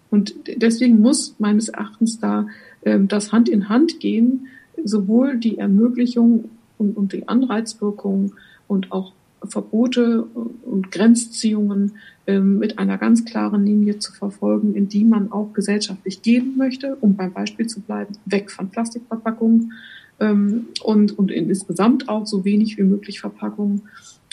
Und 0.09 0.35
deswegen 0.47 0.99
muss 0.99 1.35
meines 1.39 1.69
Erachtens 1.69 2.19
da 2.19 2.47
ähm, 2.83 3.07
das 3.07 3.31
Hand 3.31 3.49
in 3.49 3.69
Hand 3.69 3.99
gehen, 3.99 4.47
sowohl 4.83 5.37
die 5.37 5.57
Ermöglichung 5.57 6.49
und, 6.77 6.97
und 6.97 7.13
die 7.13 7.27
Anreizwirkung 7.27 8.33
und 8.67 8.91
auch 8.91 9.13
Verbote 9.47 10.23
und 10.23 10.91
Grenzziehungen 10.91 11.93
ähm, 12.27 12.59
mit 12.59 12.79
einer 12.79 12.97
ganz 12.97 13.25
klaren 13.25 13.65
Linie 13.65 13.99
zu 13.99 14.13
verfolgen, 14.13 14.75
in 14.75 14.87
die 14.87 15.03
man 15.03 15.31
auch 15.31 15.53
gesellschaftlich 15.53 16.21
gehen 16.21 16.57
möchte, 16.57 16.95
um 17.01 17.15
beim 17.15 17.33
Beispiel 17.33 17.67
zu 17.67 17.81
bleiben, 17.81 18.15
weg 18.25 18.51
von 18.51 18.69
Plastikverpackungen 18.69 19.73
ähm, 20.19 20.67
und, 20.83 21.17
und 21.17 21.31
insgesamt 21.31 22.09
auch 22.09 22.25
so 22.25 22.45
wenig 22.45 22.77
wie 22.77 22.83
möglich 22.83 23.19
Verpackungen 23.19 23.83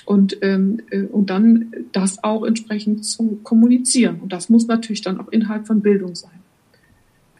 und, 0.05 0.39
ähm, 0.43 0.81
äh, 0.91 1.03
und 1.03 1.31
dann 1.31 1.73
das 1.93 2.23
auch 2.25 2.45
entsprechend 2.45 3.05
zu 3.05 3.41
kommunizieren. 3.43 4.21
Und 4.21 4.33
das 4.33 4.49
muss 4.49 4.67
natürlich 4.67 5.03
dann 5.03 5.21
auch 5.21 5.29
Inhalt 5.29 5.67
von 5.67 5.81
Bildung 5.83 6.15
sein. 6.15 6.31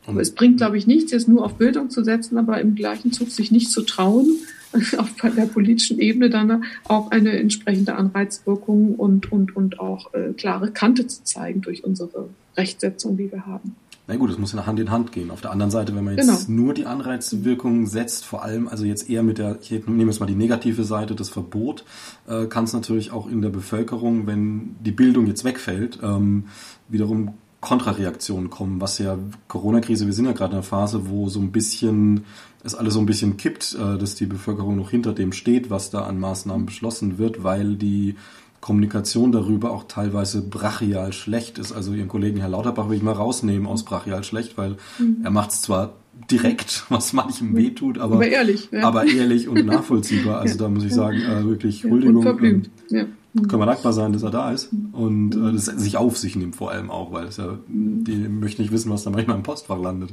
Aber 0.07 0.21
es 0.21 0.35
bringt, 0.35 0.57
glaube 0.57 0.77
ich, 0.77 0.87
nichts, 0.87 1.13
jetzt 1.13 1.29
nur 1.29 1.45
auf 1.45 1.55
Bildung 1.55 1.91
zu 1.91 2.03
setzen, 2.03 2.39
aber 2.39 2.61
im 2.61 2.75
gleichen 2.75 3.13
Zug 3.13 3.31
sich 3.31 3.53
nicht 3.53 3.71
zu 3.71 3.83
trauen, 3.83 4.29
auf 4.99 5.15
der 5.35 5.47
politischen 5.47 5.99
Ebene 5.99 6.31
dann 6.31 6.65
auch 6.87 7.11
eine 7.11 7.39
entsprechende 7.39 7.95
Anreizwirkung 7.95 8.95
und, 8.95 9.31
und, 9.33 9.57
und 9.57 9.81
auch 9.81 10.13
äh, 10.15 10.33
klare 10.33 10.71
Kante 10.71 11.07
zu 11.07 11.25
zeigen 11.25 11.61
durch 11.61 11.85
unsere 11.85 12.29
Rechtsetzung, 12.57 13.17
die 13.17 13.31
wir 13.31 13.47
haben. 13.47 13.75
Na 14.07 14.17
gut, 14.17 14.31
es 14.31 14.39
muss 14.39 14.53
ja 14.53 14.67
Hand 14.67 14.81
in 14.81 14.91
Hand 14.91 15.13
gehen. 15.13 15.31
Auf 15.31 15.41
der 15.41 15.53
anderen 15.53 15.71
Seite, 15.71 15.95
wenn 15.95 16.03
man 16.03 16.17
jetzt 16.17 16.49
genau. 16.49 16.63
nur 16.63 16.75
die 16.75 16.85
Anreizwirkung 16.85 17.87
setzt, 17.87 18.25
vor 18.25 18.43
allem 18.43 18.67
also 18.67 18.85
jetzt 18.85 19.09
eher 19.09 19.23
mit 19.23 19.39
der, 19.39 19.59
ich 19.63 19.71
nehme 19.71 20.11
jetzt 20.11 20.19
mal 20.19 20.27
die 20.27 20.35
negative 20.35 20.83
Seite, 20.83 21.15
das 21.15 21.29
Verbot, 21.29 21.85
äh, 22.27 22.47
kann 22.47 22.65
es 22.65 22.73
natürlich 22.73 23.13
auch 23.13 23.29
in 23.29 23.41
der 23.41 23.51
Bevölkerung, 23.51 24.27
wenn 24.27 24.75
die 24.81 24.91
Bildung 24.91 25.27
jetzt 25.29 25.45
wegfällt, 25.45 26.01
ähm, 26.03 26.47
wiederum 26.89 27.35
Kontrareaktionen 27.61 28.51
kommen, 28.51 28.81
was 28.81 28.99
ja 28.99 29.17
Corona-Krise, 29.47 30.07
wir 30.07 30.13
sind 30.13 30.25
ja 30.25 30.33
gerade 30.33 30.53
in 30.53 30.57
einer 30.57 30.63
Phase, 30.65 31.09
wo 31.09 31.29
so 31.29 31.39
ein 31.39 31.53
bisschen 31.53 32.25
es 32.63 32.75
alles 32.75 32.95
so 32.95 33.01
ein 33.01 33.07
bisschen 33.07 33.37
kippt, 33.37 33.75
äh, 33.75 33.99
dass 33.99 34.15
die 34.15 34.27
Bevölkerung 34.27 34.77
noch 34.77 34.91
hinter 34.91 35.13
dem 35.13 35.33
steht, 35.33 35.71
was 35.71 35.91
da 35.91 36.03
an 36.03 36.19
Maßnahmen 36.19 36.67
beschlossen 36.67 37.19
wird, 37.19 37.43
weil 37.43 37.77
die 37.77 38.17
Kommunikation 38.61 39.33
darüber 39.33 39.71
auch 39.71 39.85
teilweise 39.85 40.43
brachial 40.43 41.13
schlecht 41.13 41.59
ist. 41.59 41.73
Also 41.73 41.95
Ihren 41.95 42.09
Kollegen 42.09 42.39
Herr 42.41 42.51
Lauterbach 42.51 42.89
will 42.89 42.97
ich 42.97 43.03
mal 43.03 43.13
rausnehmen 43.13 43.67
aus 43.67 43.85
brachial 43.85 44.23
schlecht, 44.25 44.59
weil 44.59 44.77
mhm. 44.99 45.19
er 45.23 45.31
macht 45.31 45.51
es 45.51 45.63
zwar 45.63 45.95
direkt, 46.31 46.85
was 46.91 47.13
manchem 47.13 47.57
wehtut, 47.57 47.99
aber, 47.99 48.17
aber 48.17 48.27
ehrlich, 48.27 48.69
ja. 48.71 48.83
aber 48.83 49.07
ehrlich 49.07 49.49
und 49.49 49.65
nachvollziehbar. 49.67 50.41
Also 50.41 50.57
ja. 50.57 50.63
da 50.63 50.69
muss 50.69 50.85
ich 50.85 50.93
sagen, 50.93 51.19
äh, 51.19 51.45
wirklich 51.45 51.85
Huldigung. 51.85 52.27
Ähm, 52.43 52.63
ja. 52.91 53.05
Mhm. 53.33 53.49
Können 53.49 53.63
wir 53.63 53.67
dankbar 53.67 53.93
sein, 53.93 54.13
dass 54.13 54.25
er 54.25 54.31
da 54.31 54.51
ist 54.51 54.71
und 54.93 55.37
äh, 55.37 55.53
dass 55.53 55.69
er 55.69 55.79
sich 55.79 55.97
auf 55.97 56.19
sich 56.19 56.37
nimmt 56.37 56.57
vor 56.57 56.73
allem 56.73 56.91
auch, 56.91 57.13
weil 57.13 57.27
es 57.27 57.37
ja, 57.37 57.59
mhm. 57.69 58.05
die 58.05 58.17
möchten 58.17 58.61
nicht 58.61 58.73
wissen, 58.73 58.91
was 58.91 59.05
da 59.05 59.11
manchmal 59.11 59.37
im 59.37 59.43
Postfach 59.43 59.81
landet. 59.81 60.11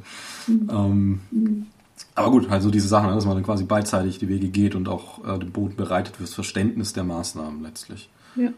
Mhm. 0.48 0.70
Ähm, 0.72 1.20
mhm. 1.32 1.66
Aber 2.18 2.32
gut, 2.32 2.50
also 2.50 2.72
diese 2.72 2.88
Sachen, 2.88 3.14
dass 3.14 3.28
man 3.28 3.36
dann 3.36 3.44
quasi 3.44 3.64
beidseitig 3.64 4.18
die 4.18 4.28
Wege 4.28 4.48
geht 4.48 4.74
und 4.74 4.90
auch 4.90 5.24
äh, 5.24 5.38
den 5.38 5.52
Boden 5.52 5.76
bereitet 5.76 6.16
fürs 6.16 6.34
Verständnis 6.34 6.92
der 6.92 7.04
Maßnahmen 7.04 7.62
letztlich. 7.62 8.10
Ja. 8.36 8.52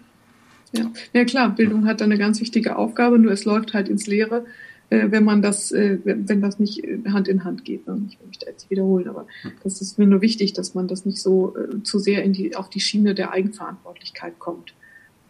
Ja. 0.71 0.85
ja, 1.13 1.25
klar, 1.25 1.49
Bildung 1.49 1.85
hat 1.85 1.99
da 1.99 2.05
eine 2.05 2.17
ganz 2.17 2.39
wichtige 2.39 2.77
Aufgabe, 2.77 3.19
nur 3.19 3.31
es 3.31 3.43
läuft 3.43 3.73
halt 3.73 3.89
ins 3.89 4.07
Leere, 4.07 4.45
äh, 4.89 5.07
wenn 5.09 5.25
man 5.25 5.41
das, 5.41 5.71
äh, 5.71 5.97
wenn 6.03 6.41
das 6.41 6.59
nicht 6.59 6.85
äh, 6.85 6.99
Hand 7.09 7.27
in 7.27 7.43
Hand 7.43 7.65
geht. 7.65 7.85
Ne? 7.85 7.99
Ich 8.07 8.17
möchte 8.25 8.45
jetzt 8.45 8.69
wiederholen, 8.69 9.09
aber 9.09 9.25
hm. 9.41 9.51
das 9.63 9.81
ist 9.81 9.99
mir 9.99 10.07
nur 10.07 10.21
wichtig, 10.21 10.53
dass 10.53 10.73
man 10.73 10.87
das 10.87 11.05
nicht 11.05 11.19
so 11.19 11.55
äh, 11.57 11.83
zu 11.83 11.99
sehr 11.99 12.23
in 12.23 12.31
die, 12.31 12.55
auf 12.55 12.69
die 12.69 12.79
Schiene 12.79 13.13
der 13.13 13.31
Eigenverantwortlichkeit 13.31 14.39
kommt. 14.39 14.73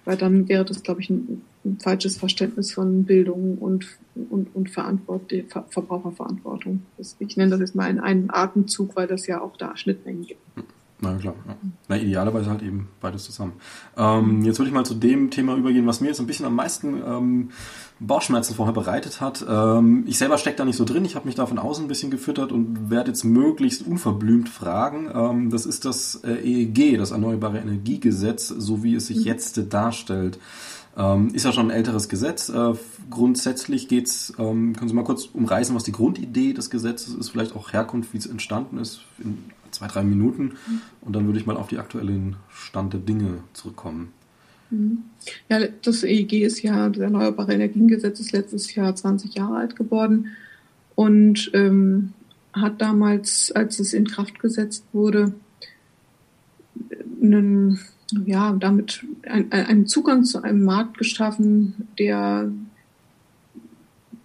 Weil 0.05 0.17
dann 0.17 0.47
wäre 0.49 0.65
das, 0.65 0.83
glaube 0.83 1.01
ich, 1.01 1.09
ein, 1.09 1.41
ein, 1.65 1.79
falsches 1.79 2.17
Verständnis 2.17 2.71
von 2.71 3.05
Bildung 3.05 3.57
und, 3.57 3.85
und, 4.29 4.55
und 4.55 4.69
Verantwort 4.69 5.31
Ver 5.47 5.65
Verbraucherverantwortung. 5.69 6.83
Ich 7.19 7.37
nenne 7.37 7.51
das 7.51 7.59
jetzt 7.59 7.75
mal 7.75 7.89
in 7.89 7.99
einen 7.99 8.29
Atemzug, 8.29 8.95
weil 8.95 9.07
das 9.07 9.27
ja 9.27 9.41
auch 9.41 9.57
da 9.57 9.75
Schnittmengen 9.75 10.25
gibt. 10.25 10.41
Na 11.01 11.15
klar. 11.15 11.35
Ja. 11.47 11.55
Na, 11.87 11.97
idealerweise 11.97 12.49
halt 12.49 12.61
eben 12.61 12.89
beides 12.99 13.23
zusammen. 13.23 13.53
Ähm, 13.95 14.43
jetzt 14.43 14.59
würde 14.59 14.67
ich 14.67 14.73
mal 14.73 14.85
zu 14.85 14.95
dem 14.95 15.29
Thema 15.31 15.55
übergehen, 15.55 15.87
was 15.87 16.01
mir 16.01 16.07
jetzt 16.07 16.19
ein 16.19 16.27
bisschen 16.27 16.45
am 16.45 16.55
meisten 16.55 17.01
ähm, 17.05 17.49
Bauchschmerzen 18.01 18.53
vorher 18.53 18.73
bereitet 18.73 19.21
hat. 19.21 19.45
Ähm, 19.47 20.03
ich 20.07 20.17
selber 20.17 20.37
stecke 20.37 20.57
da 20.57 20.65
nicht 20.65 20.75
so 20.75 20.83
drin. 20.83 21.05
Ich 21.05 21.15
habe 21.15 21.25
mich 21.25 21.35
da 21.35 21.45
von 21.45 21.57
außen 21.57 21.85
ein 21.85 21.87
bisschen 21.87 22.11
gefüttert 22.11 22.51
und 22.51 22.89
werde 22.89 23.11
jetzt 23.11 23.23
möglichst 23.23 23.87
unverblümt 23.87 24.49
fragen. 24.49 25.09
Ähm, 25.13 25.49
das 25.51 25.65
ist 25.65 25.85
das 25.85 26.15
äh, 26.25 26.33
EEG, 26.33 26.97
das 26.97 27.11
Erneuerbare 27.11 27.59
Energiegesetz, 27.59 28.49
so 28.49 28.83
wie 28.83 28.95
es 28.95 29.07
sich 29.07 29.19
mhm. 29.19 29.23
jetzt 29.23 29.73
darstellt. 29.73 30.37
Ähm, 30.99 31.33
ist 31.33 31.45
ja 31.45 31.53
schon 31.53 31.67
ein 31.67 31.75
älteres 31.77 32.09
Gesetz. 32.09 32.49
Äh, 32.49 32.73
grundsätzlich 33.09 33.87
geht's, 33.87 34.33
ähm, 34.37 34.75
können 34.75 34.89
Sie 34.89 34.93
mal 34.93 35.05
kurz 35.05 35.27
umreißen, 35.27 35.73
was 35.73 35.85
die 35.85 35.93
Grundidee 35.93 36.51
des 36.51 36.69
Gesetzes 36.69 37.15
ist, 37.15 37.29
vielleicht 37.29 37.55
auch 37.55 37.71
Herkunft, 37.71 38.13
wie 38.13 38.17
es 38.17 38.25
entstanden 38.25 38.77
ist, 38.77 38.99
in 39.17 39.37
zwei, 39.71 39.87
drei 39.87 40.03
Minuten. 40.03 40.43
Mhm. 40.43 40.81
Und 40.99 41.15
dann 41.15 41.25
würde 41.25 41.39
ich 41.39 41.45
mal 41.45 41.55
auf 41.55 41.69
die 41.69 41.77
aktuellen 41.77 42.35
Stand 42.49 42.91
der 42.91 42.99
Dinge 42.99 43.43
zurückkommen. 43.53 44.11
Mhm. 44.71 45.03
Ja, 45.47 45.65
das 45.81 46.03
EEG 46.03 46.43
ist 46.43 46.61
ja, 46.63 46.89
das 46.89 47.01
Erneuerbare 47.01 47.53
Energiengesetz 47.53 48.19
ist 48.19 48.33
letztes 48.33 48.75
Jahr 48.75 48.93
20 48.93 49.35
Jahre 49.35 49.55
alt 49.55 49.77
geworden 49.77 50.27
und 50.95 51.49
ähm, 51.53 52.11
hat 52.51 52.81
damals, 52.81 53.53
als 53.53 53.79
es 53.79 53.93
in 53.93 54.05
Kraft 54.05 54.39
gesetzt 54.39 54.83
wurde, 54.91 55.33
einen, 57.21 57.79
ja, 58.25 58.53
damit 58.53 59.05
ein, 59.23 59.51
einen 59.51 59.87
Zugang 59.87 60.23
zu 60.23 60.43
einem 60.43 60.63
Markt 60.63 60.97
geschaffen, 60.97 61.87
der 61.97 62.51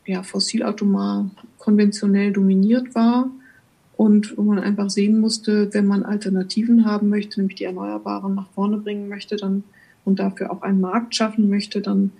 ja, 0.06 0.22
fossilautomar 0.22 1.30
konventionell 1.58 2.32
dominiert 2.32 2.94
war 2.94 3.30
und 3.96 4.36
wo 4.36 4.42
man 4.42 4.58
einfach 4.58 4.90
sehen 4.90 5.20
musste, 5.20 5.72
wenn 5.72 5.86
man 5.86 6.02
Alternativen 6.02 6.84
haben 6.84 7.08
möchte, 7.08 7.40
nämlich 7.40 7.56
die 7.56 7.64
Erneuerbaren 7.64 8.34
nach 8.34 8.48
vorne 8.50 8.78
bringen 8.78 9.08
möchte, 9.08 9.36
dann 9.36 9.64
und 10.04 10.18
dafür 10.18 10.50
auch 10.52 10.62
einen 10.62 10.80
Markt 10.80 11.14
schaffen 11.14 11.48
möchte, 11.48 11.80
dann, 11.80 12.10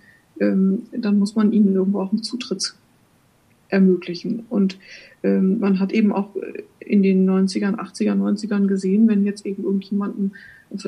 ähm, 0.41 0.85
dann 0.93 1.19
muss 1.19 1.35
man 1.35 1.53
ihnen 1.53 1.75
irgendwo 1.75 2.01
auch 2.01 2.13
einen 2.13 2.23
Zutritt 2.23 2.75
ermöglichen. 3.69 4.47
Und 4.49 4.79
ähm, 5.23 5.59
man 5.59 5.79
hat 5.81 5.93
eben 5.93 6.13
auch 6.13 6.31
in 6.81 7.03
den 7.03 7.29
90ern, 7.29 7.77
80er, 7.77 8.15
90ern 8.15 8.67
gesehen, 8.67 9.09
wenn 9.09 9.25
jetzt 9.25 9.45
eben 9.45 9.65
irgendjemanden 9.65 10.33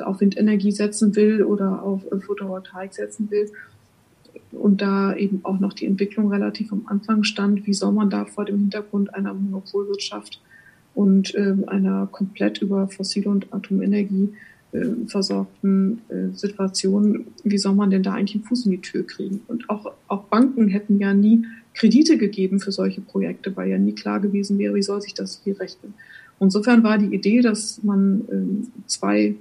auf 0.04 0.20
Windenergie 0.20 0.72
setzen 0.72 1.14
will 1.16 1.42
oder 1.42 1.82
auf 1.82 2.02
Photovoltaik 2.26 2.92
setzen 2.92 3.30
will, 3.30 3.50
und 4.52 4.80
da 4.80 5.14
eben 5.14 5.40
auch 5.44 5.60
noch 5.60 5.72
die 5.72 5.86
Entwicklung 5.86 6.30
relativ 6.32 6.72
am 6.72 6.82
Anfang 6.86 7.24
stand, 7.24 7.66
wie 7.66 7.74
soll 7.74 7.92
man 7.92 8.10
da 8.10 8.24
vor 8.24 8.44
dem 8.44 8.58
Hintergrund 8.58 9.14
einer 9.14 9.34
Monopolwirtschaft 9.34 10.40
und 10.94 11.34
äh, 11.34 11.54
einer 11.66 12.08
komplett 12.10 12.62
über 12.62 12.88
fossile 12.88 13.30
und 13.30 13.52
Atomenergie 13.52 14.30
äh, 14.72 15.06
versorgten 15.06 16.00
äh, 16.08 16.34
Situation, 16.34 17.26
wie 17.44 17.58
soll 17.58 17.74
man 17.74 17.90
denn 17.90 18.02
da 18.02 18.14
eigentlich 18.14 18.36
einen 18.36 18.44
Fuß 18.44 18.66
in 18.66 18.72
die 18.72 18.80
Tür 18.80 19.06
kriegen? 19.06 19.42
Und 19.46 19.68
auch, 19.68 19.92
auch 20.08 20.24
Banken 20.24 20.68
hätten 20.68 20.98
ja 20.98 21.12
nie 21.14 21.44
Kredite 21.74 22.16
gegeben 22.16 22.58
für 22.60 22.72
solche 22.72 23.02
Projekte, 23.02 23.54
weil 23.56 23.70
ja 23.70 23.78
nie 23.78 23.94
klar 23.94 24.20
gewesen 24.20 24.58
wäre, 24.58 24.74
wie 24.74 24.82
soll 24.82 25.02
sich 25.02 25.14
das 25.14 25.40
hier 25.44 25.60
rechnen. 25.60 25.94
Insofern 26.40 26.82
war 26.82 26.98
die 26.98 27.14
Idee, 27.14 27.40
dass 27.40 27.82
man 27.82 28.20
äh, 28.28 28.86
zwei 28.86 29.20
äh, 29.20 29.34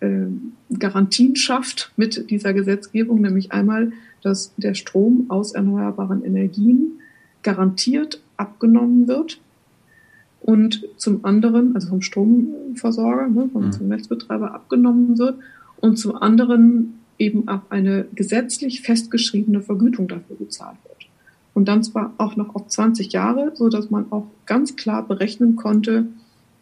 Garantien 0.00 1.34
schafft 1.36 1.92
mit 1.96 2.30
dieser 2.30 2.52
Gesetzgebung, 2.52 3.20
nämlich 3.20 3.52
einmal, 3.52 3.92
dass 4.22 4.54
der 4.56 4.74
Strom 4.74 5.26
aus 5.28 5.52
erneuerbaren 5.52 6.24
Energien 6.24 7.00
garantiert 7.42 8.20
abgenommen 8.36 9.08
wird 9.08 9.40
und 10.40 10.84
zum 10.96 11.24
anderen, 11.24 11.74
also 11.74 11.88
vom 11.88 12.02
Stromversorger, 12.02 13.28
ne, 13.28 13.48
vom, 13.52 13.70
mhm. 13.70 13.88
Netzbetreiber 13.88 14.54
abgenommen 14.54 15.18
wird 15.18 15.36
und 15.80 15.98
zum 15.98 16.14
anderen 16.14 17.00
eben 17.18 17.48
auch 17.48 17.62
eine 17.70 18.06
gesetzlich 18.14 18.82
festgeschriebene 18.82 19.60
Vergütung 19.60 20.06
dafür 20.06 20.36
bezahlt 20.36 20.78
wird. 20.84 21.08
Und 21.54 21.66
dann 21.66 21.82
zwar 21.82 22.14
auch 22.18 22.36
noch 22.36 22.54
auf 22.54 22.68
20 22.68 23.12
Jahre, 23.12 23.50
so 23.54 23.68
dass 23.68 23.90
man 23.90 24.12
auch 24.12 24.26
ganz 24.46 24.76
klar 24.76 25.06
berechnen 25.06 25.56
konnte, 25.56 26.06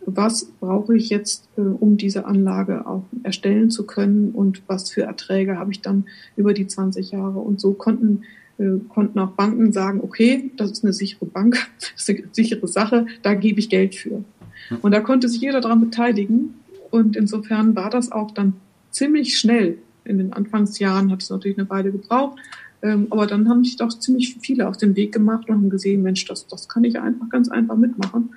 was 0.07 0.45
brauche 0.61 0.97
ich 0.97 1.11
jetzt, 1.11 1.49
äh, 1.57 1.61
um 1.61 1.97
diese 1.97 2.27
Anlage 2.27 2.87
auch 2.87 3.05
erstellen 3.23 3.71
zu 3.71 3.87
können 3.87 4.31
und 4.31 4.63
was 4.67 4.91
für 4.91 5.03
Erträge 5.03 5.59
habe 5.59 5.73
ich 5.73 5.83
dann 5.83 6.05
über 6.37 6.55
die 6.55 6.67
20 6.67 7.11
Jahre. 7.11 7.39
Und 7.41 7.61
so 7.61 7.73
konnten, 7.73 8.23
äh, 8.59 8.79
konnten 8.89 9.19
auch 9.19 9.33
Banken 9.33 9.73
sagen, 9.73 10.01
okay, 10.03 10.51
das 10.57 10.71
ist 10.71 10.85
eine 10.85 10.93
sichere 10.93 11.27
Bank, 11.27 11.59
das 11.81 12.09
ist 12.09 12.09
eine 12.09 12.29
sichere 12.33 12.69
Sache, 12.69 13.07
da 13.23 13.35
gebe 13.35 13.59
ich 13.59 13.69
Geld 13.69 13.95
für. 13.95 14.25
Und 14.83 14.93
da 14.93 15.01
konnte 15.01 15.29
sich 15.29 15.41
jeder 15.41 15.61
daran 15.61 15.81
beteiligen. 15.81 16.55
Und 16.91 17.17
insofern 17.17 17.77
war 17.77 17.91
das 17.91 18.11
auch 18.13 18.31
dann 18.31 18.55
ziemlich 18.91 19.39
schnell. 19.39 19.79
In 20.05 20.19
den 20.19 20.33
Anfangsjahren 20.33 21.11
hat 21.11 21.23
es 21.23 21.31
natürlich 21.31 21.59
eine 21.59 21.69
Weile 21.69 21.91
gebraucht, 21.91 22.39
ähm, 22.83 23.09
aber 23.11 23.27
dann 23.27 23.49
haben 23.49 23.65
sich 23.65 23.77
doch 23.77 23.91
ziemlich 23.99 24.37
viele 24.41 24.69
auf 24.69 24.77
den 24.77 24.95
Weg 24.95 25.13
gemacht 25.13 25.49
und 25.49 25.55
haben 25.55 25.71
gesehen, 25.71 26.03
Mensch, 26.03 26.25
das, 26.27 26.47
das 26.47 26.69
kann 26.69 26.85
ich 26.85 26.99
einfach 26.99 27.29
ganz 27.29 27.49
einfach 27.49 27.77
mitmachen. 27.77 28.31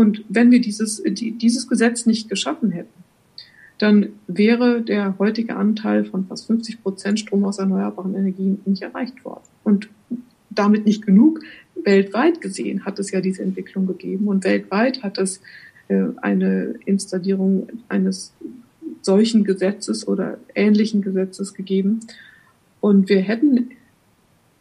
Und 0.00 0.24
wenn 0.30 0.50
wir 0.50 0.62
dieses, 0.62 1.02
die, 1.02 1.32
dieses 1.32 1.68
Gesetz 1.68 2.06
nicht 2.06 2.30
geschaffen 2.30 2.70
hätten, 2.70 3.04
dann 3.76 4.08
wäre 4.26 4.80
der 4.80 5.18
heutige 5.18 5.56
Anteil 5.56 6.06
von 6.06 6.24
fast 6.24 6.46
50 6.46 6.82
Prozent 6.82 7.20
Strom 7.20 7.44
aus 7.44 7.58
erneuerbaren 7.58 8.14
Energien 8.14 8.62
nicht 8.64 8.80
erreicht 8.80 9.22
worden. 9.26 9.44
Und 9.62 9.90
damit 10.48 10.86
nicht 10.86 11.04
genug. 11.04 11.40
Weltweit 11.84 12.40
gesehen 12.40 12.86
hat 12.86 12.98
es 12.98 13.10
ja 13.10 13.20
diese 13.20 13.42
Entwicklung 13.42 13.86
gegeben 13.86 14.28
und 14.28 14.42
weltweit 14.44 15.02
hat 15.02 15.18
es 15.18 15.42
äh, 15.88 16.04
eine 16.22 16.76
Installierung 16.86 17.68
eines 17.90 18.32
solchen 19.02 19.44
Gesetzes 19.44 20.08
oder 20.08 20.38
ähnlichen 20.54 21.02
Gesetzes 21.02 21.52
gegeben. 21.52 22.00
Und 22.80 23.10
wir 23.10 23.20
hätten 23.20 23.72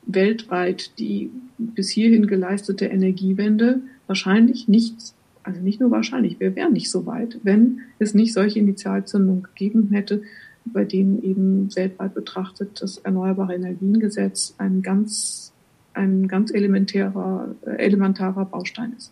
weltweit 0.05 0.99
die 0.99 1.31
bis 1.57 1.87
hierhin 1.89 2.27
geleistete 2.27 2.87
Energiewende 2.87 3.79
wahrscheinlich 4.05 4.67
nicht 4.67 5.13
also 5.43 5.61
nicht 5.61 5.79
nur 5.79 5.91
wahrscheinlich, 5.91 6.39
wir 6.39 6.55
wären 6.55 6.73
nicht 6.73 6.91
so 6.91 7.05
weit, 7.05 7.39
wenn 7.43 7.81
es 7.99 8.13
nicht 8.13 8.33
solche 8.33 8.59
Initialzündungen 8.59 9.43
gegeben 9.43 9.89
hätte, 9.91 10.21
bei 10.65 10.85
denen 10.85 11.23
eben 11.23 11.75
weltweit 11.75 12.13
betrachtet 12.13 12.81
das 12.81 12.97
Erneuerbare 12.97 13.55
Energiengesetz 13.55 14.55
ein 14.57 14.81
ganz, 14.81 15.51
ein 15.93 16.27
ganz 16.27 16.51
elementarer, 16.51 17.55
äh, 17.65 17.77
elementarer 17.77 18.45
Baustein 18.45 18.93
ist. 18.97 19.11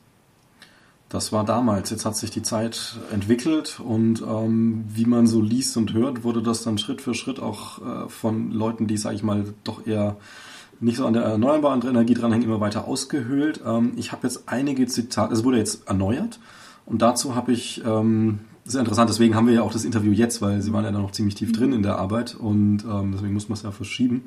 Das 1.09 1.31
war 1.31 1.45
damals. 1.45 1.89
Jetzt 1.89 2.05
hat 2.05 2.17
sich 2.17 2.31
die 2.31 2.41
Zeit 2.41 2.97
entwickelt 3.13 3.79
und 3.79 4.21
ähm, 4.21 4.83
wie 4.89 5.05
man 5.05 5.25
so 5.25 5.41
liest 5.41 5.77
und 5.77 5.93
hört, 5.93 6.25
wurde 6.25 6.43
das 6.43 6.63
dann 6.63 6.77
Schritt 6.77 7.01
für 7.01 7.13
Schritt 7.13 7.39
auch 7.39 7.79
äh, 7.79 8.09
von 8.09 8.51
Leuten, 8.51 8.87
die, 8.87 8.97
sage 8.97 9.15
ich 9.15 9.23
mal, 9.23 9.45
doch 9.63 9.87
eher 9.87 10.17
nicht 10.79 10.97
so 10.97 11.05
an 11.05 11.13
der 11.13 11.23
erneuerbaren 11.23 11.81
Energie 11.81 12.13
dranhängen, 12.13 12.47
immer 12.47 12.59
weiter 12.59 12.87
ausgehöhlt. 12.87 13.61
Ähm, 13.65 13.93
ich 13.95 14.11
habe 14.11 14.27
jetzt 14.27 14.43
einige 14.47 14.85
Zitate, 14.87 15.33
es 15.33 15.43
wurde 15.43 15.57
jetzt 15.57 15.87
erneuert 15.87 16.39
und 16.85 17.01
dazu 17.01 17.35
habe 17.35 17.51
ich, 17.51 17.83
ähm, 17.85 18.39
ist 18.65 18.75
interessant, 18.75 19.09
deswegen 19.09 19.35
haben 19.35 19.47
wir 19.47 19.55
ja 19.55 19.61
auch 19.61 19.71
das 19.71 19.85
Interview 19.85 20.11
jetzt, 20.11 20.41
weil 20.41 20.61
Sie 20.61 20.73
waren 20.73 20.83
ja 20.83 20.91
noch 20.91 21.11
ziemlich 21.11 21.35
tief 21.35 21.51
drin 21.51 21.71
in 21.73 21.83
der 21.83 21.97
Arbeit 21.97 22.35
und 22.35 22.83
ähm, 22.83 23.11
deswegen 23.13 23.33
muss 23.33 23.49
man 23.49 23.57
es 23.57 23.63
ja 23.63 23.71
verschieben. 23.71 24.23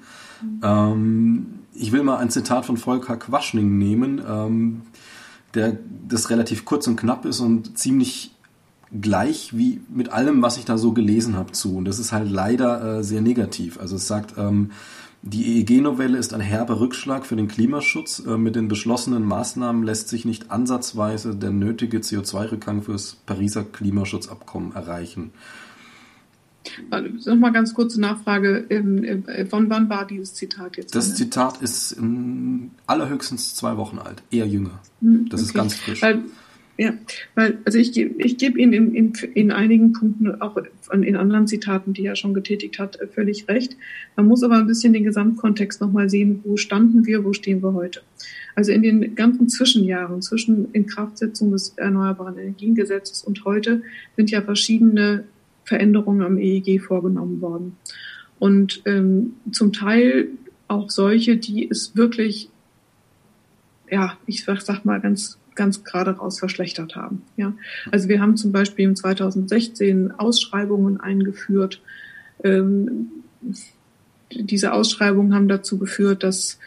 Mhm. 0.62 1.46
Ich 1.74 1.92
will 1.92 2.02
mal 2.02 2.16
ein 2.16 2.30
Zitat 2.30 2.64
von 2.64 2.78
Volker 2.78 3.16
Quaschning 3.16 3.76
nehmen, 3.76 4.20
ähm, 4.26 4.82
der 5.54 5.76
das 6.08 6.30
relativ 6.30 6.64
kurz 6.64 6.86
und 6.86 6.96
knapp 6.96 7.26
ist 7.26 7.40
und 7.40 7.78
ziemlich 7.78 8.32
gleich 8.98 9.56
wie 9.56 9.80
mit 9.88 10.12
allem, 10.12 10.42
was 10.42 10.56
ich 10.56 10.64
da 10.64 10.76
so 10.76 10.92
gelesen 10.92 11.36
habe 11.36 11.52
zu. 11.52 11.76
Und 11.76 11.84
das 11.84 11.98
ist 11.98 12.12
halt 12.12 12.30
leider 12.30 12.98
äh, 12.98 13.04
sehr 13.04 13.20
negativ. 13.20 13.78
Also 13.78 13.96
es 13.96 14.06
sagt, 14.06 14.34
ähm, 14.36 14.70
die 15.22 15.58
EEG-Novelle 15.58 16.16
ist 16.16 16.32
ein 16.32 16.40
herber 16.40 16.80
Rückschlag 16.80 17.26
für 17.26 17.36
den 17.36 17.46
Klimaschutz. 17.46 18.22
Äh, 18.26 18.38
mit 18.38 18.56
den 18.56 18.68
beschlossenen 18.68 19.24
Maßnahmen 19.24 19.82
lässt 19.82 20.08
sich 20.08 20.24
nicht 20.24 20.50
ansatzweise 20.50 21.36
der 21.36 21.50
nötige 21.50 21.98
CO2-Rückgang 21.98 22.82
für 22.82 22.92
das 22.92 23.16
Pariser 23.26 23.64
Klimaschutzabkommen 23.64 24.74
erreichen. 24.74 25.32
Nochmal 27.24 27.52
ganz 27.52 27.74
kurze 27.74 28.00
Nachfrage. 28.00 28.64
Ähm, 28.70 29.04
äh, 29.04 29.44
von 29.44 29.68
wann 29.68 29.90
war 29.90 30.06
dieses 30.06 30.34
Zitat 30.34 30.76
jetzt? 30.76 30.94
Das 30.94 31.14
Zitat 31.14 31.60
ist 31.60 31.96
allerhöchstens 32.86 33.54
zwei 33.54 33.76
Wochen 33.76 33.98
alt, 33.98 34.22
eher 34.30 34.46
jünger. 34.46 34.80
Hm, 35.00 35.28
das 35.28 35.40
okay. 35.40 35.48
ist 35.48 35.54
ganz 35.54 35.74
frisch. 35.74 36.02
Weil 36.02 36.24
ja, 36.80 36.94
weil, 37.34 37.58
also 37.66 37.76
ich, 37.76 37.94
ich 37.94 38.38
gebe 38.38 38.58
Ihnen 38.58 38.72
in, 38.72 38.94
in, 38.94 39.12
in 39.34 39.52
einigen 39.52 39.92
Punkten, 39.92 40.40
auch 40.40 40.56
in 40.90 41.14
anderen 41.14 41.46
Zitaten, 41.46 41.92
die 41.92 42.06
er 42.06 42.16
schon 42.16 42.32
getätigt 42.32 42.78
hat, 42.78 42.98
völlig 43.12 43.46
recht. 43.48 43.76
Man 44.16 44.24
muss 44.24 44.42
aber 44.42 44.56
ein 44.56 44.66
bisschen 44.66 44.94
den 44.94 45.04
Gesamtkontext 45.04 45.82
nochmal 45.82 46.08
sehen, 46.08 46.40
wo 46.42 46.56
standen 46.56 47.04
wir, 47.04 47.22
wo 47.22 47.34
stehen 47.34 47.62
wir 47.62 47.74
heute. 47.74 48.00
Also 48.54 48.72
in 48.72 48.80
den 48.80 49.14
ganzen 49.14 49.50
Zwischenjahren, 49.50 50.22
zwischen 50.22 50.72
Inkraftsetzung 50.72 51.50
des 51.50 51.74
Erneuerbaren 51.76 52.38
Energiengesetzes 52.38 53.24
und 53.24 53.44
heute 53.44 53.82
sind 54.16 54.30
ja 54.30 54.40
verschiedene 54.40 55.24
Veränderungen 55.64 56.22
am 56.22 56.38
EEG 56.38 56.80
vorgenommen 56.80 57.42
worden. 57.42 57.76
Und 58.38 58.80
ähm, 58.86 59.34
zum 59.52 59.74
Teil 59.74 60.28
auch 60.66 60.88
solche, 60.88 61.36
die 61.36 61.68
es 61.68 61.94
wirklich, 61.94 62.48
ja, 63.90 64.16
ich 64.24 64.44
sag, 64.44 64.62
sag 64.62 64.86
mal 64.86 64.98
ganz 64.98 65.39
ganz 65.60 65.84
gerade 65.84 66.12
raus 66.12 66.38
verschlechtert 66.38 66.96
haben. 66.96 67.20
Ja, 67.36 67.52
also 67.92 68.08
wir 68.08 68.18
haben 68.22 68.38
zum 68.38 68.50
Beispiel 68.50 68.86
im 68.86 68.96
2016 68.96 70.10
Ausschreibungen 70.12 70.98
eingeführt. 70.98 71.82
Ähm, 72.42 73.08
diese 74.30 74.72
Ausschreibungen 74.72 75.34
haben 75.34 75.48
dazu 75.48 75.76
geführt, 75.76 76.22
dass 76.22 76.58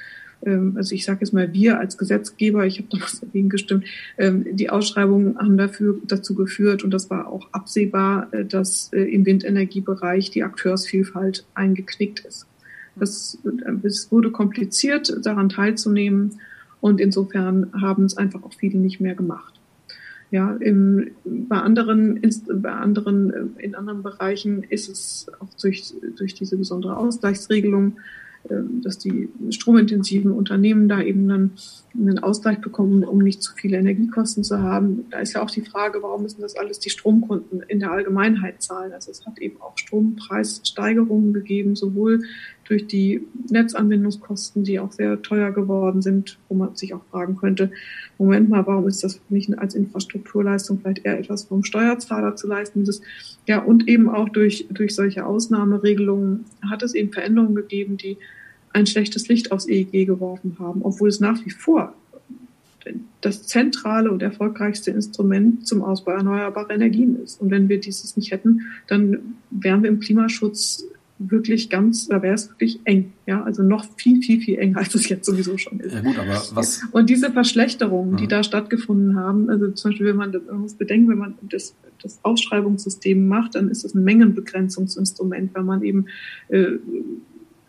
ähm, 0.46 0.74
also 0.76 0.94
ich 0.94 1.06
sage 1.06 1.22
jetzt 1.22 1.34
mal 1.34 1.54
wir 1.54 1.80
als 1.80 1.98
Gesetzgeber, 1.98 2.68
ich 2.68 2.78
habe 2.78 2.89
damals 2.91 3.20
dagegen 3.20 3.50
gestimmt, 3.50 3.86
ähm, 4.20 4.46
die 4.52 4.70
Ausschreibungen 4.70 5.39
haben 5.39 5.58
dafür 5.58 6.00
dazu 6.06 6.36
geführt 6.36 6.84
und 6.84 6.91
das 6.91 7.10
war 7.10 7.30
auch 7.30 7.48
absehbar, 7.52 8.28
äh, 8.32 8.46
dass 8.46 8.94
äh, 8.94 9.02
im 9.02 9.26
Windenergiebereich 9.26 10.30
die 10.30 10.44
Akteursvielfalt 10.44 11.48
eingeknickt 11.56 12.20
ist. 12.20 12.46
Das, 12.96 13.39
äh, 13.44 13.88
es 13.88 14.12
wurde 14.12 14.30
kompliziert, 14.30 15.12
daran 15.24 15.50
teilzunehmen 15.50 16.39
und 16.84 17.00
insofern 17.00 17.72
haben 17.82 18.04
es 18.04 18.18
einfach 18.18 18.44
auch 18.44 18.54
viele 18.54 18.78
nicht 18.78 19.00
mehr 19.00 19.16
gemacht. 19.16 19.54
Ja, 20.32 20.52
im, 20.60 21.12
bei 21.24 21.56
anderen, 21.56 22.20
bei 22.56 22.72
anderen, 22.74 23.32
äh, 23.32 23.64
in 23.64 23.74
anderen 23.74 24.04
Bereichen 24.04 24.64
ist 24.64 24.90
es 24.90 25.32
auch 25.40 25.48
durch, 25.62 25.94
durch 26.18 26.34
diese 26.34 26.58
besondere 26.58 26.98
Ausgleichsregelung 26.98 27.94
ähm, 28.50 28.82
dass 28.84 28.98
die 28.98 29.30
stromintensiven 29.52 30.32
Unternehmen 30.34 30.90
da 30.90 31.02
eben 31.02 31.30
dann 31.30 31.52
einen 31.94 32.20
Ausgleich 32.20 32.60
bekommen, 32.60 33.06
um 33.06 33.20
nicht 33.20 33.42
zu 33.42 33.54
viele 33.54 33.78
Energiekosten 33.78 34.44
zu 34.44 34.62
haben. 34.62 35.06
Da 35.12 35.20
ist 35.20 35.34
ja 35.34 35.42
auch 35.42 35.50
die 35.50 35.62
Frage, 35.62 36.04
warum 36.04 36.24
müssen 36.24 36.42
das 36.42 36.58
alles 36.58 36.80
die 36.80 36.90
Stromkunden 36.90 37.62
in 37.62 37.80
der 37.80 37.92
Allgemeinheit 37.92 38.62
zahlen? 38.62 38.92
Also 38.92 39.12
es 39.12 39.26
hat 39.26 39.40
eben 39.40 39.62
auch 39.62 39.78
Strompreissteigerungen 39.78 41.32
gegeben, 41.32 41.78
sowohl 41.78 42.24
durch 42.66 42.88
die 42.88 43.28
Netzanbindungskosten, 43.49 44.64
die 44.64 44.80
auch 44.80 44.91
sehr 44.91 45.22
teuer 45.22 45.51
geworden 45.51 46.01
sind, 46.01 46.38
wo 46.49 46.55
man 46.55 46.76
sich 46.76 46.93
auch 46.93 47.03
fragen 47.11 47.36
könnte, 47.36 47.72
Moment 48.18 48.49
mal, 48.49 48.66
warum 48.66 48.88
ist 48.88 49.03
das 49.03 49.20
nicht 49.30 49.57
als 49.57 49.76
Infrastrukturleistung 49.76 50.80
vielleicht 50.80 51.05
eher 51.05 51.20
etwas 51.20 51.45
vom 51.45 51.64
Steuerzahler 51.64 52.36
zu 52.36 52.47
leisten? 52.47 52.86
Das, 52.86 53.01
ja, 53.47 53.59
und 53.59 53.88
eben 53.88 54.09
auch 54.09 54.30
durch, 54.30 54.68
durch 54.70 54.95
solche 54.95 55.26
Ausnahmeregelungen 55.26 56.45
hat 56.70 56.84
es 56.84 56.93
eben 56.93 57.11
Veränderungen 57.11 57.55
gegeben, 57.55 57.97
die 57.97 58.18
ein 58.72 58.86
schlechtes 58.86 59.28
Licht 59.28 59.51
aufs 59.51 59.68
EEG 59.68 60.05
geworfen 60.05 60.57
haben, 60.59 60.82
obwohl 60.84 61.09
es 61.09 61.20
nach 61.20 61.43
wie 61.45 61.51
vor 61.51 61.93
das 63.22 63.43
zentrale 63.43 64.11
und 64.11 64.22
erfolgreichste 64.22 64.91
Instrument 64.91 65.66
zum 65.66 65.82
Ausbau 65.82 66.11
erneuerbarer 66.11 66.72
Energien 66.72 67.24
ist. 67.24 67.39
Und 67.39 67.51
wenn 67.51 67.70
wir 67.70 67.80
dieses 67.80 68.18
nicht 68.18 68.32
hätten, 68.32 68.61
dann 68.88 69.36
wären 69.49 69.84
wir 69.84 69.89
im 69.89 70.01
Klimaschutz 70.01 70.86
wirklich 71.30 71.70
ganz, 71.70 72.08
da 72.08 72.22
wäre 72.22 72.36
es 72.36 72.50
wirklich 72.50 72.80
eng. 72.86 73.14
Ja, 73.26 73.44
also 73.44 73.64
noch 73.64 73.86
viel, 73.98 74.22
viel, 74.22 74.42
viel 74.42 74.58
enger, 74.58 74.80
als 74.80 74.96
es 74.96 75.10
jetzt 75.10 75.26
sowieso 75.26 75.58
schon 75.58 75.80
ist. 75.80 75.94
Ja 75.94 76.02
gut, 76.02 76.18
aber 76.18 76.42
was? 76.54 76.82
Und 76.92 77.10
diese 77.10 77.32
Verschlechterungen, 77.32 78.18
die 78.18 78.28
da 78.28 78.44
stattgefunden 78.44 79.16
haben, 79.16 79.50
also 79.50 79.72
zum 79.72 79.92
Beispiel, 79.92 80.08
wenn 80.08 80.16
man 80.16 80.32
das, 80.32 80.42
muss 80.52 80.74
bedenken, 80.74 81.10
wenn 81.10 81.18
man 81.18 81.36
das, 81.42 81.76
das 82.02 82.20
Ausschreibungssystem 82.24 83.28
macht, 83.28 83.56
dann 83.56 83.70
ist 83.70 83.86
es 83.86 83.94
ein 83.94 84.04
Mengenbegrenzungsinstrument, 84.04 85.54
weil 85.54 85.64
man 85.64 85.84
eben 85.84 86.06
äh, 86.50 86.74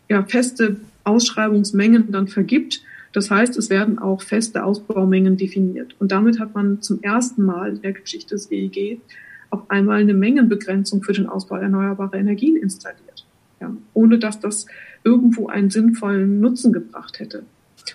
ja, 0.08 0.24
feste 0.24 0.76
Ausschreibungsmengen 1.04 2.10
dann 2.10 2.28
vergibt. 2.28 2.82
Das 3.12 3.30
heißt, 3.30 3.56
es 3.56 3.70
werden 3.70 3.98
auch 3.98 4.22
feste 4.22 4.64
Ausbaumengen 4.64 5.36
definiert. 5.36 5.94
Und 6.00 6.10
damit 6.10 6.40
hat 6.40 6.54
man 6.54 6.82
zum 6.82 7.00
ersten 7.02 7.44
Mal 7.44 7.76
in 7.76 7.82
der 7.82 7.92
Geschichte 7.92 8.34
des 8.34 8.50
EEG 8.50 9.00
auf 9.50 9.70
einmal 9.70 10.00
eine 10.00 10.14
Mengenbegrenzung 10.14 11.02
für 11.04 11.12
den 11.12 11.26
Ausbau 11.26 11.56
erneuerbarer 11.56 12.14
Energien 12.14 12.56
installiert. 12.56 13.13
Ja, 13.60 13.74
ohne 13.92 14.18
dass 14.18 14.40
das 14.40 14.66
irgendwo 15.04 15.46
einen 15.46 15.70
sinnvollen 15.70 16.40
Nutzen 16.40 16.72
gebracht 16.72 17.20
hätte. 17.20 17.44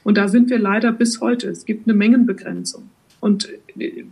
Und 0.04 0.18
da 0.18 0.28
sind 0.28 0.50
wir 0.50 0.60
leider 0.60 0.92
bis 0.92 1.22
heute. 1.22 1.50
Es 1.50 1.66
gibt 1.66 1.88
eine 1.88 1.98
Mengenbegrenzung. 1.98 2.90
Und 3.20 3.50
äh, 3.78 4.06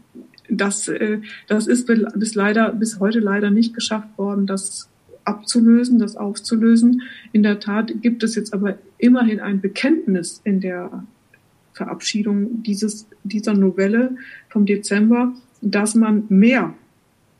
das, 0.49 0.87
äh, 0.87 1.19
das 1.47 1.67
ist 1.67 1.87
bis 1.87 2.35
leider, 2.35 2.71
bis 2.73 2.99
heute 2.99 3.19
leider 3.19 3.51
nicht 3.51 3.73
geschafft 3.73 4.17
worden, 4.17 4.47
das 4.47 4.89
abzulösen, 5.23 5.99
das 5.99 6.15
aufzulösen. 6.15 7.03
In 7.33 7.43
der 7.43 7.59
Tat 7.59 8.01
gibt 8.01 8.23
es 8.23 8.35
jetzt 8.35 8.53
aber 8.53 8.77
immerhin 8.97 9.39
ein 9.39 9.61
Bekenntnis 9.61 10.41
in 10.43 10.61
der 10.61 11.03
Verabschiedung 11.73 12.63
dieses, 12.63 13.07
dieser 13.23 13.53
Novelle 13.53 14.15
vom 14.49 14.65
Dezember, 14.65 15.33
dass 15.61 15.95
man 15.95 16.23
mehr 16.29 16.73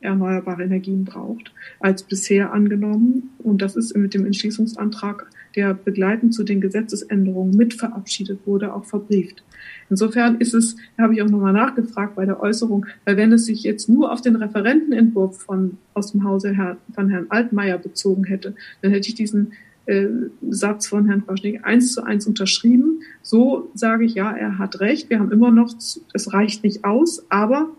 erneuerbare 0.02 0.64
Energien 0.64 1.06
braucht 1.06 1.52
als 1.80 2.04
bisher 2.04 2.54
angenommen. 2.54 3.32
Und 3.40 3.62
das 3.62 3.76
ist 3.76 3.96
mit 3.96 4.14
dem 4.14 4.26
Entschließungsantrag, 4.26 5.30
der 5.56 5.74
begleitend 5.74 6.34
zu 6.34 6.44
den 6.44 6.62
Gesetzesänderungen 6.62 7.56
mit 7.56 7.74
verabschiedet 7.74 8.40
wurde, 8.46 8.74
auch 8.74 8.86
verbrieft. 8.86 9.44
Insofern 9.90 10.38
ist 10.38 10.54
es, 10.54 10.76
habe 10.98 11.14
ich 11.14 11.22
auch 11.22 11.30
nochmal 11.30 11.54
nachgefragt 11.54 12.16
bei 12.16 12.26
der 12.26 12.42
Äußerung, 12.42 12.86
weil 13.06 13.18
wenn 13.18 13.32
es 13.32 13.46
sich 13.46 13.64
jetzt 13.64 13.90
nur 13.90 14.12
auf 14.12 14.22
den 14.22 14.36
Referentenentwurf 14.36 15.40
von, 15.42 15.78
aus 15.94 16.12
dem 16.12 16.24
Hause 16.24 16.54
Herr, 16.54 16.78
von 16.94 17.10
Herrn 17.10 17.28
Altmaier 17.30 17.78
bezogen 17.78 18.26
hätte, 18.26 18.54
dann 18.82 18.92
hätte 18.92 19.10
ich 19.10 19.16
diesen 19.16 19.54
äh, 19.88 20.08
Satz 20.50 20.88
von 20.88 21.08
Herrn 21.08 21.26
Quaschnik 21.26 21.66
eins 21.66 21.94
zu 21.94 22.04
eins 22.04 22.28
unterschrieben. 22.28 23.02
So 23.22 23.72
sage 23.74 24.06
ich, 24.06 24.16
ja, 24.16 24.32
er 24.32 24.58
hat 24.58 24.80
recht. 24.80 25.10
Wir 25.10 25.20
haben 25.20 25.32
immer 25.32 25.52
noch, 25.52 25.74
es 26.14 26.34
reicht 26.34 26.64
nicht 26.64 26.84
aus, 26.84 27.26
aber 27.30 27.70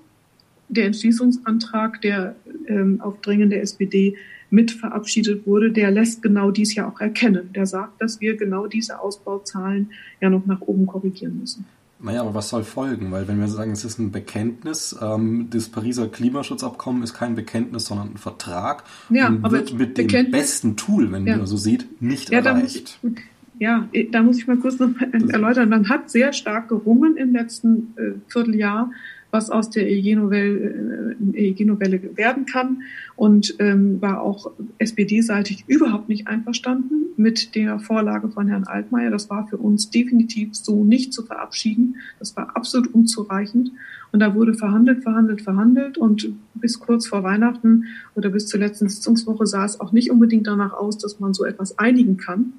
der 0.69 0.87
Entschließungsantrag, 0.87 2.01
der 2.01 2.37
ähm, 2.67 3.01
auf 3.01 3.21
Drängen 3.21 3.51
der 3.51 3.63
SPD 3.63 4.17
mit 4.51 4.71
verabschiedet 4.71 5.47
wurde, 5.47 5.71
der 5.71 5.91
lässt 5.91 6.23
genau 6.23 6.51
dies 6.51 6.75
ja 6.75 6.89
auch 6.89 7.01
erkennen. 7.01 7.51
Der 7.55 7.67
sagt, 7.67 8.01
dass 8.01 8.21
wir 8.21 8.37
genau 8.37 8.67
diese 8.67 9.01
Ausbauzahlen 9.01 9.91
ja 10.21 10.31
noch 10.31 10.47
nach 10.47 10.61
oben 10.63 10.87
korrigieren 10.87 11.39
müssen. 11.41 11.67
Naja, 12.01 12.21
aber 12.21 12.35
was 12.35 12.49
soll 12.49 12.63
folgen? 12.63 13.11
Weil 13.11 13.27
wenn 13.27 13.41
wir 13.41 13.49
sagen, 13.49 13.73
es 13.73 13.85
ist 13.85 13.99
ein 13.99 14.13
Bekenntnis, 14.13 14.97
ähm, 15.03 15.49
das 15.51 15.69
Pariser 15.69 16.07
Klimaschutzabkommen 16.07 17.03
ist 17.03 17.15
kein 17.15 17.35
Bekenntnis, 17.35 17.87
sondern 17.87 18.13
ein 18.13 18.17
Vertrag 18.17 18.85
ja, 19.11 19.29
und 19.29 19.45
aber 19.45 19.59
wird 19.59 19.75
mit 19.75 19.99
dem 19.99 20.31
besten 20.31 20.77
Tool, 20.77 21.11
wenn 21.11 21.27
ja. 21.27 21.37
man 21.37 21.47
so 21.47 21.57
sieht, 21.57 22.01
nicht 22.01 22.31
ja, 22.31 22.39
erreicht. 22.39 23.01
Da 23.03 23.09
muss, 23.09 23.19
ja, 23.59 23.89
da 24.13 24.23
muss 24.23 24.39
ich 24.39 24.47
mal 24.47 24.59
kurz 24.59 24.79
noch 24.79 24.91
erläutern. 25.29 25.69
Man 25.69 25.89
hat 25.89 26.09
sehr 26.09 26.33
stark 26.33 26.69
gerungen 26.69 27.17
im 27.17 27.33
letzten 27.33 27.95
äh, 27.97 28.13
Vierteljahr 28.29 28.93
was 29.31 29.51
aus 29.51 29.71
der 29.71 29.89
EEG-Novelle 29.89 31.17
äh, 31.33 31.49
EEG 31.49 31.69
werden 32.17 32.47
kann 32.47 32.83
und 33.17 33.55
ähm, 33.59 34.01
war 34.01 34.23
auch 34.23 34.51
SPD-seitig 34.79 35.65
überhaupt 35.67 36.09
nicht 36.09 36.29
einverstanden 36.29 37.09
mit 37.17 37.55
der 37.55 37.79
Vorlage 37.79 38.31
von 38.31 38.49
Herrn 38.49 38.65
Altmaier. 38.65 39.11
Das 39.11 39.29
war 39.29 39.47
für 39.49 39.59
uns 39.59 39.91
definitiv 39.91 40.55
so 40.55 40.85
nicht 40.85 41.13
zu 41.13 41.25
verabschieden. 41.25 41.97
Das 42.19 42.37
war 42.37 42.57
absolut 42.57 42.95
unzureichend. 42.95 43.73
Und 44.13 44.21
da 44.21 44.35
wurde 44.35 44.55
verhandelt, 44.55 45.03
verhandelt, 45.03 45.43
verhandelt 45.43 45.99
und 45.99 46.33
bis 46.55 46.81
kurz 46.81 47.07
vor 47.07 47.23
Weihnachten 47.23 47.85
oder 48.15 48.31
bis 48.31 48.47
zur 48.47 48.61
letzten 48.61 48.89
Sitzungswoche 48.89 49.47
sah 49.47 49.65
es 49.65 49.81
auch 49.81 49.93
nicht 49.93 50.11
unbedingt 50.11 50.47
danach 50.47 50.73
aus, 50.73 50.97
dass 50.97 51.21
man 51.21 51.35
so 51.35 51.45
etwas 51.45 51.79
einigen 51.79 52.17
kann, 52.17 52.55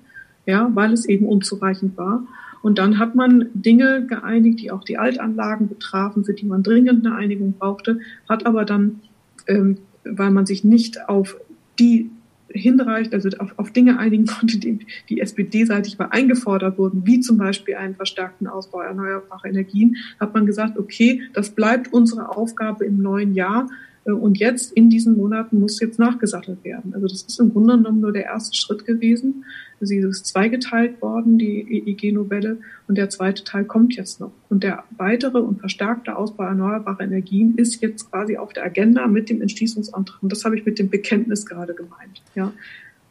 ja, 0.46 0.70
weil 0.76 0.94
es 0.94 1.06
eben 1.06 1.26
unzureichend 1.26 1.98
war. 1.98 2.28
Und 2.62 2.78
dann 2.78 3.00
hat 3.00 3.16
man 3.16 3.50
Dinge 3.54 4.06
geeinigt, 4.06 4.62
die 4.62 4.72
auch 4.72 4.84
die 4.84 4.98
Altanlagen 4.98 5.68
betrafen, 5.70 6.26
für 6.26 6.34
die 6.34 6.46
man 6.46 6.64
dringend 6.64 7.06
eine 7.06 7.16
Einigung 7.16 7.54
brauchte, 7.54 8.00
hat 8.28 8.46
aber 8.46 8.66
dann, 8.66 9.00
ähm, 9.48 9.78
weil 10.04 10.32
man 10.32 10.46
sich 10.46 10.64
nicht 10.64 11.08
auf 11.08 11.38
die 11.80 12.10
hinreicht, 12.52 13.14
also 13.14 13.30
auf, 13.38 13.54
auf 13.58 13.72
Dinge 13.72 14.00
einigen 14.00 14.26
konnte, 14.26 14.58
die, 14.60 14.80
die 15.10 15.22
SPD-seitig 15.22 15.98
mal 15.98 16.10
eingefordert 16.12 16.78
wurden, 16.78 17.06
wie 17.06 17.20
zum 17.20 17.38
Beispiel 17.38 17.76
einen 17.76 17.96
verstärkten 17.96 18.48
Ausbau 18.48 18.82
erneuerbarer 18.82 19.46
Energien, 19.46 19.98
hat 20.20 20.34
man 20.34 20.46
gesagt, 20.46 20.78
okay, 20.78 21.22
das 21.34 21.52
bleibt 21.52 21.94
unsere 21.94 22.36
Aufgabe 22.36 22.86
im 22.86 23.02
neuen 23.02 23.34
Jahr. 23.34 23.70
Äh, 24.10 24.14
und 24.14 24.38
jetzt 24.38 24.72
in 24.74 24.90
diesen 24.90 25.18
Monaten 25.18 25.60
muss 25.60 25.80
jetzt 25.80 26.00
nachgesattelt 26.00 26.64
werden. 26.64 26.94
Also 26.94 27.08
das 27.08 27.22
ist 27.24 27.40
im 27.40 27.52
Grunde 27.52 27.78
genommen 27.78 28.02
nur 28.02 28.12
der 28.12 28.26
erste 28.26 28.56
Schritt 28.58 28.86
gewesen. 28.86 29.46
Sie 29.82 29.98
ist 29.98 30.26
zweigeteilt 30.26 31.02
worden, 31.02 31.38
die 31.38 31.86
EEG-Novelle, 31.88 32.58
und 32.88 32.98
der 32.98 33.10
zweite 33.10 33.46
Teil 33.46 33.64
kommt 33.64 33.96
jetzt 33.96 34.20
noch. 34.20 34.32
Und 34.50 34.64
der 34.64 34.84
weitere 34.98 35.38
und 35.38 35.60
verstärkte 35.60 36.18
Ausbau 36.18 36.44
erneuerbarer 36.44 37.02
Energien 37.02 37.56
ist 37.56 37.82
jetzt 37.82 38.12
quasi 38.12 38.36
auf 38.36 38.52
der 38.52 38.66
Agenda 38.66 39.08
mit 39.08 39.30
dem 39.30 39.42
Entschließungsantrag. 39.42 40.22
Und 40.22 40.32
das 40.32 40.44
habe 40.44 40.58
ich 40.58 40.66
mit 40.66 40.80
dem 40.80 40.90
Bekenntnis 40.90 41.46
gerade 41.46 41.74
gemeint. 41.74 42.22
Ja, 42.36 42.52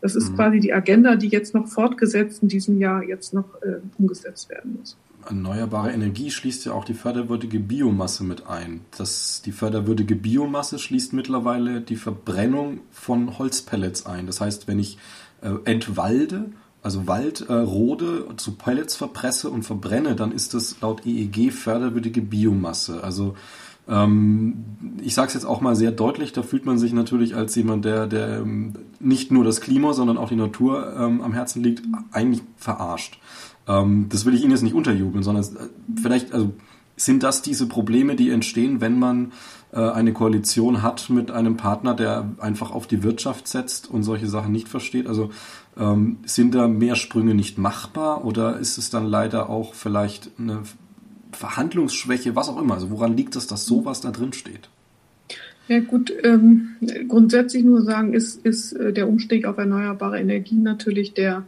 das 0.03 0.15
ist 0.15 0.33
mhm. 0.33 0.37
quasi 0.37 0.61
die 0.61 0.73
Agenda, 0.73 1.17
die 1.17 1.29
jetzt 1.29 1.55
noch 1.55 1.69
fortgesetzt 1.69 2.43
in 2.43 2.49
diesem 2.49 2.79
Jahr 2.79 3.03
jetzt 3.03 3.33
noch 3.33 3.63
äh, 3.63 3.79
umgesetzt 3.99 4.51
werden 4.51 4.77
muss. 4.79 4.97
Erneuerbare 5.27 5.93
Energie 5.93 6.31
schließt 6.31 6.65
ja 6.65 6.73
auch 6.73 6.85
die 6.85 6.95
förderwürdige 6.95 7.61
Biomasse 7.61 8.25
mit 8.25 8.47
ein. 8.47 8.81
Das, 8.97 9.43
die 9.45 9.53
förderwürdige 9.53 10.15
Biomasse 10.15 10.79
schließt 10.79 11.13
mittlerweile 11.13 11.81
die 11.81 11.97
Verbrennung 11.97 12.81
von 12.91 13.39
Holzpellets 13.39 14.07
ein. 14.07 14.27
Das 14.27 14.41
heißt, 14.41 14.69
wenn 14.69 14.79
ich 14.79 14.99
äh, 15.43 15.51
entwalde, 15.65 16.47
also 16.83 17.07
Wald 17.07 17.47
äh, 17.49 17.53
rode, 17.53 18.27
zu 18.37 18.53
Pellets 18.53 18.97
verpresse 18.97 19.51
und 19.51 19.65
verbrenne, 19.65 20.15
dann 20.15 20.33
ist 20.33 20.55
das 20.55 20.81
laut 20.81 21.05
EEG 21.05 21.53
förderwürdige 21.53 22.23
Biomasse. 22.23 23.03
Also 23.03 23.35
ähm, 23.89 24.65
ich 25.03 25.15
sage 25.15 25.29
es 25.29 25.35
jetzt 25.35 25.47
auch 25.47 25.61
mal 25.61 25.75
sehr 25.75 25.91
deutlich, 25.93 26.33
da 26.33 26.43
fühlt 26.43 26.67
man 26.67 26.79
sich 26.79 26.93
natürlich 26.93 27.35
als 27.35 27.55
jemand, 27.55 27.85
der, 27.85 28.07
der 28.07 28.39
ähm, 28.39 28.75
nicht 29.01 29.33
nur 29.33 29.45
das 29.45 29.61
Klima, 29.61 29.95
sondern 29.95 30.19
auch 30.19 30.29
die 30.29 30.37
Natur 30.37 30.95
ähm, 30.97 31.23
am 31.23 31.33
Herzen 31.33 31.63
liegt, 31.63 31.83
eigentlich 32.13 32.43
verarscht. 32.57 33.19
Ähm, 33.69 34.07
das 34.09 34.25
will 34.25 34.35
ich 34.35 34.43
Ihnen 34.43 34.53
jetzt 34.53 34.63
nicht 34.63 34.75
unterjubeln, 34.75 35.23
sondern 35.23 35.45
äh, 35.45 36.01
vielleicht, 36.01 36.33
also 36.33 36.53
sind 36.97 37.23
das 37.23 37.43
diese 37.43 37.67
Probleme, 37.67 38.17
die 38.17 38.31
entstehen, 38.31 38.81
wenn 38.81 38.99
man 38.99 39.33
äh, 39.73 39.79
eine 39.79 40.13
Koalition 40.13 40.83
hat 40.83 41.11
mit 41.11 41.31
einem 41.31 41.57
Partner, 41.57 41.95
der 41.95 42.33
einfach 42.39 42.71
auf 42.73 42.87
die 42.87 43.03
Wirtschaft 43.03 43.47
setzt 43.47 43.89
und 43.91 44.03
solche 44.03 44.27
Sachen 44.27 44.53
nicht 44.53 44.69
versteht? 44.69 45.07
Also 45.07 45.31
ähm, 45.77 46.19
sind 46.25 46.55
da 46.55 46.67
mehr 46.67 46.97
Sprünge 46.97 47.35
nicht 47.35 47.59
machbar 47.59 48.25
oder 48.25 48.59
ist 48.59 48.79
es 48.79 48.91
dann 48.91 49.07
leider 49.07 49.49
auch 49.49 49.75
vielleicht 49.75 50.31
eine 50.39 50.63
Verhandlungsschwäche, 51.33 52.35
was 52.35 52.49
auch 52.49 52.61
immer? 52.61 52.75
Also 52.75 52.91
woran 52.91 53.17
liegt 53.17 53.37
es, 53.37 53.47
dass 53.47 53.67
sowas 53.67 54.01
da 54.01 54.11
drin 54.11 54.33
steht? 54.33 54.69
Ja 55.69 55.81
gut, 55.81 56.11
ähm, 56.25 56.77
grundsätzlich 57.09 57.63
nur 57.63 57.83
sagen, 57.83 58.15
ist, 58.15 58.45
ist 58.45 58.73
äh, 58.73 58.93
der 58.93 59.07
Umstieg 59.07 59.45
auf 59.45 59.59
erneuerbare 59.59 60.19
Energien 60.19 60.63
natürlich 60.63 61.13
der 61.13 61.45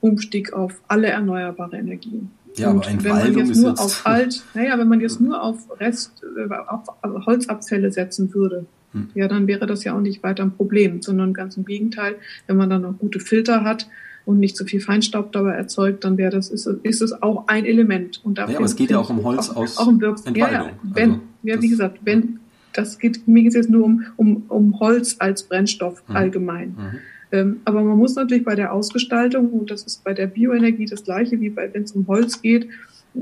Umstieg 0.00 0.52
auf 0.52 0.80
alle 0.88 1.08
erneuerbare 1.08 1.76
Energien. 1.76 2.30
Ja, 2.56 2.70
und 2.70 2.86
aber 2.86 3.04
wenn 3.04 3.12
man 3.12 3.36
jetzt 3.36 3.56
nur 3.56 3.70
jetzt 3.70 3.80
auf 3.80 4.00
alt, 4.06 4.42
naja, 4.54 4.78
wenn 4.78 4.88
man 4.88 5.00
jetzt 5.00 5.20
nur 5.20 5.42
auf 5.42 5.68
Rest, 5.78 6.22
äh, 6.36 6.52
auf 6.52 7.26
Holzabfälle 7.26 7.92
setzen 7.92 8.32
würde, 8.32 8.66
hm. 8.92 9.08
ja, 9.14 9.28
dann 9.28 9.46
wäre 9.46 9.66
das 9.66 9.84
ja 9.84 9.94
auch 9.94 10.00
nicht 10.00 10.22
weiter 10.22 10.42
ein 10.42 10.52
Problem, 10.52 11.02
sondern 11.02 11.34
ganz 11.34 11.56
im 11.56 11.64
Gegenteil, 11.64 12.16
wenn 12.46 12.56
man 12.56 12.70
dann 12.70 12.82
noch 12.82 12.98
gute 12.98 13.20
Filter 13.20 13.62
hat 13.62 13.88
und 14.24 14.40
nicht 14.40 14.56
so 14.56 14.64
viel 14.64 14.80
Feinstaub 14.80 15.32
dabei 15.32 15.52
erzeugt, 15.52 16.04
dann 16.04 16.16
wäre 16.16 16.30
das, 16.30 16.48
ist, 16.48 16.66
ist 16.82 17.02
es 17.02 17.22
auch 17.22 17.46
ein 17.46 17.64
Element. 17.64 18.24
Und 18.24 18.38
dafür 18.38 18.54
ja, 18.54 18.58
aber 18.58 18.66
es 18.66 18.76
geht 18.76 18.90
ja 18.90 18.98
auch 18.98 19.10
um 19.10 19.22
Holz 19.22 19.50
auch, 19.50 19.56
aus 19.56 19.76
auch 19.76 19.86
um 19.86 20.02
Entwaldung. 20.02 20.34
Ja, 20.36 20.50
ja, 20.50 20.70
wenn, 20.82 21.10
also, 21.10 21.22
ja, 21.42 21.62
wie 21.62 21.68
gesagt, 21.68 21.98
wenn, 22.04 22.40
das 22.72 22.98
geht, 22.98 23.28
mir 23.28 23.42
geht 23.42 23.50
es 23.50 23.56
jetzt 23.56 23.70
nur 23.70 23.84
um, 23.84 24.04
um, 24.16 24.42
um 24.48 24.80
Holz 24.80 25.16
als 25.18 25.42
Brennstoff 25.44 26.02
hm. 26.06 26.16
allgemein. 26.16 26.68
Mhm. 26.70 26.98
Ähm, 27.32 27.60
aber 27.64 27.82
man 27.82 27.98
muss 27.98 28.14
natürlich 28.14 28.44
bei 28.44 28.54
der 28.54 28.72
Ausgestaltung, 28.72 29.50
und 29.50 29.70
das 29.70 29.82
ist 29.84 30.04
bei 30.04 30.14
der 30.14 30.26
Bioenergie 30.26 30.86
das 30.86 31.04
gleiche 31.04 31.40
wie 31.40 31.54
wenn 31.56 31.82
es 31.82 31.92
um 31.92 32.06
Holz 32.06 32.40
geht, 32.40 32.68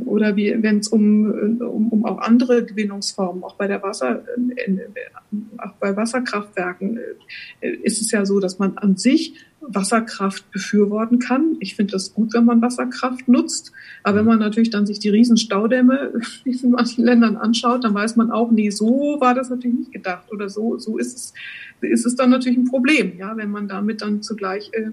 oder 0.06 0.36
wie 0.36 0.62
wenn 0.62 0.78
es 0.78 0.88
um, 0.88 1.30
um, 1.60 1.88
um 1.88 2.04
auch 2.04 2.18
andere 2.18 2.64
Gewinnungsformen, 2.64 3.44
auch 3.44 3.54
bei 3.54 3.66
der 3.66 3.82
Wasser, 3.82 4.24
äh, 4.56 4.78
auch 5.58 5.72
bei 5.74 5.96
Wasserkraftwerken 5.96 6.98
äh, 7.60 7.68
ist 7.82 8.00
es 8.00 8.10
ja 8.10 8.26
so, 8.26 8.40
dass 8.40 8.58
man 8.58 8.76
an 8.76 8.96
sich 8.96 9.34
Wasserkraft 9.60 10.50
befürworten 10.50 11.18
kann. 11.18 11.56
Ich 11.60 11.74
finde 11.74 11.92
das 11.92 12.12
gut, 12.12 12.34
wenn 12.34 12.44
man 12.44 12.60
Wasserkraft 12.60 13.28
nutzt. 13.28 13.72
Aber 14.02 14.18
wenn 14.18 14.26
man 14.26 14.38
natürlich 14.38 14.70
dann 14.70 14.86
sich 14.86 14.98
die 14.98 15.08
riesen 15.08 15.36
Staudämme 15.36 16.12
in 16.44 16.70
manchen 16.70 17.04
Ländern 17.04 17.36
anschaut, 17.36 17.84
dann 17.84 17.94
weiß 17.94 18.16
man 18.16 18.30
auch, 18.30 18.50
nee, 18.50 18.70
so 18.70 19.16
war 19.20 19.34
das 19.34 19.48
natürlich 19.48 19.78
nicht 19.78 19.92
gedacht 19.92 20.30
oder 20.32 20.48
so, 20.48 20.78
so 20.78 20.98
ist 20.98 21.16
es 21.16 21.34
ist 21.80 22.06
es 22.06 22.16
dann 22.16 22.30
natürlich 22.30 22.58
ein 22.58 22.64
Problem, 22.64 23.18
ja, 23.18 23.36
wenn 23.36 23.50
man 23.50 23.68
damit 23.68 24.02
dann 24.02 24.22
zugleich 24.22 24.70
äh, 24.72 24.90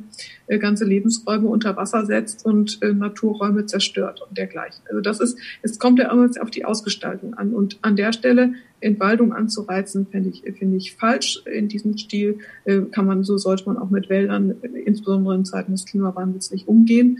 äh, 0.47 0.59
ganze 0.59 0.85
Lebensräume 0.85 1.47
unter 1.47 1.75
Wasser 1.77 2.05
setzt 2.05 2.45
und 2.45 2.81
äh, 2.81 2.93
Naturräume 2.93 3.65
zerstört 3.65 4.21
und 4.27 4.37
dergleichen. 4.37 4.83
Also 4.89 5.01
das 5.01 5.19
ist, 5.19 5.37
es 5.61 5.79
kommt 5.79 5.99
ja 5.99 6.11
immer 6.11 6.29
auf 6.41 6.51
die 6.51 6.65
Ausgestaltung 6.65 7.33
an. 7.35 7.53
Und 7.53 7.79
an 7.81 7.95
der 7.95 8.13
Stelle 8.13 8.53
Entwaldung 8.79 9.33
anzureizen, 9.33 10.07
finde 10.07 10.29
ich, 10.29 10.43
finde 10.57 10.77
ich 10.77 10.95
falsch 10.95 11.43
in 11.45 11.67
diesem 11.67 11.97
Stil. 11.97 12.39
Äh, 12.65 12.81
kann 12.91 13.05
man, 13.05 13.23
so 13.23 13.37
sollte 13.37 13.65
man 13.67 13.77
auch 13.77 13.89
mit 13.89 14.09
Wäldern, 14.09 14.55
insbesondere 14.85 15.35
in 15.35 15.45
Zeiten 15.45 15.71
des 15.71 15.85
Klimawandels, 15.85 16.51
nicht 16.51 16.67
umgehen. 16.67 17.19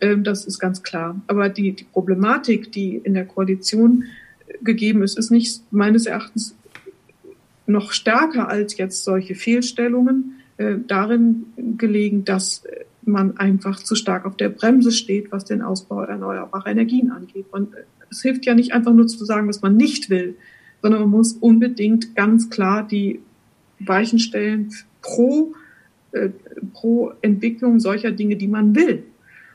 Ähm, 0.00 0.24
das 0.24 0.46
ist 0.46 0.58
ganz 0.58 0.82
klar. 0.82 1.20
Aber 1.26 1.48
die, 1.48 1.72
die 1.72 1.84
Problematik, 1.84 2.72
die 2.72 2.96
in 2.96 3.14
der 3.14 3.26
Koalition 3.26 4.04
gegeben 4.62 5.02
ist, 5.02 5.18
ist 5.18 5.30
nicht 5.30 5.62
meines 5.70 6.06
Erachtens 6.06 6.54
noch 7.68 7.92
stärker 7.92 8.48
als 8.48 8.76
jetzt 8.76 9.04
solche 9.04 9.34
Fehlstellungen 9.34 10.40
äh, 10.56 10.76
darin 10.86 11.46
gelegen, 11.76 12.24
dass 12.24 12.64
man 13.04 13.36
einfach 13.36 13.82
zu 13.82 13.94
stark 13.94 14.26
auf 14.26 14.36
der 14.36 14.48
Bremse 14.48 14.92
steht, 14.92 15.32
was 15.32 15.44
den 15.44 15.62
Ausbau 15.62 16.02
erneuerbarer 16.02 16.66
Energien 16.66 17.10
angeht. 17.10 17.46
Man, 17.52 17.68
es 18.10 18.22
hilft 18.22 18.46
ja 18.46 18.54
nicht 18.54 18.72
einfach 18.72 18.92
nur 18.92 19.06
zu 19.06 19.24
sagen, 19.24 19.48
was 19.48 19.62
man 19.62 19.76
nicht 19.76 20.10
will, 20.10 20.36
sondern 20.82 21.02
man 21.02 21.10
muss 21.10 21.32
unbedingt 21.34 22.14
ganz 22.14 22.50
klar 22.50 22.86
die 22.86 23.20
Weichen 23.80 24.18
stellen 24.18 24.72
pro, 25.02 25.54
äh, 26.12 26.30
pro 26.72 27.12
Entwicklung 27.22 27.80
solcher 27.80 28.12
Dinge, 28.12 28.36
die 28.36 28.48
man 28.48 28.74
will. 28.74 29.04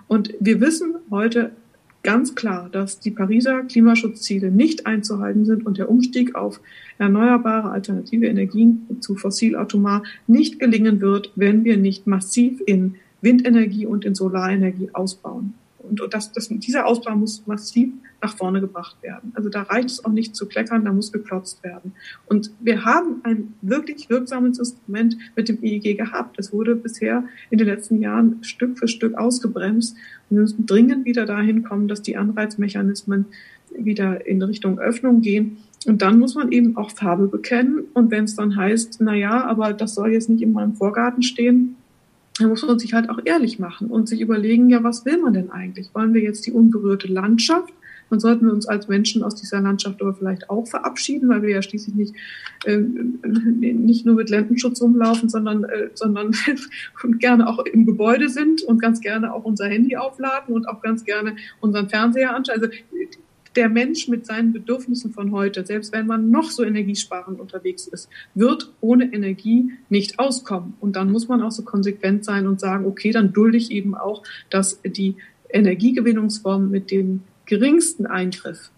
Und 0.08 0.34
wir 0.40 0.62
wissen 0.62 0.96
heute 1.10 1.52
ganz 2.04 2.36
klar, 2.36 2.70
dass 2.70 3.00
die 3.00 3.12
Pariser 3.12 3.64
Klimaschutzziele 3.64 4.52
nicht 4.52 4.86
einzuhalten 4.86 5.46
sind 5.46 5.66
und 5.66 5.78
der 5.78 5.90
Umstieg 5.90 6.36
auf 6.36 6.62
erneuerbare 6.98 7.72
alternative 7.72 8.28
Energien 8.28 8.86
zu 9.00 9.16
fossilatomar 9.16 10.04
nicht 10.28 10.60
gelingen 10.60 11.02
wird, 11.02 11.32
wenn 11.36 11.64
wir 11.64 11.78
nicht 11.78 12.06
massiv 12.06 12.62
in 12.66 12.96
Windenergie 13.22 13.86
und 13.86 14.06
in 14.06 14.16
Solarenergie 14.16 14.90
ausbauen. 14.94 15.54
Und 16.02 16.14
das, 16.14 16.32
das, 16.32 16.50
dieser 16.50 16.86
Ausbau 16.86 17.16
muss 17.16 17.46
massiv 17.48 17.90
nach 18.22 18.36
vorne 18.36 18.62
gebracht 18.62 18.96
werden. 19.02 19.32
Also 19.36 19.50
da 19.50 19.64
reicht 19.64 19.90
es 19.90 20.06
auch 20.06 20.12
nicht 20.12 20.36
zu 20.36 20.48
kleckern, 20.48 20.86
da 20.86 20.94
muss 20.94 21.12
geklotzt 21.12 21.64
werden. 21.64 21.94
Und 22.26 22.52
wir 22.62 22.86
haben 22.86 23.22
ein 23.24 23.54
wirklich 23.62 24.10
wirksames 24.10 24.60
Instrument 24.60 25.18
mit 25.36 25.50
dem 25.50 25.62
EEG 25.62 25.98
gehabt. 25.98 26.40
Es 26.40 26.54
wurde 26.54 26.76
bisher 26.76 27.26
in 27.50 27.58
den 27.58 27.68
letzten 27.68 28.02
Jahren 28.02 28.44
Stück 28.44 28.80
für 28.80 28.88
Stück 28.88 29.16
ausgebremst. 29.16 29.96
Und 30.30 30.38
wir 30.38 30.42
müssen 30.42 30.66
dringend 30.66 31.06
wieder 31.06 31.26
dahin 31.26 31.64
kommen, 31.64 31.88
dass 31.88 32.02
die 32.02 32.16
Anreizmechanismen 32.16 33.26
wieder 33.78 34.26
in 34.26 34.42
Richtung 34.42 34.80
Öffnung 34.80 35.22
gehen. 35.22 35.58
Und 35.86 36.02
dann 36.02 36.20
muss 36.20 36.36
man 36.36 36.52
eben 36.52 36.78
auch 36.78 36.92
Farbe 36.92 37.28
bekennen. 37.28 37.84
Und 37.94 38.10
wenn 38.12 38.24
es 38.24 38.36
dann 38.36 38.56
heißt, 38.56 39.00
na 39.02 39.14
ja, 39.16 39.44
aber 39.44 39.74
das 39.74 39.96
soll 39.96 40.14
jetzt 40.14 40.30
nicht 40.30 40.42
in 40.42 40.54
meinem 40.54 40.76
Vorgarten 40.76 41.24
stehen, 41.24 41.76
dann 42.40 42.50
muss 42.50 42.64
man 42.64 42.80
sich 42.80 42.94
halt 42.94 43.10
auch 43.10 43.20
ehrlich 43.26 43.60
machen 43.60 43.88
und 43.88 44.10
sich 44.10 44.22
überlegen, 44.22 44.70
ja, 44.70 44.84
was 44.84 45.06
will 45.06 45.20
man 45.20 45.34
denn 45.34 45.52
eigentlich? 45.52 45.94
Wollen 45.94 46.14
wir 46.14 46.22
jetzt 46.22 46.46
die 46.46 46.52
unberührte 46.52 47.08
Landschaft? 47.08 47.74
Dann 48.10 48.20
sollten 48.20 48.46
wir 48.46 48.54
uns 48.54 48.68
als 48.68 48.88
Menschen 48.88 49.24
aus 49.24 49.36
dieser 49.36 49.60
Landschaft 49.60 50.02
aber 50.02 50.14
vielleicht 50.14 50.50
auch 50.50 50.68
verabschieden, 50.68 51.30
weil 51.30 51.42
wir 51.42 51.50
ja 51.50 51.62
schließlich 51.62 51.96
nicht, 51.96 52.16
äh, 52.66 52.78
nicht 52.78 54.06
nur 54.06 54.16
mit 54.16 54.30
Lendenschutz 54.30 54.82
rumlaufen, 54.82 55.30
sondern, 55.30 55.64
äh, 55.64 55.90
sondern 55.94 56.36
gerne 57.20 57.48
auch 57.48 57.60
im 57.66 57.86
Gebäude 57.86 58.30
sind 58.30 58.62
und 58.64 58.82
ganz 58.82 59.02
gerne 59.02 59.34
auch 59.34 59.46
unser 59.46 59.66
Handy 59.66 59.96
aufladen 59.96 60.54
und 60.54 60.68
auch 60.68 60.82
ganz 60.82 61.04
gerne 61.06 61.36
unseren 61.60 61.90
Fernseher 61.90 62.36
anschauen. 62.36 62.62
Also 62.62 62.70
der 63.56 63.70
Mensch 63.70 64.08
mit 64.08 64.26
seinen 64.26 64.54
Bedürfnissen 64.54 65.12
von 65.12 65.32
heute, 65.32 65.66
selbst 65.66 65.94
wenn 65.94 66.08
man 66.08 66.32
noch 66.32 66.50
so 66.50 66.64
energiesparend 66.64 67.40
unterwegs 67.40 67.88
ist, 67.88 68.10
wird 68.34 68.72
ohne 68.82 69.14
Energie 69.14 69.72
nicht 69.90 70.20
auskommen. 70.20 70.74
Und 70.80 70.96
dann 70.96 71.12
muss 71.12 71.28
man 71.28 71.42
auch 71.42 71.52
so 71.52 71.64
konsequent 71.64 72.26
sein 72.26 72.48
und 72.48 72.60
sagen, 72.60 72.86
okay, 72.86 73.12
dann 73.12 73.34
dulde 73.34 73.58
ich 73.58 73.72
eben 73.72 73.96
auch, 73.96 74.24
dass 74.50 74.82
die 74.84 75.16
Energiegewinnungsform 75.50 76.70
mit 76.70 76.90
dem 76.92 77.22
geringsten 77.46 78.08
Eingriff 78.08 78.72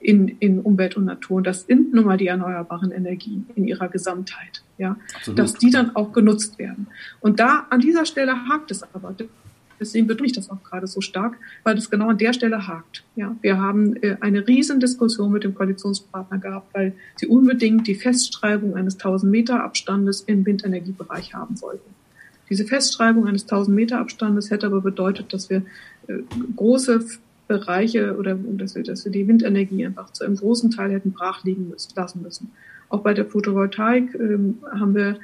in, 0.00 0.28
in 0.38 0.60
Umwelt 0.60 0.96
und 0.96 1.06
Natur, 1.06 1.38
und 1.38 1.46
das 1.46 1.62
sind 1.62 1.92
nun 1.92 2.04
mal 2.04 2.16
die 2.16 2.28
erneuerbaren 2.28 2.92
Energien 2.92 3.46
in 3.56 3.66
ihrer 3.66 3.88
Gesamtheit, 3.88 4.62
ja, 4.76 4.96
Absolut. 5.16 5.38
dass 5.38 5.54
die 5.54 5.70
dann 5.70 5.96
auch 5.96 6.12
genutzt 6.12 6.58
werden. 6.58 6.86
Und 7.20 7.40
da 7.40 7.66
an 7.70 7.80
dieser 7.80 8.06
Stelle 8.06 8.48
hakt 8.48 8.70
es 8.70 8.82
aber. 8.94 9.14
Deswegen 9.80 10.08
ich 10.24 10.32
das 10.32 10.50
auch 10.50 10.62
gerade 10.62 10.86
so 10.86 11.00
stark, 11.00 11.36
weil 11.64 11.74
das 11.74 11.90
genau 11.90 12.08
an 12.08 12.18
der 12.18 12.32
Stelle 12.32 12.66
hakt. 12.66 13.04
Ja, 13.16 13.36
wir 13.40 13.58
haben 13.58 13.96
äh, 13.96 14.16
eine 14.20 14.46
riesen 14.46 14.80
Diskussion 14.80 15.32
mit 15.32 15.44
dem 15.44 15.54
Koalitionspartner 15.54 16.38
gehabt, 16.38 16.74
weil 16.74 16.92
sie 17.16 17.26
unbedingt 17.26 17.86
die 17.86 17.94
Festschreibung 17.94 18.74
eines 18.74 18.94
1000 18.94 19.30
Meter 19.30 19.62
Abstandes 19.62 20.22
im 20.22 20.44
Windenergiebereich 20.44 21.34
haben 21.34 21.60
wollten. 21.60 21.94
Diese 22.50 22.64
Festschreibung 22.64 23.26
eines 23.26 23.42
1000 23.42 23.74
Meter 23.74 23.98
Abstandes 23.98 24.50
hätte 24.50 24.66
aber 24.66 24.80
bedeutet, 24.80 25.32
dass 25.32 25.50
wir 25.50 25.62
äh, 26.06 26.18
große 26.56 27.04
Bereiche 27.46 28.16
oder 28.16 28.34
dass 28.34 28.74
wir, 28.74 28.82
dass 28.82 29.04
wir 29.04 29.12
die 29.12 29.26
Windenergie 29.26 29.86
einfach 29.86 30.12
zu 30.12 30.24
einem 30.24 30.36
großen 30.36 30.70
Teil 30.70 30.92
hätten 30.92 31.12
brach 31.12 31.44
liegen 31.44 31.68
müssen, 31.68 31.92
lassen 31.96 32.22
müssen. 32.22 32.50
Auch 32.90 33.00
bei 33.00 33.14
der 33.14 33.26
Photovoltaik 33.26 34.14
ähm, 34.14 34.58
haben 34.70 34.94
wir 34.94 35.18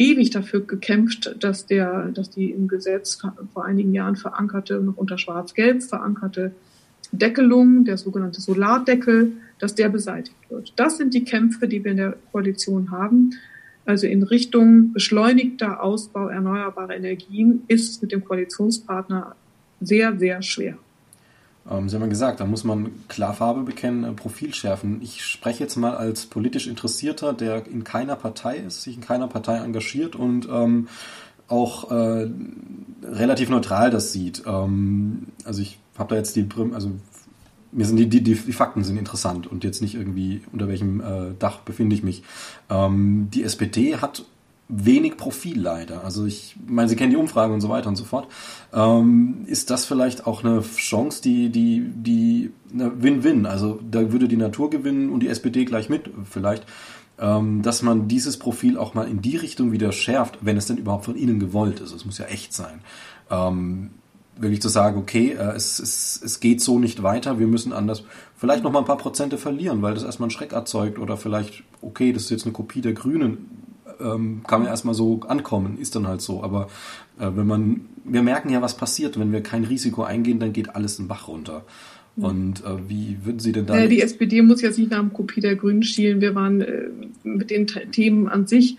ewig 0.00 0.30
dafür 0.30 0.60
gekämpft, 0.60 1.36
dass 1.40 1.66
der, 1.66 2.10
dass 2.14 2.30
die 2.30 2.50
im 2.50 2.68
Gesetz 2.68 3.20
vor 3.52 3.64
einigen 3.66 3.92
Jahren 3.92 4.16
verankerte, 4.16 4.80
noch 4.80 4.96
unter 4.96 5.18
Schwarz-Gelb 5.18 5.82
verankerte 5.82 6.52
Deckelung, 7.12 7.84
der 7.84 7.98
sogenannte 7.98 8.40
Solardeckel, 8.40 9.32
dass 9.58 9.74
der 9.74 9.90
beseitigt 9.90 10.36
wird. 10.48 10.72
Das 10.76 10.96
sind 10.96 11.12
die 11.12 11.24
Kämpfe, 11.24 11.68
die 11.68 11.84
wir 11.84 11.90
in 11.90 11.98
der 11.98 12.16
Koalition 12.32 12.90
haben. 12.90 13.34
Also 13.84 14.06
in 14.06 14.22
Richtung 14.22 14.94
beschleunigter 14.94 15.82
Ausbau 15.82 16.28
erneuerbarer 16.28 16.96
Energien 16.96 17.62
ist 17.68 17.90
es 17.90 18.02
mit 18.02 18.12
dem 18.12 18.24
Koalitionspartner 18.24 19.36
sehr, 19.80 20.18
sehr 20.18 20.40
schwer. 20.40 20.78
Ähm, 21.68 21.88
Sie 21.88 21.96
haben 21.96 22.02
ja 22.02 22.08
gesagt, 22.08 22.40
da 22.40 22.46
muss 22.46 22.64
man 22.64 22.92
klar 23.08 23.34
Farbe 23.34 23.62
bekennen, 23.62 24.04
äh, 24.04 24.12
Profil 24.12 24.54
schärfen. 24.54 25.00
Ich 25.02 25.24
spreche 25.24 25.62
jetzt 25.62 25.76
mal 25.76 25.96
als 25.96 26.26
politisch 26.26 26.66
Interessierter, 26.66 27.32
der 27.32 27.66
in 27.66 27.84
keiner 27.84 28.16
Partei 28.16 28.58
ist, 28.58 28.82
sich 28.82 28.96
in 28.96 29.02
keiner 29.02 29.28
Partei 29.28 29.58
engagiert 29.58 30.16
und 30.16 30.48
ähm, 30.50 30.88
auch 31.48 31.90
äh, 31.90 32.30
relativ 33.02 33.50
neutral 33.50 33.90
das 33.90 34.12
sieht. 34.12 34.44
Ähm, 34.46 35.26
also 35.44 35.62
ich 35.62 35.78
habe 35.98 36.10
da 36.10 36.16
jetzt 36.16 36.36
die, 36.36 36.46
also 36.72 36.92
mir 37.72 37.84
sind 37.84 37.96
die, 37.96 38.08
die, 38.08 38.22
die, 38.22 38.34
Fakten 38.34 38.84
sind 38.84 38.96
interessant 38.96 39.46
und 39.46 39.64
jetzt 39.64 39.82
nicht 39.82 39.94
irgendwie 39.94 40.42
unter 40.52 40.68
welchem 40.68 41.00
äh, 41.00 41.34
Dach 41.38 41.58
befinde 41.58 41.94
ich 41.94 42.02
mich. 42.02 42.22
Ähm, 42.68 43.28
die 43.32 43.44
SPD 43.44 43.96
hat 43.96 44.24
wenig 44.70 45.16
Profil 45.16 45.60
leider. 45.60 46.04
Also 46.04 46.24
ich 46.24 46.56
meine, 46.66 46.88
Sie 46.88 46.96
kennen 46.96 47.10
die 47.10 47.16
Umfragen 47.16 47.52
und 47.52 47.60
so 47.60 47.68
weiter 47.68 47.88
und 47.88 47.96
so 47.96 48.04
fort. 48.04 48.28
Ähm, 48.72 49.44
ist 49.46 49.70
das 49.70 49.84
vielleicht 49.84 50.26
auch 50.26 50.44
eine 50.44 50.62
Chance, 50.62 51.22
die, 51.22 51.50
die, 51.50 51.90
die, 51.94 52.52
Win-Win? 52.72 53.46
Also 53.46 53.80
da 53.90 54.12
würde 54.12 54.28
die 54.28 54.36
Natur 54.36 54.70
gewinnen 54.70 55.10
und 55.10 55.20
die 55.20 55.28
SPD 55.28 55.64
gleich 55.64 55.88
mit 55.88 56.10
vielleicht, 56.30 56.64
ähm, 57.18 57.62
dass 57.62 57.82
man 57.82 58.06
dieses 58.08 58.38
Profil 58.38 58.78
auch 58.78 58.94
mal 58.94 59.08
in 59.08 59.20
die 59.20 59.36
Richtung 59.36 59.72
wieder 59.72 59.92
schärft, 59.92 60.38
wenn 60.40 60.56
es 60.56 60.66
denn 60.66 60.76
überhaupt 60.76 61.04
von 61.04 61.16
Ihnen 61.16 61.40
gewollt 61.40 61.80
ist. 61.80 61.92
Es 61.92 62.04
muss 62.04 62.18
ja 62.18 62.26
echt 62.26 62.52
sein. 62.52 62.80
Ähm, 63.30 63.90
wirklich 64.36 64.62
zu 64.62 64.68
sagen, 64.68 64.98
okay, 64.98 65.32
äh, 65.32 65.54
es, 65.56 65.78
es, 65.80 66.20
es 66.24 66.40
geht 66.40 66.60
so 66.60 66.78
nicht 66.78 67.02
weiter, 67.02 67.38
wir 67.38 67.46
müssen 67.46 67.72
anders, 67.72 68.04
vielleicht 68.36 68.64
noch 68.64 68.72
mal 68.72 68.78
ein 68.80 68.86
paar 68.86 68.96
Prozente 68.96 69.36
verlieren, 69.36 69.82
weil 69.82 69.94
das 69.94 70.04
erstmal 70.04 70.26
einen 70.26 70.30
Schreck 70.30 70.52
erzeugt 70.52 70.98
oder 70.98 71.16
vielleicht, 71.16 71.62
okay, 71.82 72.12
das 72.12 72.24
ist 72.24 72.30
jetzt 72.30 72.44
eine 72.44 72.52
Kopie 72.52 72.80
der 72.80 72.94
Grünen, 72.94 73.69
ähm, 74.02 74.42
kann 74.46 74.60
man 74.62 74.68
erstmal 74.68 74.94
so 74.94 75.20
ankommen, 75.28 75.78
ist 75.78 75.96
dann 75.96 76.06
halt 76.06 76.20
so. 76.20 76.42
Aber 76.42 76.68
äh, 77.18 77.28
wenn 77.34 77.46
man, 77.46 77.80
wir 78.04 78.22
merken 78.22 78.50
ja, 78.50 78.62
was 78.62 78.76
passiert, 78.76 79.18
wenn 79.18 79.32
wir 79.32 79.42
kein 79.42 79.64
Risiko 79.64 80.02
eingehen, 80.02 80.38
dann 80.40 80.52
geht 80.52 80.74
alles 80.74 80.98
in 80.98 81.08
Bach 81.08 81.28
runter. 81.28 81.64
Mhm. 82.16 82.24
Und 82.24 82.64
äh, 82.64 82.88
wie 82.88 83.18
würden 83.24 83.38
Sie 83.38 83.52
denn 83.52 83.66
da? 83.66 83.76
Äh, 83.76 83.88
die 83.88 84.02
SPD 84.02 84.42
muss 84.42 84.62
jetzt 84.62 84.78
nicht 84.78 84.90
nach 84.90 85.00
dem 85.00 85.12
Kopie 85.12 85.40
der 85.40 85.56
Grünen 85.56 85.82
schielen. 85.82 86.20
Wir 86.20 86.34
waren 86.34 86.60
äh, 86.60 86.88
mit 87.22 87.50
den 87.50 87.66
Themen 87.66 88.28
an 88.28 88.46
sich 88.46 88.76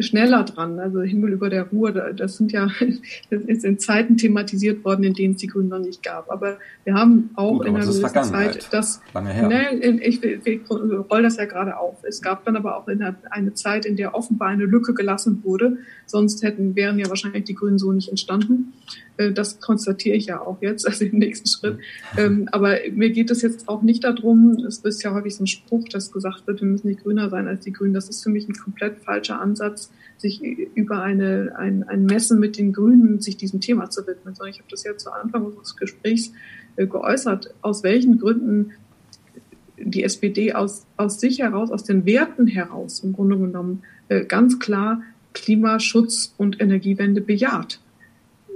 schneller 0.00 0.44
dran. 0.44 0.78
Also 0.78 1.00
Himmel 1.02 1.32
über 1.32 1.50
der 1.50 1.64
Ruhr, 1.64 1.92
das 1.92 2.36
sind 2.36 2.52
ja, 2.52 2.68
das 3.30 3.42
ist 3.42 3.64
in 3.64 3.78
Zeiten 3.78 4.16
thematisiert 4.16 4.84
worden, 4.84 5.04
in 5.04 5.14
denen 5.14 5.34
es 5.34 5.40
die 5.40 5.46
Grünen 5.46 5.68
noch 5.68 5.78
nicht 5.78 6.02
gab. 6.02 6.30
Aber 6.30 6.58
wir 6.84 6.94
haben 6.94 7.30
auch 7.34 7.58
Gut, 7.58 7.66
in 7.66 7.76
einer 7.76 7.84
gewissen 7.84 8.24
Zeit 8.24 8.68
das, 8.72 9.00
lange 9.14 9.30
her. 9.30 9.48
Ne, 9.48 10.00
ich, 10.02 10.22
ich, 10.22 10.46
ich 10.46 10.60
roll 10.70 11.22
das 11.22 11.36
ja 11.36 11.44
gerade 11.44 11.76
auf. 11.76 11.98
Es 12.02 12.22
gab 12.22 12.44
dann 12.44 12.56
aber 12.56 12.76
auch 12.76 12.86
eine, 12.86 13.16
eine 13.30 13.54
Zeit, 13.54 13.86
in 13.86 13.96
der 13.96 14.14
offenbar 14.14 14.48
eine 14.48 14.64
Lücke 14.64 14.94
gelassen 14.94 15.42
wurde. 15.44 15.78
Sonst 16.06 16.42
hätten, 16.42 16.74
wären 16.76 16.98
ja 16.98 17.08
wahrscheinlich 17.08 17.44
die 17.44 17.54
Grünen 17.54 17.78
so 17.78 17.92
nicht 17.92 18.08
entstanden. 18.08 18.72
Äh, 19.20 19.32
das 19.32 19.60
konstatiere 19.60 20.16
ich 20.16 20.26
ja 20.26 20.40
auch 20.40 20.60
jetzt, 20.62 20.86
also 20.88 21.04
im 21.04 21.18
nächsten 21.18 21.48
Schritt. 21.48 21.78
Ähm, 22.16 22.48
aber 22.52 22.78
mir 22.92 23.10
geht 23.10 23.30
es 23.30 23.42
jetzt 23.42 23.68
auch 23.68 23.82
nicht 23.82 24.04
darum, 24.04 24.64
es 24.66 24.78
ist 24.78 25.02
ja 25.02 25.12
häufig 25.12 25.36
so 25.36 25.44
ein 25.44 25.46
Spruch, 25.46 25.88
dass 25.88 26.10
gesagt 26.10 26.46
wird, 26.46 26.60
wir 26.60 26.68
müssen 26.68 26.88
nicht 26.88 27.02
grüner 27.02 27.28
sein 27.28 27.46
als 27.46 27.64
die 27.64 27.72
Grünen. 27.72 27.94
Das 27.94 28.08
ist 28.08 28.22
für 28.22 28.30
mich 28.30 28.48
ein 28.48 28.54
komplett 28.54 28.98
falscher 29.00 29.40
Ansatz, 29.40 29.90
sich 30.16 30.42
über 30.42 31.02
eine, 31.02 31.54
ein, 31.56 31.82
ein 31.84 32.04
Messen 32.06 32.40
mit 32.40 32.58
den 32.58 32.72
Grünen 32.72 33.20
sich 33.20 33.36
diesem 33.36 33.60
Thema 33.60 33.90
zu 33.90 34.06
widmen. 34.06 34.34
Sondern 34.34 34.54
ich 34.54 34.58
habe 34.58 34.70
das 34.70 34.84
ja 34.84 34.96
zu 34.96 35.12
Anfang 35.12 35.44
unseres 35.44 35.76
Gesprächs 35.76 36.32
äh, 36.76 36.86
geäußert, 36.86 37.54
aus 37.62 37.82
welchen 37.82 38.18
Gründen 38.18 38.72
die 39.82 40.04
SPD 40.04 40.52
aus, 40.52 40.86
aus 40.98 41.20
sich 41.20 41.38
heraus, 41.38 41.70
aus 41.70 41.84
den 41.84 42.04
Werten 42.04 42.46
heraus 42.46 43.00
im 43.00 43.14
Grunde 43.14 43.38
genommen 43.38 43.82
äh, 44.08 44.26
ganz 44.26 44.58
klar 44.58 45.02
Klimaschutz 45.32 46.34
und 46.36 46.60
Energiewende 46.60 47.22
bejaht 47.22 47.80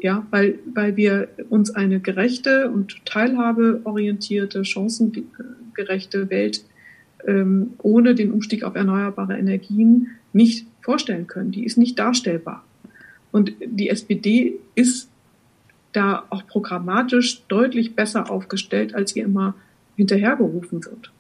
ja, 0.05 0.27
weil, 0.31 0.59
weil 0.75 0.99
wir 0.99 1.29
uns 1.49 1.75
eine 1.75 1.99
gerechte 1.99 2.71
und 2.71 3.07
teilhabeorientierte, 3.07 4.63
chancengerechte 4.63 6.29
Welt 6.29 6.63
ähm, 7.27 7.71
ohne 7.79 8.15
den 8.15 8.31
Umstieg 8.31 8.65
auf 8.65 8.75
erneuerbare 8.75 9.39
Energien 9.39 10.09
nicht 10.35 10.67
vorstellen 10.83 11.27
können. 11.27 11.53
Die 11.53 11.65
ist 11.65 11.79
nicht 11.79 11.99
darstellbar. 11.99 12.63
Und 13.33 13.55
die 13.65 13.89
SPD 13.89 14.59
ist 14.75 15.09
da 15.93 16.25
auch 16.29 16.47
programmatisch 16.47 17.43
deutlich 17.49 17.97
besser 17.97 18.31
aufgestellt, 18.31 18.95
als 18.95 19.17
ihr 19.17 19.25
immer 19.25 19.55
hinterhergerufen 19.97 20.85
wird. 20.85 21.13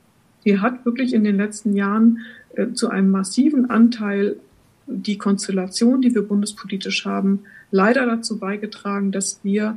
Sie 0.44 0.60
hat 0.60 0.84
wirklich 0.84 1.14
in 1.14 1.24
den 1.24 1.38
letzten 1.38 1.74
Jahren 1.74 2.18
äh, 2.54 2.72
zu 2.72 2.90
einem 2.90 3.10
massiven 3.10 3.70
Anteil 3.70 4.36
die 4.86 5.16
Konstellation, 5.16 6.02
die 6.02 6.14
wir 6.14 6.28
bundespolitisch 6.28 7.06
haben, 7.06 7.44
leider 7.74 8.06
dazu 8.06 8.38
beigetragen, 8.38 9.10
dass 9.10 9.40
wir 9.42 9.76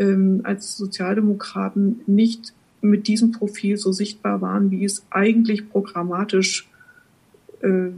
ähm, 0.00 0.40
als 0.42 0.76
Sozialdemokraten 0.76 2.00
nicht 2.08 2.52
mit 2.80 3.06
diesem 3.06 3.30
Profil 3.30 3.76
so 3.76 3.92
sichtbar 3.92 4.40
waren, 4.40 4.72
wie 4.72 4.84
es 4.84 5.06
eigentlich 5.10 5.70
programmatisch 5.70 6.68
äh, 7.60 7.90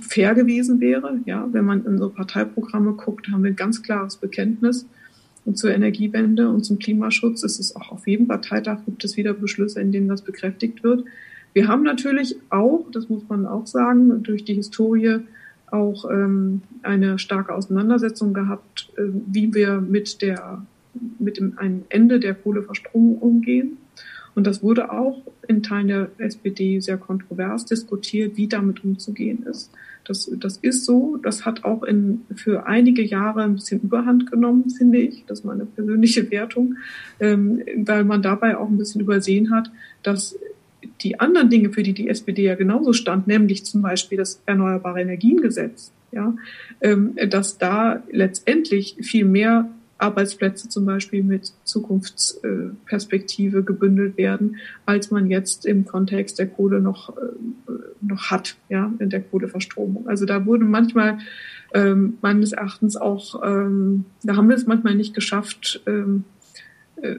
fair 0.00 0.34
gewesen 0.34 0.80
wäre. 0.80 1.20
Ja, 1.24 1.48
wenn 1.52 1.64
man 1.64 1.86
in 1.86 1.98
so 1.98 2.08
Parteiprogramme 2.08 2.94
guckt, 2.94 3.28
haben 3.28 3.44
wir 3.44 3.52
ein 3.52 3.56
ganz 3.56 3.80
klares 3.80 4.16
Bekenntnis 4.16 4.86
zur 5.54 5.72
Energiewende 5.72 6.48
und 6.48 6.64
zum 6.64 6.80
Klimaschutz 6.80 7.44
ist 7.44 7.60
es 7.60 7.76
auch 7.76 7.92
auf 7.92 8.08
jedem 8.08 8.26
Parteitag 8.26 8.78
gibt 8.84 9.04
es 9.04 9.16
wieder 9.16 9.34
Beschlüsse, 9.34 9.80
in 9.80 9.92
denen 9.92 10.08
das 10.08 10.22
bekräftigt 10.22 10.82
wird. 10.82 11.04
Wir 11.52 11.68
haben 11.68 11.84
natürlich 11.84 12.36
auch, 12.50 12.86
das 12.90 13.08
muss 13.08 13.22
man 13.28 13.46
auch 13.46 13.68
sagen, 13.68 14.24
durch 14.24 14.44
die 14.44 14.54
Historie 14.54 15.20
auch 15.72 16.08
ähm, 16.10 16.62
eine 16.82 17.18
starke 17.18 17.54
Auseinandersetzung 17.54 18.34
gehabt, 18.34 18.90
äh, 18.96 19.02
wie 19.26 19.54
wir 19.54 19.80
mit 19.80 20.22
der 20.22 20.62
mit 21.18 21.38
dem 21.38 21.58
einem 21.58 21.84
Ende 21.88 22.20
der 22.20 22.34
Kohleverstromung 22.34 23.16
umgehen. 23.18 23.78
Und 24.34 24.46
das 24.46 24.62
wurde 24.62 24.92
auch 24.92 25.22
in 25.46 25.62
Teilen 25.62 25.88
der 25.88 26.10
SPD 26.18 26.80
sehr 26.80 26.96
kontrovers 26.96 27.66
diskutiert, 27.66 28.36
wie 28.36 28.48
damit 28.48 28.82
umzugehen 28.82 29.44
ist. 29.44 29.70
Das, 30.04 30.30
das 30.38 30.56
ist 30.56 30.84
so. 30.84 31.18
Das 31.22 31.44
hat 31.44 31.64
auch 31.64 31.82
in, 31.82 32.22
für 32.34 32.66
einige 32.66 33.02
Jahre 33.02 33.42
ein 33.42 33.54
bisschen 33.54 33.80
Überhand 33.80 34.30
genommen, 34.30 34.70
finde 34.70 34.98
ich. 34.98 35.24
Das 35.26 35.40
ist 35.40 35.44
meine 35.44 35.66
persönliche 35.66 36.30
Wertung, 36.30 36.76
ähm, 37.20 37.62
weil 37.76 38.04
man 38.04 38.22
dabei 38.22 38.56
auch 38.56 38.68
ein 38.68 38.78
bisschen 38.78 39.00
übersehen 39.00 39.50
hat, 39.50 39.70
dass 40.02 40.36
die 41.00 41.20
anderen 41.20 41.50
Dinge, 41.50 41.70
für 41.70 41.82
die 41.82 41.92
die 41.92 42.08
SPD 42.08 42.44
ja 42.44 42.54
genauso 42.54 42.92
stand, 42.92 43.26
nämlich 43.26 43.64
zum 43.64 43.82
Beispiel 43.82 44.18
das 44.18 44.40
Erneuerbare 44.46 45.00
Energiengesetz, 45.00 45.92
ja, 46.12 46.34
ähm, 46.80 47.16
dass 47.28 47.58
da 47.58 48.02
letztendlich 48.10 48.96
viel 49.00 49.24
mehr 49.24 49.68
Arbeitsplätze 50.02 50.68
zum 50.68 50.84
Beispiel 50.84 51.22
mit 51.22 51.52
Zukunftsperspektive 51.64 53.62
gebündelt 53.62 54.16
werden, 54.16 54.56
als 54.84 55.12
man 55.12 55.30
jetzt 55.30 55.64
im 55.64 55.86
Kontext 55.86 56.40
der 56.40 56.48
Kohle 56.48 56.80
noch, 56.80 57.16
äh, 57.16 57.20
noch 58.00 58.30
hat, 58.30 58.56
ja, 58.68 58.92
in 58.98 59.10
der 59.10 59.22
Kohleverstromung. 59.22 60.08
Also 60.08 60.26
da 60.26 60.44
wurde 60.44 60.64
manchmal 60.64 61.18
ähm, 61.72 62.18
meines 62.20 62.52
Erachtens 62.52 62.96
auch, 62.96 63.40
ähm, 63.44 64.04
da 64.22 64.36
haben 64.36 64.48
wir 64.48 64.56
es 64.56 64.66
manchmal 64.66 64.96
nicht 64.96 65.14
geschafft, 65.14 65.80
ähm, 65.86 66.24
äh, 66.24 66.41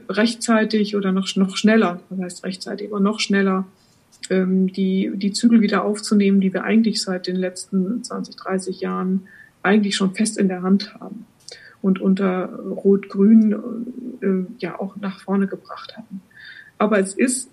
rechtzeitig 0.08 0.96
oder 0.96 1.12
noch, 1.12 1.34
noch 1.36 1.56
schneller, 1.56 2.00
das 2.10 2.18
heißt 2.18 2.44
rechtzeitig, 2.44 2.88
aber 2.88 3.00
noch 3.00 3.20
schneller 3.20 3.66
ähm, 4.30 4.72
die, 4.72 5.12
die 5.14 5.32
Zügel 5.32 5.60
wieder 5.60 5.84
aufzunehmen, 5.84 6.40
die 6.40 6.52
wir 6.52 6.64
eigentlich 6.64 7.02
seit 7.02 7.26
den 7.26 7.36
letzten 7.36 8.02
20, 8.02 8.36
30 8.36 8.80
Jahren 8.80 9.28
eigentlich 9.62 9.96
schon 9.96 10.14
fest 10.14 10.38
in 10.38 10.48
der 10.48 10.62
Hand 10.62 10.94
haben 10.94 11.26
und 11.82 12.00
unter 12.00 12.46
Rot-Grün 12.46 13.52
äh, 14.20 14.44
ja 14.58 14.78
auch 14.78 14.96
nach 14.96 15.20
vorne 15.20 15.46
gebracht 15.46 15.96
hatten. 15.96 16.22
Aber 16.78 16.98
es 16.98 17.14
ist 17.14 17.50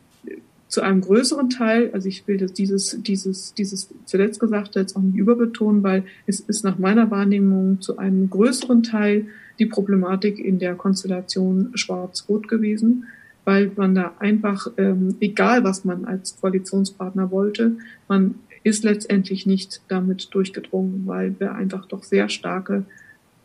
zu 0.68 0.82
einem 0.82 1.02
größeren 1.02 1.50
Teil, 1.50 1.92
also 1.92 2.08
ich 2.08 2.26
will 2.30 2.38
das 2.38 2.54
dieses, 2.54 2.98
dieses, 3.04 3.54
dieses 3.54 3.90
zuletzt 4.06 4.40
Gesagte 4.40 4.80
jetzt 4.80 4.96
auch 4.96 5.02
nicht 5.02 5.18
überbetonen, 5.18 5.84
weil 5.84 6.06
es 6.28 6.40
ist 6.40 6.64
nach 6.64 6.80
meiner 6.80 7.12
Wahrnehmung 7.12 7.82
zu 7.82 7.98
einem 7.98 8.30
größeren 8.30 8.84
Teil 8.84 9.28
die 9.60 9.66
Problematik 9.66 10.40
in 10.40 10.60
der 10.60 10.76
Konstellation 10.76 11.72
Schwarz-Rot 11.76 12.48
gewesen, 12.48 13.06
weil 13.46 13.72
man 13.76 13.96
da 13.96 14.14
einfach, 14.20 14.68
ähm, 14.78 15.16
egal 15.20 15.64
was 15.64 15.84
man 15.86 16.06
als 16.06 16.40
Koalitionspartner 16.40 17.32
wollte, 17.32 17.78
man 18.08 18.36
ist 18.64 18.84
letztendlich 18.84 19.46
nicht 19.46 19.82
damit 19.88 20.34
durchgedrungen, 20.34 21.04
weil 21.08 21.36
wir 21.40 21.54
einfach 21.54 21.88
doch 21.88 22.04
sehr 22.04 22.30
starke 22.30 22.86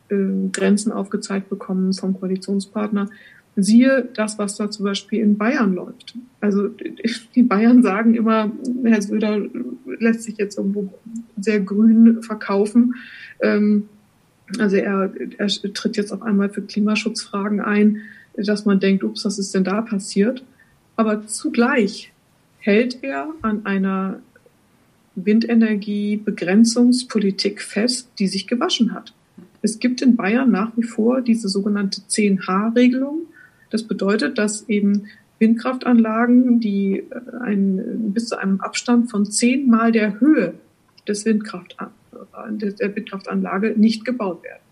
äh, 0.09 0.49
Grenzen 0.53 0.93
aufgezeigt 0.93 1.49
bekommen 1.49 1.93
vom 1.93 2.19
Koalitionspartner. 2.19 3.09
Siehe 3.59 4.07
das, 4.13 4.39
was 4.39 4.57
da 4.57 4.71
zum 4.71 4.85
Beispiel 4.85 5.23
in 5.23 5.39
Bayern 5.39 5.75
läuft. 5.75 6.15
Also 6.41 6.69
die 7.35 7.43
Bayern 7.43 7.83
sagen 7.83 8.15
immer, 8.15 8.53
Herr 8.85 9.01
Söder 9.01 9.41
lässt 9.99 10.25
sich 10.25 10.37
jetzt 10.37 10.59
irgendwo 10.59 10.93
sehr 11.41 11.61
grün 11.61 12.23
verkaufen. 12.23 12.95
Ähm, 13.41 13.89
also 14.59 14.77
er, 14.77 15.13
er 15.39 15.49
tritt 15.49 15.97
jetzt 15.97 16.13
auf 16.13 16.23
einmal 16.23 16.49
für 16.49 16.63
Klimaschutzfragen 16.63 17.61
ein, 17.61 18.03
dass 18.37 18.65
man 18.65 18.79
denkt, 18.81 19.03
ups, 19.03 19.25
was 19.25 19.39
ist 19.39 19.55
denn 19.55 19.65
da 19.65 19.81
passiert? 19.83 20.45
Aber 20.97 21.27
zugleich 21.27 22.13
hält 22.59 23.03
er 23.03 23.31
an 23.43 23.67
einer 23.67 24.21
Windenergiebegrenzungspolitik 25.15 27.63
fest, 27.63 28.11
die 28.19 28.29
sich 28.29 28.47
gewaschen 28.47 28.93
hat. 28.93 29.13
Es 29.63 29.79
gibt 29.79 30.03
in 30.03 30.17
Bayern 30.17 30.51
nach 30.51 30.77
wie 30.77 30.83
vor 30.83 31.23
diese 31.23 31.49
sogenannte 31.49 32.03
10H-Regelung. 32.03 33.23
Das 33.71 33.83
bedeutet, 33.83 34.39
dass 34.39 34.69
eben 34.69 35.07
Windkraftanlagen, 35.39 36.61
die 36.61 36.99
äh, 36.99 37.05
ein, 37.41 38.13
bis 38.13 38.29
zu 38.29 38.39
einem 38.39 38.61
Abstand 38.61 39.11
von 39.11 39.27
zehnmal 39.27 39.93
der 39.93 40.21
Höhe 40.21 40.55
des 41.09 41.25
Windkraft, 41.25 41.77
der 42.51 42.97
Windkraftanlage 42.97 43.75
nicht 43.77 44.05
gebaut 44.05 44.43
werden. 44.45 44.63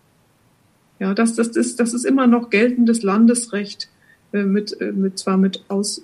Ja, 0.99 1.13
das, 1.13 1.35
das, 1.35 1.49
ist, 1.49 1.79
das 1.79 1.93
ist 1.93 2.05
immer 2.05 2.27
noch 2.27 2.49
geltendes 2.49 3.03
Landesrecht 3.03 3.89
äh, 4.31 4.43
mit, 4.43 4.79
äh, 4.79 4.91
mit 4.91 5.19
zwar 5.19 5.37
mit 5.37 5.63
aus 5.67 6.03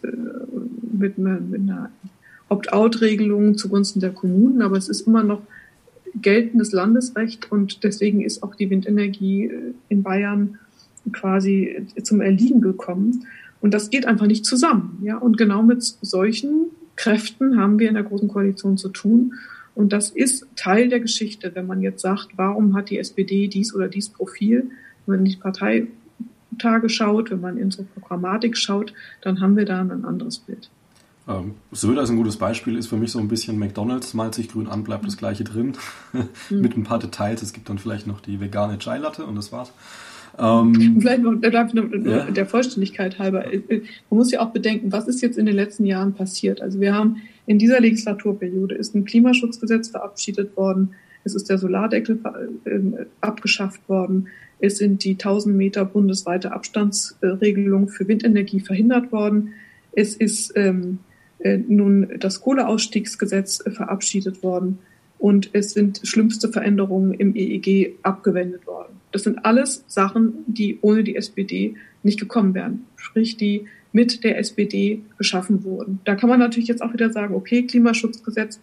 mit 0.91 1.17
einer, 1.17 1.39
mit 1.39 1.61
einer 1.61 1.91
Opt-out-Regelung 2.49 3.57
zugunsten 3.57 3.99
der 4.01 4.11
Kommunen, 4.11 4.61
aber 4.61 4.77
es 4.77 4.89
ist 4.89 5.07
immer 5.07 5.23
noch 5.23 5.41
geltendes 6.15 6.73
Landesrecht 6.73 7.51
und 7.51 7.83
deswegen 7.83 8.21
ist 8.21 8.43
auch 8.43 8.55
die 8.55 8.69
Windenergie 8.69 9.45
äh, 9.45 9.73
in 9.87 10.03
Bayern 10.03 10.59
quasi 11.13 11.85
äh, 11.95 12.03
zum 12.03 12.21
Erliegen 12.21 12.61
gekommen. 12.61 13.25
Und 13.61 13.73
das 13.73 13.89
geht 13.89 14.05
einfach 14.05 14.27
nicht 14.27 14.45
zusammen. 14.45 14.99
Ja, 15.03 15.17
und 15.17 15.37
genau 15.37 15.63
mit 15.63 15.81
solchen 15.83 16.71
Kräften 16.95 17.57
haben 17.57 17.79
wir 17.79 17.87
in 17.87 17.93
der 17.93 18.03
Großen 18.03 18.27
Koalition 18.27 18.77
zu 18.77 18.89
tun. 18.89 19.33
Und 19.75 19.93
das 19.93 20.09
ist 20.09 20.45
Teil 20.55 20.89
der 20.89 20.99
Geschichte, 20.99 21.55
wenn 21.55 21.67
man 21.67 21.81
jetzt 21.81 22.01
sagt, 22.01 22.29
warum 22.35 22.75
hat 22.75 22.89
die 22.89 22.97
SPD 22.97 23.47
dies 23.47 23.73
oder 23.73 23.87
dies 23.87 24.09
Profil? 24.09 24.71
Wenn 25.05 25.17
man 25.17 25.25
in 25.25 25.31
die 25.31 25.37
Parteitage 25.37 26.89
schaut, 26.89 27.31
wenn 27.31 27.41
man 27.41 27.57
in 27.57 27.71
so 27.71 27.83
Programmatik 27.83 28.57
schaut, 28.57 28.93
dann 29.21 29.39
haben 29.39 29.55
wir 29.55 29.65
da 29.65 29.79
ein 29.81 30.05
anderes 30.05 30.39
Bild. 30.39 30.69
Ähm, 31.27 31.55
Söder 31.71 32.01
ist 32.01 32.09
ein 32.09 32.17
gutes 32.17 32.37
Beispiel, 32.37 32.77
ist 32.77 32.87
für 32.87 32.97
mich 32.97 33.11
so 33.11 33.19
ein 33.19 33.27
bisschen 33.27 33.57
McDonalds, 33.59 34.13
malt 34.13 34.33
sich 34.35 34.49
grün 34.49 34.67
an, 34.67 34.83
bleibt 34.83 35.05
das 35.05 35.17
gleiche 35.17 35.43
drin. 35.43 35.77
Mhm. 36.13 36.29
Mit 36.61 36.75
ein 36.75 36.83
paar 36.83 36.99
Details. 36.99 37.41
Es 37.41 37.53
gibt 37.53 37.69
dann 37.69 37.77
vielleicht 37.77 38.07
noch 38.07 38.21
die 38.21 38.39
vegane 38.39 38.77
Chai-Latte 38.79 39.25
und 39.25 39.35
das 39.35 39.51
war's. 39.51 39.71
Ähm, 40.39 40.97
vielleicht 41.01 41.23
noch, 41.73 41.91
ja. 42.05 42.31
der 42.31 42.45
Vollständigkeit 42.45 43.19
halber. 43.19 43.51
Äh, 43.51 43.57
äh, 43.67 43.81
man 44.09 44.17
muss 44.17 44.31
ja 44.31 44.41
auch 44.41 44.51
bedenken, 44.51 44.91
was 44.91 45.07
ist 45.07 45.21
jetzt 45.21 45.37
in 45.37 45.45
den 45.45 45.55
letzten 45.55 45.85
Jahren 45.85 46.13
passiert? 46.13 46.61
Also 46.61 46.79
wir 46.79 46.93
haben 46.93 47.17
in 47.45 47.59
dieser 47.59 47.79
Legislaturperiode 47.79 48.75
ist 48.75 48.95
ein 48.95 49.05
Klimaschutzgesetz 49.05 49.89
verabschiedet 49.89 50.55
worden. 50.55 50.95
Es 51.23 51.35
ist 51.35 51.49
der 51.49 51.57
Solardeckel 51.57 52.19
äh, 52.65 52.79
abgeschafft 53.19 53.87
worden. 53.89 54.27
Es 54.59 54.77
sind 54.77 55.03
die 55.03 55.13
1000 55.13 55.55
Meter 55.55 55.85
bundesweite 55.85 56.51
Abstandsregelung 56.51 57.89
für 57.89 58.07
Windenergie 58.07 58.59
verhindert 58.59 59.11
worden. 59.11 59.53
Es 59.91 60.15
ist 60.15 60.53
ähm, 60.55 60.99
äh, 61.39 61.57
nun 61.57 62.07
das 62.19 62.41
Kohleausstiegsgesetz 62.41 63.65
äh, 63.65 63.71
verabschiedet 63.71 64.43
worden 64.43 64.79
und 65.21 65.51
es 65.53 65.73
sind 65.73 66.01
schlimmste 66.03 66.49
Veränderungen 66.49 67.13
im 67.13 67.35
EEG 67.35 67.99
abgewendet 68.01 68.65
worden. 68.65 68.93
Das 69.11 69.23
sind 69.23 69.45
alles 69.45 69.83
Sachen, 69.87 70.33
die 70.47 70.79
ohne 70.81 71.03
die 71.03 71.15
SPD 71.15 71.75
nicht 72.01 72.19
gekommen 72.19 72.55
wären, 72.55 72.85
sprich 72.95 73.37
die 73.37 73.65
mit 73.91 74.23
der 74.23 74.39
SPD 74.39 75.03
geschaffen 75.19 75.63
wurden. 75.63 75.99
Da 76.05 76.15
kann 76.15 76.27
man 76.27 76.39
natürlich 76.39 76.69
jetzt 76.69 76.81
auch 76.81 76.93
wieder 76.93 77.11
sagen, 77.11 77.35
okay, 77.35 77.67
Klimaschutzgesetz 77.67 78.59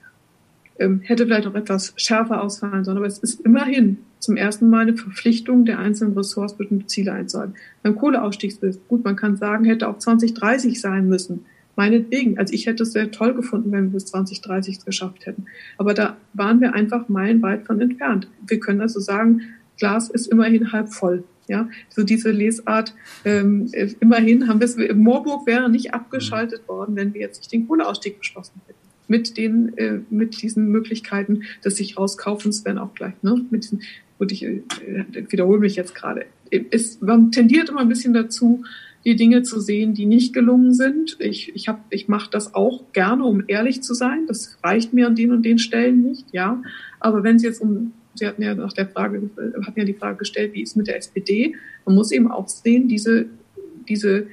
ähm, 0.81 1.01
hätte 1.01 1.27
vielleicht 1.27 1.45
noch 1.45 1.55
etwas 1.55 1.93
schärfer 1.97 2.43
ausfallen 2.43 2.83
sollen, 2.85 2.97
aber 2.97 3.07
es 3.07 3.19
ist 3.19 3.41
immerhin 3.43 3.99
zum 4.19 4.37
ersten 4.37 4.69
Mal 4.69 4.81
eine 4.81 4.97
Verpflichtung 4.97 5.65
der 5.65 5.79
einzelnen 5.79 6.15
Ressorts, 6.15 6.57
Ziele 6.87 7.13
einzuhalten. 7.13 7.55
Beim 7.85 7.95
Kohleausstiegsgesetz, 7.95 8.81
gut, 8.89 9.05
man 9.05 9.15
kann 9.15 9.37
sagen, 9.37 9.65
hätte 9.65 9.87
auch 9.87 9.99
2030 9.99 10.81
sein 10.81 11.09
müssen. 11.09 11.45
Meinetwegen. 11.79 12.39
Also 12.39 12.55
ich 12.55 12.67
hätte 12.67 12.83
es 12.83 12.91
sehr 12.91 13.13
toll 13.13 13.35
gefunden, 13.35 13.71
wenn 13.71 13.85
wir 13.85 13.93
bis 13.93 14.07
2030 14.07 14.79
es 14.79 14.85
geschafft 14.85 15.27
hätten. 15.27 15.47
Aber 15.77 15.95
da 15.95 16.17
waren 16.35 16.61
wir 16.61 16.75
einfach 16.75 17.09
meilenweit 17.09 17.67
von 17.67 17.81
entfernt. 17.81 18.29
Wir 18.45 18.59
können 18.59 18.81
also 18.81 18.99
sagen, 18.99 19.43
Glas 19.79 20.11
ist 20.11 20.27
immerhin 20.27 20.73
halb 20.73 20.93
voll. 20.93 21.23
Ja, 21.47 21.69
so 21.89 22.03
diese 22.03 22.33
Lesart. 22.33 22.97
Ähm, 23.25 23.71
immerhin 24.01 24.49
haben 24.49 24.59
wir 24.59 24.65
es. 24.65 24.77
Moorburg 24.93 25.47
wäre 25.47 25.71
nicht 25.71 25.95
abgeschaltet 25.95 26.67
worden, 26.67 26.97
wenn 26.97 27.15
wir 27.15 27.21
jetzt 27.21 27.39
nicht 27.39 27.53
den 27.53 27.69
Kohleausstieg 27.69 28.19
beschlossen 28.19 28.61
hätten. 28.67 28.79
mit 29.07 29.37
den, 29.37 29.79
äh, 29.79 30.01
mit 30.11 30.43
diesen 30.43 30.73
Möglichkeiten 30.73 31.45
des 31.65 31.77
sich 31.77 31.97
rauskaufens, 31.97 32.65
wenn 32.65 32.77
auch 32.77 32.93
gleich, 32.93 33.15
ne, 33.23 33.41
mit 33.51 33.63
diesen, 33.63 33.83
gut, 34.19 34.33
ich 34.33 34.43
äh, 34.43 34.63
wiederhole 35.31 35.61
mich 35.61 35.77
jetzt 35.77 35.95
gerade. 35.95 36.27
Ist, 36.51 37.03
man 37.03 37.31
tendiert 37.31 37.69
immer 37.69 37.81
ein 37.81 37.89
bisschen 37.89 38.13
dazu, 38.13 38.65
die 39.05 39.17
Dinge 39.17 39.43
zu 39.43 39.61
sehen, 39.61 39.95
die 39.95 40.07
nicht 40.07 40.33
gelungen 40.33 40.75
sind. 40.75 41.17
Ich, 41.21 41.55
ich, 41.55 41.69
hab, 41.69 41.85
ich 41.91 42.09
mache 42.09 42.31
das 42.31 42.55
auch 42.55 42.93
gerne, 42.93 43.25
um 43.25 43.45
ehrlich 43.47 43.83
zu 43.83 43.95
sein. 43.95 44.27
Das 44.27 44.59
reicht 44.63 44.93
mir 44.93 45.07
an 45.07 45.15
den 45.15 45.33
und 45.33 45.45
den 45.45 45.59
Stellen 45.59 46.03
nicht, 46.03 46.27
ja. 46.33 46.63
Aber 47.01 47.23
wenn 47.23 47.37
es 47.37 47.43
jetzt 47.43 47.61
um, 47.61 47.93
Sie 48.15 48.27
hatten 48.27 48.43
ja 48.43 48.55
nach 48.55 48.73
der 48.73 48.89
Frage, 48.89 49.31
hatten 49.65 49.79
ja 49.79 49.85
die 49.85 49.95
Frage 49.95 50.19
gestellt, 50.19 50.53
wie 50.53 50.63
ist 50.63 50.77
mit 50.77 50.89
der 50.89 50.97
SPD? 50.97 51.55
Man 51.87 51.95
muss 51.95 52.11
eben 52.11 52.31
auch 52.31 52.49
sehen, 52.49 52.89
diese, 52.89 53.27
diese 53.89 54.19
äh, 54.19 54.27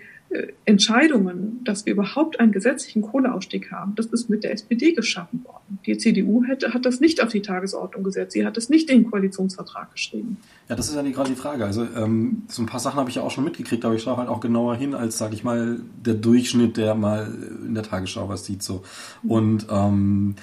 Entscheidungen, 0.66 1.62
dass 1.64 1.86
wir 1.86 1.94
überhaupt 1.94 2.40
einen 2.40 2.52
gesetzlichen 2.52 3.02
Kohleausstieg 3.02 3.72
haben, 3.72 3.94
das 3.96 4.08
ist 4.08 4.30
mit 4.30 4.44
der 4.44 4.52
SPD 4.54 4.94
geschaffen 4.94 5.44
worden. 5.46 5.80
Die 5.86 5.98
CDU 5.98 6.44
hätte, 6.44 6.74
hat 6.74 6.86
das 6.86 7.00
nicht 7.00 7.22
auf 7.24 7.32
die 7.32 7.42
Tagesordnung 7.42 8.04
gesetzt. 8.04 8.34
Sie 8.34 8.46
hat 8.46 8.58
es 8.58 8.70
nicht 8.70 8.90
in 8.90 9.04
den 9.04 9.12
Koalitionsvertrag 9.12 9.92
geschrieben. 9.92 10.38
Ja, 10.70 10.76
das 10.76 10.90
ist 10.90 10.96
ja 10.96 11.02
gerade 11.02 11.30
die 11.30 11.36
Frage. 11.36 11.66
Also 11.66 11.88
ähm, 11.96 12.44
so 12.48 12.62
ein 12.62 12.66
paar 12.66 12.80
Sachen 12.80 13.00
habe 13.00 13.10
ich 13.10 13.16
ja 13.16 13.22
auch 13.22 13.32
schon 13.32 13.44
mitgekriegt, 13.44 13.86
aber 13.86 13.96
ich 13.96 14.04
schaue 14.04 14.18
halt 14.18 14.30
auch 14.30 14.40
genauer 14.40 14.76
hin 14.76 14.94
als, 14.96 15.18
sage 15.18 15.36
ich 15.36 15.44
mal, 15.44 15.80
der 16.04 16.16
Durchschnitt, 16.16 16.78
der 16.78 16.96
mal 16.96 17.32
in 17.66 17.74
der 17.74 17.84
Tagesschau 17.84 18.30
was 18.30 18.46
sieht. 18.46 18.64
so. 18.64 18.84
Und 19.24 19.68
ähm, 19.70 20.36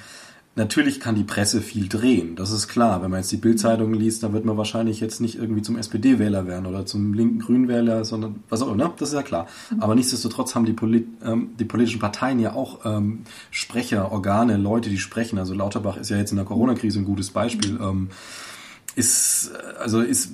Natürlich 0.54 1.00
kann 1.00 1.14
die 1.14 1.24
Presse 1.24 1.62
viel 1.62 1.88
drehen, 1.88 2.36
das 2.36 2.50
ist 2.50 2.68
klar. 2.68 3.02
Wenn 3.02 3.10
man 3.10 3.20
jetzt 3.20 3.32
die 3.32 3.38
Bildzeitung 3.38 3.94
liest, 3.94 4.22
dann 4.22 4.34
wird 4.34 4.44
man 4.44 4.58
wahrscheinlich 4.58 5.00
jetzt 5.00 5.18
nicht 5.18 5.36
irgendwie 5.36 5.62
zum 5.62 5.78
SPD-Wähler 5.78 6.46
werden 6.46 6.66
oder 6.66 6.84
zum 6.84 7.14
linken 7.14 7.38
Grünwähler, 7.38 8.04
sondern 8.04 8.42
was 8.50 8.60
auch 8.60 8.66
immer, 8.66 8.88
ne? 8.88 8.92
das 8.98 9.08
ist 9.08 9.14
ja 9.14 9.22
klar. 9.22 9.46
Aber 9.80 9.94
nichtsdestotrotz 9.94 10.54
haben 10.54 10.66
die, 10.66 10.74
Polit 10.74 11.08
ähm, 11.24 11.52
die 11.58 11.64
politischen 11.64 12.00
Parteien 12.00 12.38
ja 12.38 12.52
auch 12.52 12.80
ähm, 12.84 13.20
Sprecher, 13.50 14.12
Organe, 14.12 14.58
Leute, 14.58 14.90
die 14.90 14.98
sprechen. 14.98 15.38
Also 15.38 15.54
Lauterbach 15.54 15.96
ist 15.96 16.10
ja 16.10 16.18
jetzt 16.18 16.32
in 16.32 16.36
der 16.36 16.44
Corona-Krise 16.44 16.98
ein 16.98 17.06
gutes 17.06 17.30
Beispiel. 17.30 17.78
Ähm, 17.80 18.10
ist, 18.94 19.50
also 19.78 20.00
ist, 20.00 20.30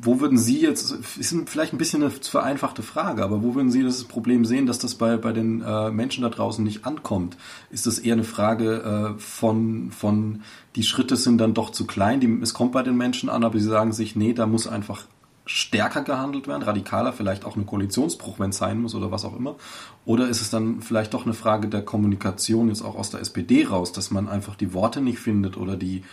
wo 0.00 0.20
würden 0.20 0.38
Sie 0.38 0.60
jetzt, 0.60 0.90
ist 1.18 1.34
vielleicht 1.46 1.72
ein 1.72 1.78
bisschen 1.78 2.02
eine 2.02 2.10
vereinfachte 2.10 2.82
Frage, 2.82 3.22
aber 3.22 3.42
wo 3.42 3.54
würden 3.54 3.70
Sie 3.70 3.82
das 3.82 4.04
Problem 4.04 4.44
sehen, 4.44 4.66
dass 4.66 4.78
das 4.78 4.94
bei, 4.94 5.16
bei 5.16 5.32
den 5.32 5.60
äh, 5.60 5.90
Menschen 5.90 6.22
da 6.22 6.30
draußen 6.30 6.64
nicht 6.64 6.86
ankommt? 6.86 7.36
Ist 7.70 7.86
das 7.86 7.98
eher 7.98 8.14
eine 8.14 8.24
Frage 8.24 9.16
äh, 9.16 9.20
von, 9.20 9.90
von, 9.90 10.42
die 10.76 10.82
Schritte 10.82 11.16
sind 11.16 11.38
dann 11.38 11.54
doch 11.54 11.70
zu 11.70 11.86
klein, 11.86 12.20
die, 12.20 12.38
es 12.42 12.54
kommt 12.54 12.72
bei 12.72 12.82
den 12.82 12.96
Menschen 12.96 13.28
an, 13.28 13.44
aber 13.44 13.58
sie 13.58 13.68
sagen 13.68 13.92
sich, 13.92 14.16
nee, 14.16 14.32
da 14.32 14.46
muss 14.46 14.66
einfach 14.66 15.04
stärker 15.44 16.02
gehandelt 16.02 16.46
werden, 16.46 16.62
radikaler, 16.62 17.12
vielleicht 17.12 17.46
auch 17.46 17.56
ein 17.56 17.64
Koalitionsbruch, 17.64 18.38
wenn 18.38 18.50
es 18.50 18.58
sein 18.58 18.80
muss 18.80 18.94
oder 18.94 19.10
was 19.10 19.24
auch 19.24 19.34
immer? 19.34 19.56
Oder 20.04 20.28
ist 20.28 20.42
es 20.42 20.50
dann 20.50 20.82
vielleicht 20.82 21.14
doch 21.14 21.24
eine 21.24 21.34
Frage 21.34 21.68
der 21.68 21.82
Kommunikation 21.82 22.68
jetzt 22.68 22.82
auch 22.82 22.96
aus 22.96 23.10
der 23.10 23.20
SPD 23.20 23.64
raus, 23.64 23.92
dass 23.92 24.10
man 24.10 24.28
einfach 24.28 24.56
die 24.56 24.74
Worte 24.74 25.00
nicht 25.00 25.18
findet 25.18 25.56
oder 25.56 25.76
die, 25.76 26.04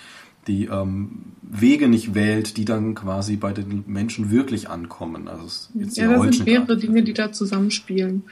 die 0.48 0.66
ähm, 0.66 1.34
Wege 1.42 1.88
nicht 1.88 2.14
wählt, 2.14 2.58
die 2.58 2.66
dann 2.66 2.96
quasi 2.96 3.36
bei 3.36 3.54
den 3.54 3.84
Menschen 3.88 4.32
wirklich 4.32 4.70
ankommen. 4.70 5.28
Also 5.28 5.70
jetzt 5.74 5.98
ja, 5.98 6.12
das 6.12 6.36
sind 6.36 6.46
mehrere 6.46 6.78
Dinge, 6.78 7.04
die 7.04 7.14
da 7.14 7.32
zusammenspielen. 7.32 8.24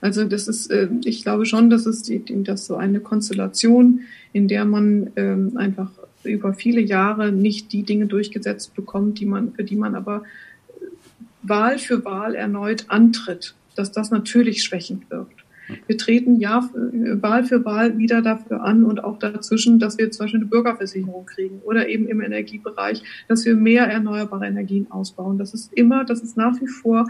Also 0.00 0.24
das 0.24 0.48
ist, 0.48 0.70
äh, 0.70 0.88
ich 1.04 1.22
glaube 1.22 1.46
schon, 1.46 1.70
dass 1.70 1.86
es 1.86 2.02
die, 2.02 2.22
dass 2.42 2.66
so 2.66 2.76
eine 2.76 3.00
Konstellation, 3.00 4.00
in 4.32 4.48
der 4.48 4.64
man 4.64 5.10
ähm, 5.16 5.56
einfach 5.56 5.90
über 6.24 6.54
viele 6.54 6.80
Jahre 6.80 7.32
nicht 7.32 7.72
die 7.72 7.82
Dinge 7.82 8.06
durchgesetzt 8.06 8.74
bekommt, 8.74 9.18
die 9.18 9.26
man, 9.26 9.52
für 9.52 9.64
die 9.64 9.76
man 9.76 9.94
aber 9.94 10.22
Wahl 11.42 11.78
für 11.78 12.04
Wahl 12.04 12.34
erneut 12.34 12.86
antritt, 12.88 13.54
dass 13.74 13.92
das 13.92 14.10
natürlich 14.10 14.62
schwächend 14.62 15.10
wirkt. 15.10 15.41
Wir 15.86 15.96
treten 15.96 16.36
Jahr, 16.36 16.68
Wahl 16.72 17.44
für 17.44 17.64
Wahl 17.64 17.98
wieder 17.98 18.22
dafür 18.22 18.62
an 18.62 18.84
und 18.84 19.04
auch 19.04 19.18
dazwischen, 19.18 19.78
dass 19.78 19.98
wir 19.98 20.10
zum 20.10 20.24
Beispiel 20.24 20.40
eine 20.40 20.48
Bürgerversicherung 20.48 21.26
kriegen 21.26 21.60
oder 21.64 21.88
eben 21.88 22.08
im 22.08 22.20
Energiebereich, 22.20 23.02
dass 23.28 23.44
wir 23.44 23.54
mehr 23.54 23.84
erneuerbare 23.84 24.46
Energien 24.46 24.90
ausbauen. 24.90 25.38
Das 25.38 25.54
ist 25.54 25.72
immer, 25.72 26.04
das 26.04 26.22
ist 26.22 26.36
nach 26.36 26.60
wie 26.60 26.66
vor 26.66 27.08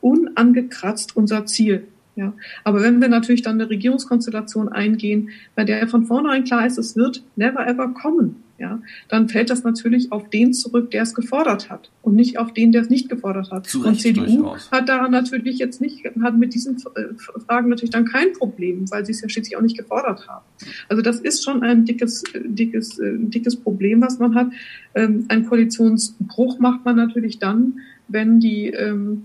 unangekratzt 0.00 1.16
unser 1.16 1.46
Ziel. 1.46 1.86
Ja. 2.20 2.34
Aber 2.64 2.82
wenn 2.82 3.00
wir 3.00 3.08
natürlich 3.08 3.40
dann 3.40 3.58
eine 3.58 3.70
Regierungskonstellation 3.70 4.68
eingehen, 4.68 5.30
bei 5.54 5.64
der 5.64 5.88
von 5.88 6.04
vornherein 6.04 6.44
klar 6.44 6.66
ist, 6.66 6.76
es 6.76 6.94
wird 6.94 7.22
never 7.34 7.66
ever 7.66 7.88
kommen, 7.88 8.36
ja, 8.58 8.82
dann 9.08 9.30
fällt 9.30 9.48
das 9.48 9.64
natürlich 9.64 10.12
auf 10.12 10.28
den 10.28 10.52
zurück, 10.52 10.90
der 10.90 11.04
es 11.04 11.14
gefordert 11.14 11.70
hat 11.70 11.90
und 12.02 12.14
nicht 12.14 12.38
auf 12.38 12.52
den, 12.52 12.72
der 12.72 12.82
es 12.82 12.90
nicht 12.90 13.08
gefordert 13.08 13.50
hat. 13.50 13.66
Zu 13.66 13.86
und 13.86 13.98
CDU 13.98 14.26
durchaus. 14.26 14.70
hat 14.70 14.86
daran 14.86 15.12
natürlich 15.12 15.56
jetzt 15.56 15.80
nicht, 15.80 16.04
hat 16.20 16.36
mit 16.36 16.52
diesen 16.52 16.76
äh, 16.76 17.40
Fragen 17.46 17.70
natürlich 17.70 17.90
dann 17.90 18.04
kein 18.04 18.34
Problem, 18.34 18.84
weil 18.90 19.06
sie 19.06 19.12
es 19.12 19.22
ja 19.22 19.30
schließlich 19.30 19.56
auch 19.56 19.62
nicht 19.62 19.78
gefordert 19.78 20.28
haben. 20.28 20.44
Also 20.90 21.00
das 21.00 21.20
ist 21.20 21.42
schon 21.42 21.62
ein 21.62 21.86
dickes, 21.86 22.22
dickes, 22.34 22.98
äh, 22.98 23.14
dickes 23.16 23.56
Problem, 23.56 24.02
was 24.02 24.18
man 24.18 24.34
hat. 24.34 24.48
Ähm, 24.94 25.24
ein 25.28 25.46
Koalitionsbruch 25.46 26.58
macht 26.58 26.84
man 26.84 26.96
natürlich 26.96 27.38
dann, 27.38 27.80
wenn 28.08 28.40
die 28.40 28.66
ähm, 28.66 29.22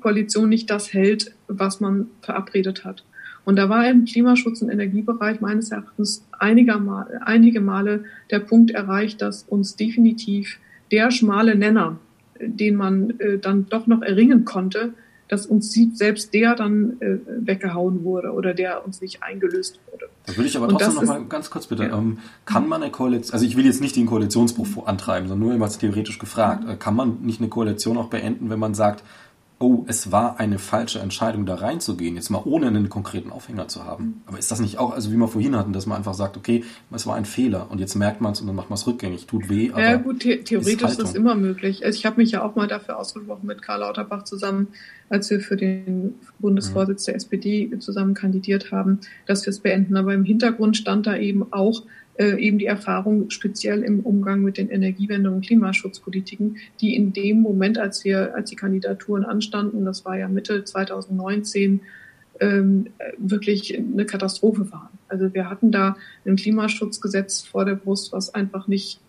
Koalition 0.00 0.48
nicht 0.48 0.70
das 0.70 0.92
hält, 0.92 1.34
was 1.48 1.80
man 1.80 2.08
verabredet 2.20 2.84
hat. 2.84 3.04
Und 3.44 3.56
da 3.56 3.68
war 3.70 3.88
im 3.88 4.04
Klimaschutz- 4.04 4.60
und 4.60 4.68
Energiebereich 4.68 5.40
meines 5.40 5.70
Erachtens 5.70 6.22
einige 6.38 6.76
Male, 6.76 7.20
einige 7.24 7.60
Male 7.60 8.04
der 8.30 8.40
Punkt 8.40 8.70
erreicht, 8.72 9.22
dass 9.22 9.44
uns 9.44 9.74
definitiv 9.74 10.58
der 10.90 11.10
schmale 11.10 11.54
Nenner, 11.54 11.98
den 12.40 12.76
man 12.76 13.18
äh, 13.18 13.38
dann 13.38 13.66
doch 13.68 13.86
noch 13.86 14.02
erringen 14.02 14.44
konnte, 14.44 14.92
dass 15.28 15.46
uns 15.46 15.72
selbst 15.94 16.32
der 16.34 16.54
dann 16.54 17.00
äh, 17.00 17.18
weggehauen 17.26 18.02
wurde 18.02 18.32
oder 18.32 18.54
der 18.54 18.84
uns 18.84 19.00
nicht 19.00 19.22
eingelöst 19.22 19.78
wurde. 19.90 20.08
Da 20.26 20.36
würde 20.36 20.48
ich 20.48 20.56
aber 20.56 20.68
trotzdem 20.68 20.94
noch 20.94 21.04
mal 21.04 21.24
ganz 21.24 21.50
kurz 21.50 21.66
bitte, 21.66 21.84
ja. 21.84 21.98
ähm, 21.98 22.18
kann 22.44 22.68
man 22.68 22.82
eine 22.82 22.90
Koalition, 22.90 23.32
also 23.34 23.44
ich 23.44 23.56
will 23.56 23.64
jetzt 23.64 23.80
nicht 23.80 23.96
den 23.96 24.06
Koalitionsbruch 24.06 24.86
antreiben, 24.86 25.28
sondern 25.28 25.46
nur 25.46 25.54
immer 25.54 25.68
theoretisch 25.68 26.18
gefragt, 26.18 26.66
mhm. 26.66 26.78
kann 26.78 26.94
man 26.94 27.22
nicht 27.22 27.40
eine 27.40 27.48
Koalition 27.48 27.96
auch 27.98 28.08
beenden, 28.08 28.50
wenn 28.50 28.58
man 28.58 28.74
sagt, 28.74 29.04
oh, 29.60 29.84
es 29.88 30.12
war 30.12 30.38
eine 30.38 30.58
falsche 30.58 31.00
Entscheidung, 31.00 31.44
da 31.44 31.56
reinzugehen, 31.56 32.14
jetzt 32.14 32.30
mal 32.30 32.42
ohne 32.44 32.68
einen 32.68 32.88
konkreten 32.88 33.32
Aufhänger 33.32 33.66
zu 33.66 33.84
haben. 33.84 34.04
Mhm. 34.04 34.14
Aber 34.26 34.38
ist 34.38 34.50
das 34.50 34.60
nicht 34.60 34.78
auch, 34.78 34.92
also 34.92 35.10
wie 35.10 35.16
wir 35.16 35.26
vorhin 35.26 35.56
hatten, 35.56 35.72
dass 35.72 35.86
man 35.86 35.98
einfach 35.98 36.14
sagt, 36.14 36.36
okay, 36.36 36.64
es 36.92 37.06
war 37.06 37.16
ein 37.16 37.24
Fehler 37.24 37.68
und 37.70 37.80
jetzt 37.80 37.96
merkt 37.96 38.20
man 38.20 38.32
es 38.32 38.40
und 38.40 38.46
dann 38.46 38.54
macht 38.54 38.70
man 38.70 38.76
es 38.76 38.86
rückgängig, 38.86 39.26
tut 39.26 39.48
weh. 39.48 39.70
Aber 39.72 39.82
ja 39.82 39.96
gut, 39.96 40.22
the 40.22 40.38
theoretisch 40.38 40.90
ist 40.90 41.00
das 41.00 41.14
immer 41.14 41.34
möglich. 41.34 41.84
Also 41.84 41.96
ich 41.96 42.06
habe 42.06 42.18
mich 42.18 42.30
ja 42.30 42.42
auch 42.42 42.54
mal 42.54 42.68
dafür 42.68 42.98
ausgesprochen 42.98 43.46
mit 43.46 43.60
Karl 43.60 43.80
Lauterbach 43.80 44.22
zusammen, 44.22 44.68
als 45.08 45.28
wir 45.30 45.40
für 45.40 45.56
den 45.56 46.14
Bundesvorsitz 46.38 47.04
der 47.04 47.16
SPD 47.16 47.78
zusammen 47.80 48.14
kandidiert 48.14 48.70
haben, 48.70 49.00
dass 49.26 49.44
wir 49.44 49.50
es 49.50 49.58
beenden. 49.58 49.96
Aber 49.96 50.14
im 50.14 50.24
Hintergrund 50.24 50.76
stand 50.76 51.06
da 51.06 51.16
eben 51.16 51.52
auch, 51.52 51.82
eben 52.18 52.58
die 52.58 52.66
Erfahrung 52.66 53.30
speziell 53.30 53.82
im 53.82 54.00
Umgang 54.00 54.42
mit 54.42 54.58
den 54.58 54.70
Energiewende- 54.70 55.30
und 55.30 55.46
Klimaschutzpolitiken, 55.46 56.56
die 56.80 56.96
in 56.96 57.12
dem 57.12 57.40
Moment, 57.40 57.78
als 57.78 58.04
wir, 58.04 58.34
als 58.34 58.50
die 58.50 58.56
Kandidaturen 58.56 59.24
anstanden, 59.24 59.84
das 59.84 60.04
war 60.04 60.18
ja 60.18 60.28
Mitte 60.28 60.64
2019, 60.64 61.80
ähm, 62.40 62.86
wirklich 63.18 63.76
eine 63.76 64.06
Katastrophe 64.06 64.70
waren. 64.72 64.98
Also 65.08 65.32
wir 65.34 65.48
hatten 65.48 65.72
da 65.72 65.96
ein 66.24 66.36
Klimaschutzgesetz 66.36 67.42
vor 67.42 67.64
der 67.64 67.74
Brust, 67.74 68.12
was 68.12 68.34
einfach 68.34 68.68
nicht 68.68 69.00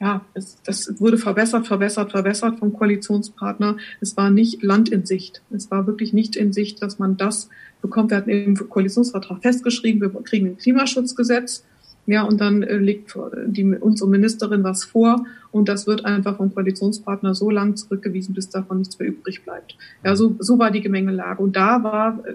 ja, 0.00 0.24
es, 0.34 0.58
das 0.64 1.00
wurde 1.00 1.18
verbessert, 1.18 1.66
verbessert, 1.66 2.10
verbessert 2.10 2.58
vom 2.58 2.72
Koalitionspartner. 2.72 3.76
Es 4.00 4.16
war 4.16 4.30
nicht 4.30 4.62
Land 4.62 4.88
in 4.88 5.06
Sicht. 5.06 5.42
Es 5.50 5.70
war 5.70 5.86
wirklich 5.86 6.12
nicht 6.12 6.36
in 6.36 6.52
Sicht, 6.52 6.82
dass 6.82 6.98
man 6.98 7.16
das 7.16 7.48
bekommt. 7.82 8.10
Wir 8.10 8.18
hatten 8.18 8.30
im 8.30 8.56
Koalitionsvertrag 8.56 9.42
festgeschrieben, 9.42 10.00
wir 10.00 10.22
kriegen 10.22 10.46
ein 10.46 10.58
Klimaschutzgesetz. 10.58 11.64
Ja, 12.08 12.22
und 12.22 12.40
dann 12.40 12.62
äh, 12.62 12.76
legt 12.76 13.18
die, 13.46 13.64
unsere 13.64 14.08
Ministerin 14.08 14.62
was 14.62 14.84
vor 14.84 15.26
und 15.50 15.68
das 15.68 15.88
wird 15.88 16.04
einfach 16.04 16.36
vom 16.36 16.54
Koalitionspartner 16.54 17.34
so 17.34 17.50
lang 17.50 17.74
zurückgewiesen, 17.74 18.32
bis 18.32 18.48
davon 18.48 18.78
nichts 18.78 18.96
mehr 19.00 19.08
übrig 19.08 19.42
bleibt. 19.42 19.76
Ja, 20.04 20.14
so, 20.14 20.36
so 20.38 20.56
war 20.56 20.70
die 20.70 20.82
Gemengelage. 20.82 21.42
Und 21.42 21.56
da 21.56 21.82
war 21.82 22.24
äh, 22.24 22.34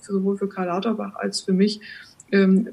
sowohl 0.00 0.38
für 0.38 0.48
Karl 0.48 0.68
Lauterbach 0.68 1.14
als 1.16 1.42
für 1.42 1.52
mich 1.52 1.82
ähm, 2.32 2.68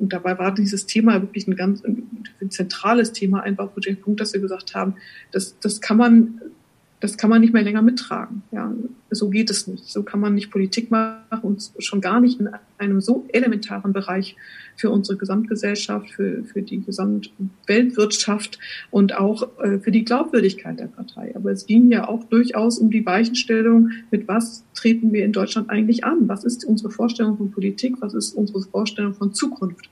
und 0.00 0.12
dabei 0.12 0.38
war 0.38 0.52
dieses 0.54 0.86
Thema 0.86 1.20
wirklich 1.20 1.46
ein 1.46 1.56
ganz 1.56 1.84
ein, 1.84 2.50
zentrales 2.50 3.12
Thema, 3.12 3.42
einfach 3.42 3.70
den 3.84 4.00
Punkt, 4.00 4.20
dass 4.20 4.32
wir 4.32 4.40
gesagt 4.40 4.74
haben, 4.74 4.94
das, 5.30 5.58
das 5.60 5.80
kann 5.80 5.98
man 5.98 6.40
das 7.00 7.16
kann 7.16 7.30
man 7.30 7.40
nicht 7.40 7.54
mehr 7.54 7.62
länger 7.62 7.80
mittragen. 7.80 8.42
Ja, 8.52 8.72
so 9.10 9.30
geht 9.30 9.50
es 9.50 9.66
nicht. 9.66 9.88
So 9.88 10.02
kann 10.02 10.20
man 10.20 10.34
nicht 10.34 10.50
Politik 10.50 10.90
machen 10.90 11.40
und 11.42 11.70
schon 11.78 12.02
gar 12.02 12.20
nicht 12.20 12.38
in 12.38 12.50
einem 12.76 13.00
so 13.00 13.24
elementaren 13.28 13.94
Bereich 13.94 14.36
für 14.76 14.90
unsere 14.90 15.16
Gesamtgesellschaft, 15.16 16.10
für, 16.10 16.44
für 16.44 16.60
die 16.60 16.82
Gesamtweltwirtschaft 16.82 18.58
und 18.90 19.16
auch 19.16 19.48
äh, 19.60 19.78
für 19.78 19.90
die 19.90 20.04
Glaubwürdigkeit 20.04 20.78
der 20.78 20.86
Partei. 20.86 21.34
Aber 21.34 21.50
es 21.50 21.66
ging 21.66 21.90
ja 21.90 22.06
auch 22.06 22.24
durchaus 22.24 22.78
um 22.78 22.90
die 22.90 23.04
Weichenstellung, 23.04 23.90
mit 24.10 24.28
was 24.28 24.64
treten 24.74 25.12
wir 25.12 25.24
in 25.24 25.32
Deutschland 25.32 25.70
eigentlich 25.70 26.04
an? 26.04 26.28
Was 26.28 26.44
ist 26.44 26.64
unsere 26.64 26.90
Vorstellung 26.90 27.38
von 27.38 27.50
Politik? 27.50 27.96
Was 28.00 28.12
ist 28.12 28.34
unsere 28.34 28.60
Vorstellung 28.60 29.14
von 29.14 29.32
Zukunft? 29.32 29.88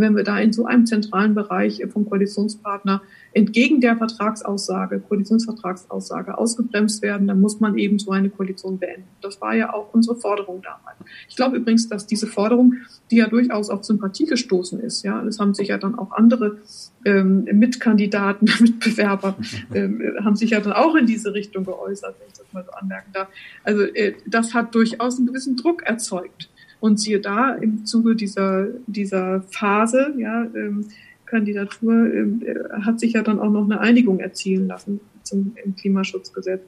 Wenn 0.00 0.16
wir 0.16 0.24
da 0.24 0.38
in 0.38 0.52
so 0.52 0.64
einem 0.66 0.86
zentralen 0.86 1.34
Bereich 1.34 1.82
vom 1.92 2.08
Koalitionspartner 2.08 3.02
entgegen 3.32 3.80
der 3.80 3.96
Vertragsaussage, 3.96 5.00
Koalitionsvertragsaussage 5.00 6.36
ausgebremst 6.36 7.02
werden, 7.02 7.26
dann 7.26 7.40
muss 7.40 7.60
man 7.60 7.76
eben 7.78 7.98
so 7.98 8.10
eine 8.10 8.30
Koalition 8.30 8.78
beenden. 8.78 9.06
Das 9.20 9.40
war 9.40 9.54
ja 9.54 9.72
auch 9.72 9.92
unsere 9.92 10.16
Forderung 10.16 10.62
damals. 10.62 10.96
Ich 11.28 11.36
glaube 11.36 11.56
übrigens, 11.56 11.88
dass 11.88 12.06
diese 12.06 12.26
Forderung, 12.26 12.74
die 13.10 13.16
ja 13.16 13.28
durchaus 13.28 13.70
auf 13.70 13.84
Sympathie 13.84 14.26
gestoßen 14.26 14.80
ist, 14.80 15.02
ja, 15.02 15.22
es 15.24 15.38
haben 15.38 15.54
sich 15.54 15.68
ja 15.68 15.78
dann 15.78 15.98
auch 15.98 16.12
andere 16.12 16.58
ähm, 17.04 17.44
Mitkandidaten, 17.44 18.48
Mitbewerber, 18.60 19.36
ähm, 19.74 20.02
haben 20.24 20.36
sich 20.36 20.50
ja 20.50 20.60
dann 20.60 20.72
auch 20.72 20.94
in 20.94 21.06
diese 21.06 21.34
Richtung 21.34 21.64
geäußert, 21.64 22.16
wenn 22.18 22.28
ich 22.28 22.34
das 22.34 22.46
mal 22.52 22.64
so 22.64 22.72
anmerken 22.72 23.12
darf. 23.12 23.28
Also 23.64 23.82
äh, 23.82 24.14
das 24.26 24.54
hat 24.54 24.74
durchaus 24.74 25.18
einen 25.18 25.26
gewissen 25.26 25.56
Druck 25.56 25.82
erzeugt. 25.82 26.48
Und 26.80 27.00
siehe 27.00 27.20
da, 27.20 27.54
im 27.54 27.84
Zuge 27.84 28.14
dieser, 28.14 28.68
dieser 28.86 29.42
Phase, 29.50 30.14
ja, 30.16 30.44
ähm, 30.54 30.86
Kandidatur, 31.26 31.92
ähm, 32.12 32.42
äh, 32.44 32.82
hat 32.82 33.00
sich 33.00 33.12
ja 33.12 33.22
dann 33.22 33.40
auch 33.40 33.50
noch 33.50 33.64
eine 33.64 33.80
Einigung 33.80 34.20
erzielen 34.20 34.66
lassen 34.66 35.00
zum 35.22 35.54
im 35.62 35.76
Klimaschutzgesetz. 35.76 36.62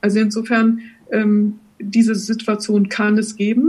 Also 0.00 0.20
insofern, 0.20 0.80
ähm, 1.10 1.58
diese 1.78 2.14
Situation 2.14 2.88
kann 2.88 3.18
es 3.18 3.36
geben. 3.36 3.68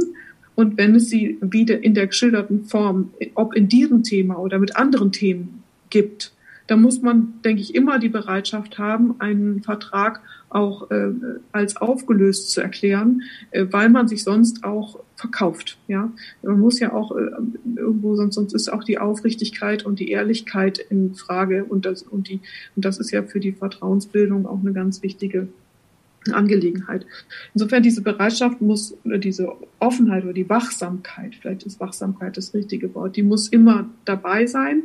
Und 0.55 0.77
wenn 0.77 0.95
es 0.95 1.09
sie 1.09 1.37
wieder 1.41 1.83
in 1.83 1.93
der 1.93 2.07
geschilderten 2.07 2.63
Form, 2.63 3.11
ob 3.35 3.53
in 3.53 3.67
diesem 3.67 4.03
Thema 4.03 4.39
oder 4.39 4.57
mit 4.59 4.75
anderen 4.75 5.11
Themen 5.11 5.63
gibt, 5.89 6.33
da 6.67 6.75
muss 6.75 7.01
man, 7.01 7.33
denke 7.45 7.61
ich, 7.61 7.75
immer 7.75 7.99
die 7.99 8.09
Bereitschaft 8.09 8.77
haben, 8.77 9.19
einen 9.19 9.61
Vertrag 9.61 10.21
auch 10.49 10.89
äh, 10.91 11.11
als 11.51 11.77
aufgelöst 11.77 12.51
zu 12.51 12.61
erklären, 12.61 13.21
äh, 13.51 13.65
weil 13.71 13.89
man 13.89 14.07
sich 14.07 14.23
sonst 14.23 14.63
auch 14.63 14.99
verkauft. 15.17 15.77
Ja, 15.87 16.11
man 16.43 16.59
muss 16.59 16.79
ja 16.79 16.93
auch 16.93 17.11
äh, 17.11 17.31
irgendwo 17.75 18.15
sonst 18.15 18.35
sonst 18.35 18.53
ist 18.53 18.71
auch 18.71 18.83
die 18.83 18.99
Aufrichtigkeit 18.99 19.85
und 19.85 19.99
die 19.99 20.11
Ehrlichkeit 20.11 20.77
in 20.77 21.15
Frage 21.15 21.65
und 21.65 21.85
das 21.85 22.03
und 22.03 22.29
die 22.29 22.39
und 22.75 22.85
das 22.85 22.99
ist 22.99 23.11
ja 23.11 23.23
für 23.23 23.39
die 23.39 23.51
Vertrauensbildung 23.51 24.45
auch 24.45 24.61
eine 24.61 24.73
ganz 24.73 25.01
wichtige 25.01 25.47
Angelegenheit. 26.31 27.05
Insofern 27.53 27.83
diese 27.83 28.01
Bereitschaft 28.01 28.61
muss 28.61 28.95
oder 29.03 29.17
diese 29.17 29.51
Offenheit 29.79 30.23
oder 30.23 30.33
die 30.33 30.49
Wachsamkeit, 30.49 31.35
vielleicht 31.35 31.63
ist 31.63 31.79
Wachsamkeit 31.79 32.37
das 32.37 32.53
richtige 32.53 32.93
Wort, 32.93 33.15
die 33.15 33.23
muss 33.23 33.47
immer 33.47 33.89
dabei 34.05 34.45
sein. 34.45 34.83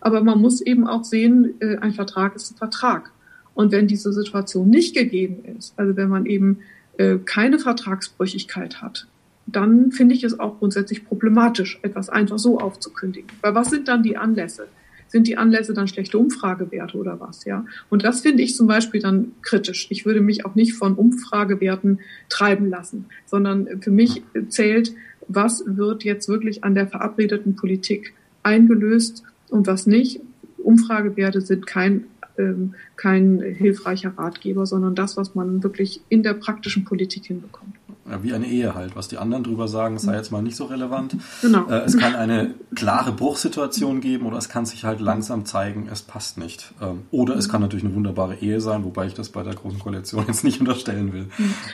Aber 0.00 0.22
man 0.22 0.40
muss 0.40 0.60
eben 0.60 0.86
auch 0.86 1.04
sehen, 1.04 1.54
äh, 1.60 1.76
ein 1.78 1.92
Vertrag 1.92 2.36
ist 2.36 2.52
ein 2.52 2.56
Vertrag. 2.56 3.10
Und 3.54 3.72
wenn 3.72 3.86
diese 3.86 4.12
Situation 4.12 4.68
nicht 4.68 4.94
gegeben 4.94 5.44
ist, 5.56 5.72
also 5.78 5.96
wenn 5.96 6.08
man 6.08 6.26
eben 6.26 6.58
äh, 6.98 7.16
keine 7.24 7.58
Vertragsbrüchigkeit 7.58 8.82
hat, 8.82 9.06
dann 9.46 9.92
finde 9.92 10.14
ich 10.14 10.24
es 10.24 10.38
auch 10.40 10.58
grundsätzlich 10.58 11.04
problematisch, 11.04 11.78
etwas 11.82 12.08
einfach 12.08 12.38
so 12.38 12.58
aufzukündigen. 12.58 13.28
Weil 13.40 13.54
was 13.54 13.70
sind 13.70 13.88
dann 13.88 14.02
die 14.02 14.16
Anlässe? 14.16 14.68
Sind 15.08 15.26
die 15.26 15.36
Anlässe 15.36 15.74
dann 15.74 15.86
schlechte 15.86 16.18
Umfragewerte 16.18 16.96
oder 16.96 17.20
was? 17.20 17.44
Ja. 17.44 17.64
Und 17.88 18.04
das 18.04 18.22
finde 18.22 18.42
ich 18.42 18.56
zum 18.56 18.66
Beispiel 18.66 19.00
dann 19.00 19.32
kritisch. 19.42 19.86
Ich 19.90 20.06
würde 20.06 20.20
mich 20.20 20.44
auch 20.44 20.54
nicht 20.54 20.74
von 20.74 20.94
Umfragewerten 20.94 22.00
treiben 22.28 22.68
lassen, 22.68 23.06
sondern 23.26 23.80
für 23.80 23.90
mich 23.90 24.22
zählt, 24.48 24.94
was 25.28 25.62
wird 25.66 26.04
jetzt 26.04 26.28
wirklich 26.28 26.64
an 26.64 26.74
der 26.74 26.88
verabredeten 26.88 27.54
Politik 27.54 28.14
eingelöst 28.42 29.22
und 29.50 29.66
was 29.66 29.86
nicht. 29.86 30.20
Umfragewerte 30.58 31.42
sind 31.42 31.66
kein, 31.66 32.04
ähm, 32.38 32.74
kein 32.96 33.40
hilfreicher 33.40 34.14
Ratgeber, 34.16 34.66
sondern 34.66 34.94
das, 34.94 35.16
was 35.16 35.34
man 35.34 35.62
wirklich 35.62 36.00
in 36.08 36.22
der 36.22 36.34
praktischen 36.34 36.84
Politik 36.84 37.26
hinbekommt. 37.26 37.73
Wie 38.22 38.32
eine 38.32 38.46
Ehe 38.46 38.74
halt. 38.74 38.96
Was 38.96 39.08
die 39.08 39.18
anderen 39.18 39.44
drüber 39.44 39.68
sagen, 39.68 39.98
sei 39.98 40.14
jetzt 40.14 40.30
mal 40.30 40.42
nicht 40.42 40.56
so 40.56 40.64
relevant. 40.64 41.16
Genau. 41.42 41.68
Äh, 41.68 41.84
es 41.84 41.96
kann 41.96 42.14
eine 42.14 42.54
klare 42.74 43.12
Bruchsituation 43.12 44.00
geben 44.00 44.26
oder 44.26 44.38
es 44.38 44.48
kann 44.48 44.66
sich 44.66 44.84
halt 44.84 45.00
langsam 45.00 45.44
zeigen, 45.44 45.88
es 45.90 46.02
passt 46.02 46.38
nicht. 46.38 46.72
Ähm, 46.80 47.02
oder 47.10 47.36
es 47.36 47.48
kann 47.48 47.60
natürlich 47.60 47.84
eine 47.84 47.94
wunderbare 47.94 48.36
Ehe 48.36 48.60
sein, 48.60 48.84
wobei 48.84 49.06
ich 49.06 49.14
das 49.14 49.28
bei 49.30 49.42
der 49.42 49.54
Großen 49.54 49.78
Koalition 49.78 50.24
jetzt 50.28 50.44
nicht 50.44 50.60
unterstellen 50.60 51.12
will. 51.12 51.26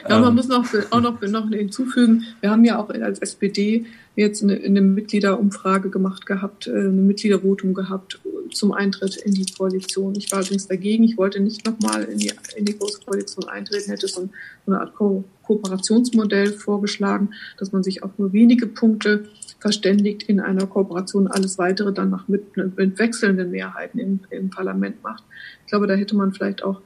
Ja, 0.09 0.17
ähm, 0.17 0.23
man 0.23 0.35
muss 0.35 0.49
noch, 0.49 0.65
auch 0.91 1.01
noch, 1.01 1.21
noch 1.21 1.49
hinzufügen, 1.49 2.25
wir 2.41 2.51
haben 2.51 2.65
ja 2.65 2.79
auch 2.79 2.91
als 2.91 3.19
SPD 3.19 3.87
jetzt 4.17 4.43
eine, 4.43 4.55
eine 4.55 4.81
Mitgliederumfrage 4.81 5.91
gemacht 5.91 6.27
gehabt, 6.27 6.67
äh, 6.67 6.71
eine 6.71 6.91
Mitgliedervotum 6.91 7.75
gehabt 7.75 8.21
zum 8.53 8.73
Eintritt 8.73 9.17
in 9.17 9.33
die 9.33 9.47
Koalition. 9.47 10.15
Ich 10.17 10.31
war 10.33 10.41
übrigens 10.41 10.67
dagegen. 10.67 11.05
Ich 11.05 11.17
wollte 11.17 11.41
nicht 11.41 11.65
nochmal 11.67 12.05
in 12.05 12.19
die, 12.19 12.33
in 12.57 12.65
die 12.65 12.77
Große 12.77 13.01
Koalition 13.05 13.49
eintreten, 13.49 13.91
hätte 13.91 14.09
so, 14.09 14.29
eine 14.67 14.81
Art 14.81 14.95
Ko 14.95 15.25
Kooperationsmodell 15.51 16.53
vorgeschlagen, 16.53 17.31
dass 17.59 17.73
man 17.73 17.83
sich 17.83 18.05
auf 18.05 18.13
nur 18.19 18.33
wenige 18.33 18.69
Punkte 18.69 19.25
verständigt 19.59 20.23
in 20.23 20.39
einer 20.39 20.67
Kooperation, 20.67 21.27
alles 21.27 21.59
weitere 21.59 21.93
dann 21.93 22.11
noch 22.11 22.29
mit, 22.29 22.57
mit 22.57 22.99
wechselnden 23.01 23.51
Mehrheiten 23.51 23.99
im, 23.99 24.21
im 24.31 24.49
Parlament 24.51 25.03
macht. 25.03 25.25
Ich 25.65 25.71
glaube, 25.71 25.89
da 25.89 25.95
hätte 25.95 26.15
man 26.15 26.33
vielleicht 26.33 26.63
auch 26.63 26.81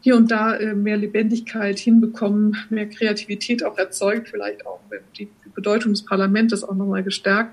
hier 0.00 0.16
und 0.16 0.32
da 0.32 0.56
äh, 0.56 0.74
mehr 0.74 0.96
Lebendigkeit 0.96 1.78
hinbekommen, 1.78 2.56
mehr 2.70 2.88
Kreativität 2.88 3.62
auch 3.64 3.78
erzeugt, 3.78 4.28
vielleicht 4.30 4.66
auch 4.66 4.80
die 5.16 5.28
Bedeutung 5.54 5.92
des 5.92 6.04
Parlaments 6.04 6.64
auch 6.64 6.74
nochmal 6.74 7.04
gestärkt. 7.04 7.52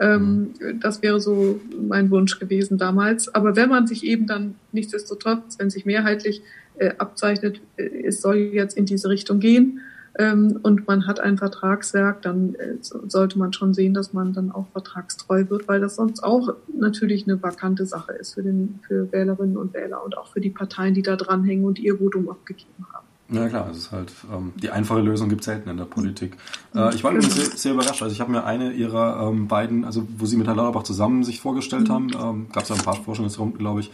Ähm, 0.00 0.54
mhm. 0.60 0.80
Das 0.80 1.02
wäre 1.02 1.20
so 1.20 1.60
mein 1.80 2.10
Wunsch 2.10 2.40
gewesen 2.40 2.78
damals. 2.78 3.32
Aber 3.32 3.54
wenn 3.54 3.68
man 3.68 3.86
sich 3.86 4.04
eben 4.04 4.26
dann 4.26 4.56
nichtsdestotrotz, 4.72 5.56
wenn 5.58 5.70
sich 5.70 5.86
mehrheitlich 5.86 6.42
äh, 6.78 6.94
abzeichnet, 6.98 7.60
äh, 7.76 8.06
es 8.06 8.20
soll 8.20 8.36
jetzt 8.36 8.76
in 8.76 8.86
diese 8.86 9.08
Richtung 9.08 9.40
gehen 9.40 9.80
ähm, 10.18 10.58
und 10.62 10.86
man 10.88 11.06
hat 11.06 11.20
ein 11.20 11.38
Vertragswerk, 11.38 12.22
dann 12.22 12.56
äh, 12.56 12.74
sollte 12.80 13.38
man 13.38 13.52
schon 13.52 13.72
sehen, 13.72 13.94
dass 13.94 14.12
man 14.12 14.32
dann 14.32 14.50
auch 14.50 14.66
vertragstreu 14.72 15.44
wird, 15.48 15.68
weil 15.68 15.80
das 15.80 15.94
sonst 15.94 16.24
auch 16.24 16.54
natürlich 16.76 17.26
eine 17.26 17.40
vakante 17.40 17.86
Sache 17.86 18.12
ist 18.12 18.34
für, 18.34 18.42
den, 18.42 18.80
für 18.86 19.10
Wählerinnen 19.12 19.56
und 19.56 19.74
Wähler 19.74 20.04
und 20.04 20.18
auch 20.18 20.26
für 20.26 20.40
die 20.40 20.50
Parteien, 20.50 20.94
die 20.94 21.02
da 21.02 21.14
dranhängen 21.14 21.64
und 21.64 21.78
ihr 21.78 21.98
Votum 21.98 22.28
abgegeben 22.28 22.86
haben. 22.92 23.06
Ja 23.30 23.46
klar, 23.48 23.68
es 23.70 23.76
ist 23.76 23.92
halt 23.92 24.10
ähm, 24.32 24.54
die 24.56 24.70
einfache 24.70 25.00
Lösung 25.00 25.28
gibt 25.28 25.42
es 25.42 25.44
selten 25.44 25.68
in 25.68 25.76
der 25.76 25.84
Politik. 25.84 26.36
Äh, 26.74 26.94
ich 26.94 27.04
war 27.04 27.12
übrigens 27.12 27.36
sehr, 27.36 27.44
sehr, 27.44 27.72
überrascht. 27.74 28.02
Also 28.02 28.12
ich 28.12 28.20
habe 28.20 28.32
mir 28.32 28.44
eine 28.44 28.72
ihrer 28.72 29.28
ähm, 29.28 29.46
beiden, 29.46 29.84
also 29.84 30.08
wo 30.16 30.24
sie 30.24 30.36
mit 30.36 30.46
Herrn 30.46 30.56
Lauterbach 30.56 30.82
zusammen 30.82 31.22
sich 31.22 31.38
vorgestellt 31.38 31.88
mhm. 31.88 31.92
haben, 31.92 32.10
ähm, 32.14 32.46
gab 32.52 32.62
es 32.62 32.70
ja 32.70 32.74
ein 32.74 32.82
paar 32.82 32.96
Forschungsrunden, 32.96 33.58
glaube 33.58 33.80
ich, 33.80 33.92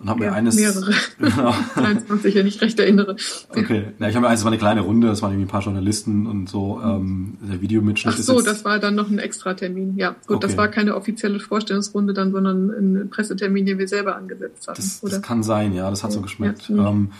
und 0.00 0.08
habe 0.08 0.24
ja, 0.24 0.30
mir 0.30 0.36
eines. 0.36 0.56
Mehrere. 0.56 0.92
Genau. 1.18 1.54
23, 1.74 2.34
wenn 2.34 2.46
ich 2.46 2.60
recht 2.60 2.78
erinnere. 2.78 3.16
Okay. 3.48 3.92
Ja, 3.98 4.08
ich 4.08 4.14
habe 4.14 4.22
mir 4.22 4.28
eines, 4.28 4.40
das 4.40 4.44
war 4.44 4.52
eine 4.52 4.58
kleine 4.58 4.80
Runde, 4.82 5.08
das 5.08 5.22
waren 5.22 5.32
irgendwie 5.32 5.46
ein 5.46 5.48
paar 5.48 5.62
Journalisten 5.62 6.26
und 6.26 6.48
so, 6.48 6.80
ähm, 6.82 7.38
der 7.40 7.60
Videomitschnitt 7.60 8.14
Ach 8.16 8.22
so, 8.22 8.40
das 8.42 8.64
war 8.64 8.78
dann 8.78 8.94
noch 8.94 9.08
ein 9.08 9.18
Extratermin. 9.18 9.96
Ja, 9.96 10.10
gut, 10.26 10.36
okay. 10.36 10.46
das 10.46 10.56
war 10.56 10.68
keine 10.68 10.96
offizielle 10.96 11.40
Vorstellungsrunde 11.40 12.12
dann, 12.12 12.32
sondern 12.32 12.70
ein 12.70 13.10
Pressetermin, 13.10 13.66
den 13.66 13.78
wir 13.78 13.88
selber 13.88 14.16
angesetzt 14.16 14.68
hatten. 14.68 14.82
Das, 14.82 15.00
das 15.00 15.22
kann 15.22 15.42
sein, 15.42 15.72
ja, 15.74 15.88
das 15.90 16.04
hat 16.04 16.12
so 16.12 16.20
geschmeckt. 16.20 16.68
Ja. 16.68 16.88
Ähm, 16.88 17.10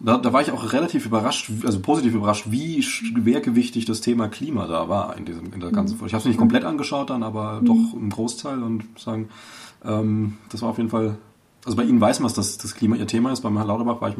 da, 0.00 0.18
da 0.18 0.32
war 0.32 0.42
ich 0.42 0.50
auch 0.50 0.72
relativ 0.72 1.06
überrascht, 1.06 1.50
also 1.64 1.80
positiv 1.80 2.14
überrascht, 2.14 2.46
wie 2.50 2.82
schwergewichtig 2.82 3.84
das 3.84 4.00
Thema 4.00 4.28
Klima 4.28 4.66
da 4.66 4.88
war 4.88 5.16
in 5.16 5.24
diesem 5.24 5.52
in 5.52 5.60
der 5.60 5.70
ganzen 5.70 5.96
Folge. 5.96 6.08
Ich 6.08 6.14
habe 6.14 6.20
es 6.20 6.26
nicht 6.26 6.38
komplett 6.38 6.64
angeschaut 6.64 7.10
dann, 7.10 7.22
aber 7.22 7.60
doch 7.62 7.94
im 7.94 8.10
Großteil 8.10 8.62
und 8.62 8.84
sagen, 8.98 9.28
ähm, 9.84 10.34
das 10.50 10.62
war 10.62 10.70
auf 10.70 10.78
jeden 10.78 10.90
Fall 10.90 11.16
also 11.64 11.76
bei 11.76 11.84
Ihnen 11.84 12.00
weiß 12.00 12.20
man, 12.20 12.32
dass 12.32 12.58
das 12.58 12.74
Klima 12.74 12.96
Ihr 12.96 13.06
Thema 13.06 13.32
ist. 13.32 13.40
Beim 13.40 13.56
Herrn 13.56 13.68
Lauterbach 13.68 14.00
war 14.00 14.10
ich 14.10 14.16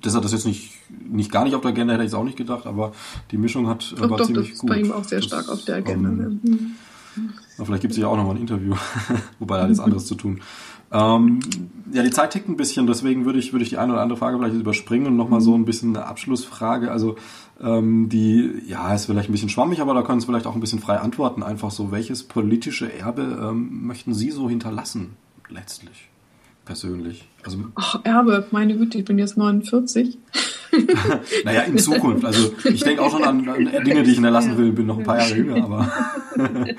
dass 0.00 0.14
er 0.14 0.20
das 0.20 0.32
jetzt 0.32 0.46
nicht, 0.46 0.72
nicht 0.90 1.30
gar 1.30 1.44
nicht 1.44 1.54
auf 1.54 1.60
der 1.60 1.70
Agenda 1.70 1.94
hätte 1.94 2.04
ich 2.04 2.08
es 2.08 2.14
auch 2.14 2.24
nicht 2.24 2.36
gedacht, 2.36 2.66
aber 2.66 2.92
die 3.30 3.36
Mischung 3.36 3.68
hat 3.68 3.92
doch, 3.96 4.10
war 4.10 4.18
doch, 4.18 4.26
ziemlich 4.26 4.50
das 4.50 4.58
gut. 4.58 4.70
Ist 4.70 4.76
bei 4.76 4.82
ihm 4.82 4.92
auch 4.92 5.04
sehr 5.04 5.22
stark 5.22 5.48
auf 5.48 5.64
der 5.64 5.76
Agenda. 5.76 6.08
Ähm, 6.08 6.74
vielleicht 7.56 7.82
gibt 7.82 7.92
es 7.92 7.98
ja 7.98 8.06
auch 8.06 8.16
nochmal 8.16 8.36
ein 8.36 8.40
Interview, 8.40 8.74
wobei 9.38 9.58
er 9.58 9.62
hat 9.64 9.68
jetzt 9.68 9.80
anderes 9.80 10.06
zu 10.06 10.14
tun. 10.14 10.40
Ähm, 10.90 11.40
ja, 11.92 12.02
die 12.02 12.10
Zeit 12.10 12.32
tickt 12.32 12.48
ein 12.48 12.56
bisschen, 12.56 12.86
deswegen 12.86 13.24
würde 13.24 13.38
ich, 13.38 13.52
würde 13.52 13.62
ich 13.62 13.70
die 13.70 13.78
eine 13.78 13.92
oder 13.92 14.02
andere 14.02 14.18
Frage 14.18 14.38
vielleicht 14.38 14.54
überspringen 14.54 15.06
und 15.06 15.16
nochmal 15.16 15.40
so 15.40 15.54
ein 15.54 15.64
bisschen 15.64 15.96
eine 15.96 16.06
Abschlussfrage. 16.06 16.90
Also 16.90 17.16
ähm, 17.60 18.08
die, 18.08 18.62
ja, 18.66 18.94
ist 18.94 19.06
vielleicht 19.06 19.28
ein 19.28 19.32
bisschen 19.32 19.48
schwammig, 19.48 19.80
aber 19.80 19.94
da 19.94 20.02
können 20.02 20.20
Sie 20.20 20.26
vielleicht 20.26 20.46
auch 20.46 20.54
ein 20.54 20.60
bisschen 20.60 20.80
frei 20.80 20.98
antworten. 20.98 21.42
Einfach 21.42 21.70
so, 21.70 21.92
welches 21.92 22.24
politische 22.24 22.92
Erbe 22.92 23.22
ähm, 23.22 23.86
möchten 23.86 24.12
Sie 24.12 24.30
so 24.30 24.50
hinterlassen, 24.50 25.16
letztlich? 25.48 26.11
Persönlich. 26.64 27.28
Also, 27.44 27.58
Ach, 27.74 28.04
Erbe, 28.04 28.46
meine 28.50 28.76
Güte, 28.76 28.98
ich 28.98 29.04
bin 29.04 29.18
jetzt 29.18 29.36
49. 29.36 30.18
naja, 31.44 31.62
in 31.62 31.78
Zukunft. 31.78 32.24
Also 32.24 32.54
ich 32.64 32.82
denke 32.82 33.02
auch 33.02 33.10
schon 33.10 33.24
an, 33.24 33.46
an, 33.48 33.84
Dinge, 33.84 34.02
die 34.02 34.10
ich 34.10 34.16
hinterlassen 34.16 34.56
will, 34.56 34.72
bin 34.72 34.86
noch 34.86 34.98
ein 34.98 35.04
paar 35.04 35.18
Jahre 35.18 35.34
jünger, 35.34 35.64
aber 35.64 35.92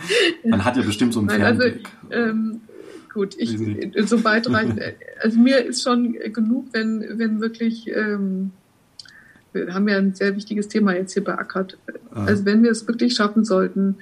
man 0.45 0.65
hat 0.65 0.77
ja 0.77 0.83
bestimmt 0.83 1.13
so 1.13 1.19
einen 1.19 1.27
Nein, 1.27 1.43
also, 1.43 1.63
ähm, 2.11 2.61
gut, 3.13 3.35
ich 3.37 3.57
so 4.05 4.23
weit 4.23 4.49
rein. 4.51 4.79
Also 5.21 5.39
mir 5.39 5.63
ist 5.63 5.83
schon 5.83 6.13
genug, 6.33 6.67
wenn, 6.73 7.17
wenn 7.17 7.39
wirklich, 7.39 7.87
ähm, 7.87 8.51
wir 9.53 9.73
haben 9.73 9.87
ja 9.87 9.97
ein 9.97 10.15
sehr 10.15 10.35
wichtiges 10.35 10.67
Thema 10.67 10.95
jetzt 10.95 11.13
hier 11.13 11.23
beackert. 11.23 11.77
Ah. 12.11 12.25
Also 12.25 12.45
wenn 12.45 12.63
wir 12.63 12.71
es 12.71 12.87
wirklich 12.87 13.15
schaffen 13.15 13.45
sollten, 13.45 13.97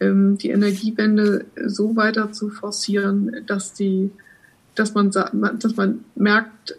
ähm, 0.00 0.36
die 0.38 0.50
Energiewende 0.50 1.46
so 1.66 1.94
weiter 1.96 2.32
zu 2.32 2.50
forcieren, 2.50 3.44
dass 3.46 3.72
die 3.72 4.10
dass 4.74 4.94
man, 4.94 5.10
dass 5.10 5.76
man 5.76 6.04
merkt, 6.14 6.76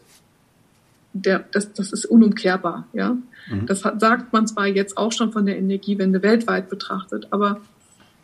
der, 1.14 1.44
das, 1.52 1.74
das 1.74 1.92
ist 1.92 2.06
unumkehrbar. 2.06 2.88
Ja? 2.94 3.18
Mhm. 3.50 3.66
Das 3.66 3.84
hat, 3.84 4.00
sagt 4.00 4.34
man 4.34 4.48
zwar 4.48 4.68
jetzt 4.68 4.98
auch 4.98 5.12
schon 5.12 5.32
von 5.32 5.46
der 5.46 5.58
Energiewende 5.58 6.24
weltweit 6.24 6.70
betrachtet, 6.70 7.28
aber 7.32 7.62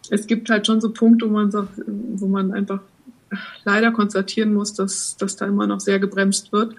es 0.09 0.28
gibt 0.28 0.49
halt 0.49 0.65
schon 0.65 0.80
so 0.80 0.91
Punkte, 0.91 1.28
wo 1.28 1.34
man 1.34 1.51
sagt, 1.51 1.82
wo 1.86 2.28
man 2.28 2.53
einfach 2.53 2.80
leider 3.65 3.91
konstatieren 3.91 4.53
muss, 4.53 4.74
dass, 4.74 5.18
dass 5.18 5.36
da 5.36 5.45
immer 5.45 5.68
noch 5.68 5.82
sehr 5.82 5.99
gebremst 5.99 6.53
wird. 6.53 6.76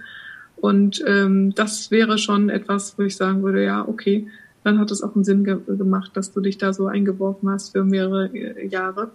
Und 0.57 1.05
ähm, 1.07 1.55
das 1.55 1.91
wäre 1.91 2.18
schon 2.18 2.49
etwas, 2.49 2.99
wo 2.99 3.03
ich 3.03 3.16
sagen 3.16 3.43
würde, 3.43 3.62
ja, 3.62 3.86
okay, 3.86 4.26
dann 4.64 4.78
hat 4.78 4.91
es 4.91 5.03
auch 5.03 5.14
einen 5.14 5.24
Sinn 5.24 5.45
ge 5.45 5.59
gemacht, 5.66 6.12
dass 6.14 6.32
du 6.32 6.41
dich 6.41 6.59
da 6.59 6.72
so 6.72 6.86
eingeworfen 6.86 7.49
hast 7.51 7.72
für 7.72 7.84
mehrere 7.84 8.26
äh, 8.34 8.66
Jahre 8.66 9.11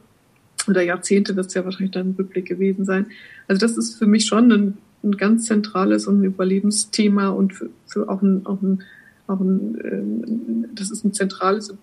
oder 0.67 0.81
Jahrzehnte 0.81 1.35
wird 1.35 1.47
es 1.47 1.53
ja 1.53 1.65
wahrscheinlich 1.65 1.91
dann 1.91 2.09
ein 2.09 2.15
Rückblick 2.17 2.45
gewesen 2.45 2.85
sein. 2.85 3.07
Also 3.47 3.59
das 3.59 3.77
ist 3.77 3.95
für 3.95 4.07
mich 4.07 4.25
schon 4.25 4.51
ein, 4.51 4.77
ein 5.03 5.17
ganz 5.17 5.45
zentrales 5.45 6.07
und 6.07 6.21
ein 6.21 6.23
Überlebensthema 6.25 7.29
und 7.29 7.53
für, 7.53 7.69
für 7.87 8.09
auch 8.09 8.21
ein, 8.21 8.45
auch 8.45 8.61
ein, 8.61 8.83
auch 9.27 9.39
ein 9.39 9.77
ähm, 9.83 10.65
das 10.73 10.91
ist 10.91 11.03
ein 11.03 11.13
zentrales 11.13 11.73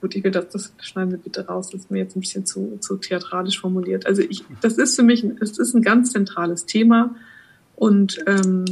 gut, 0.00 0.14
ich 0.14 0.24
will 0.24 0.30
das, 0.30 0.48
das 0.48 0.72
schneiden 0.80 1.12
wir 1.12 1.18
bitte 1.18 1.46
raus, 1.46 1.70
das 1.70 1.82
ist 1.82 1.90
mir 1.90 1.98
jetzt 1.98 2.16
ein 2.16 2.20
bisschen 2.20 2.46
zu, 2.46 2.78
zu 2.80 2.96
theatralisch 2.96 3.60
formuliert. 3.60 4.06
Also 4.06 4.22
ich, 4.22 4.44
das 4.60 4.78
ist 4.78 4.96
für 4.96 5.02
mich, 5.02 5.24
es 5.40 5.58
ist 5.58 5.74
ein 5.74 5.82
ganz 5.82 6.12
zentrales 6.12 6.66
Thema. 6.66 7.14
Und 7.74 8.18
ähm, 8.26 8.64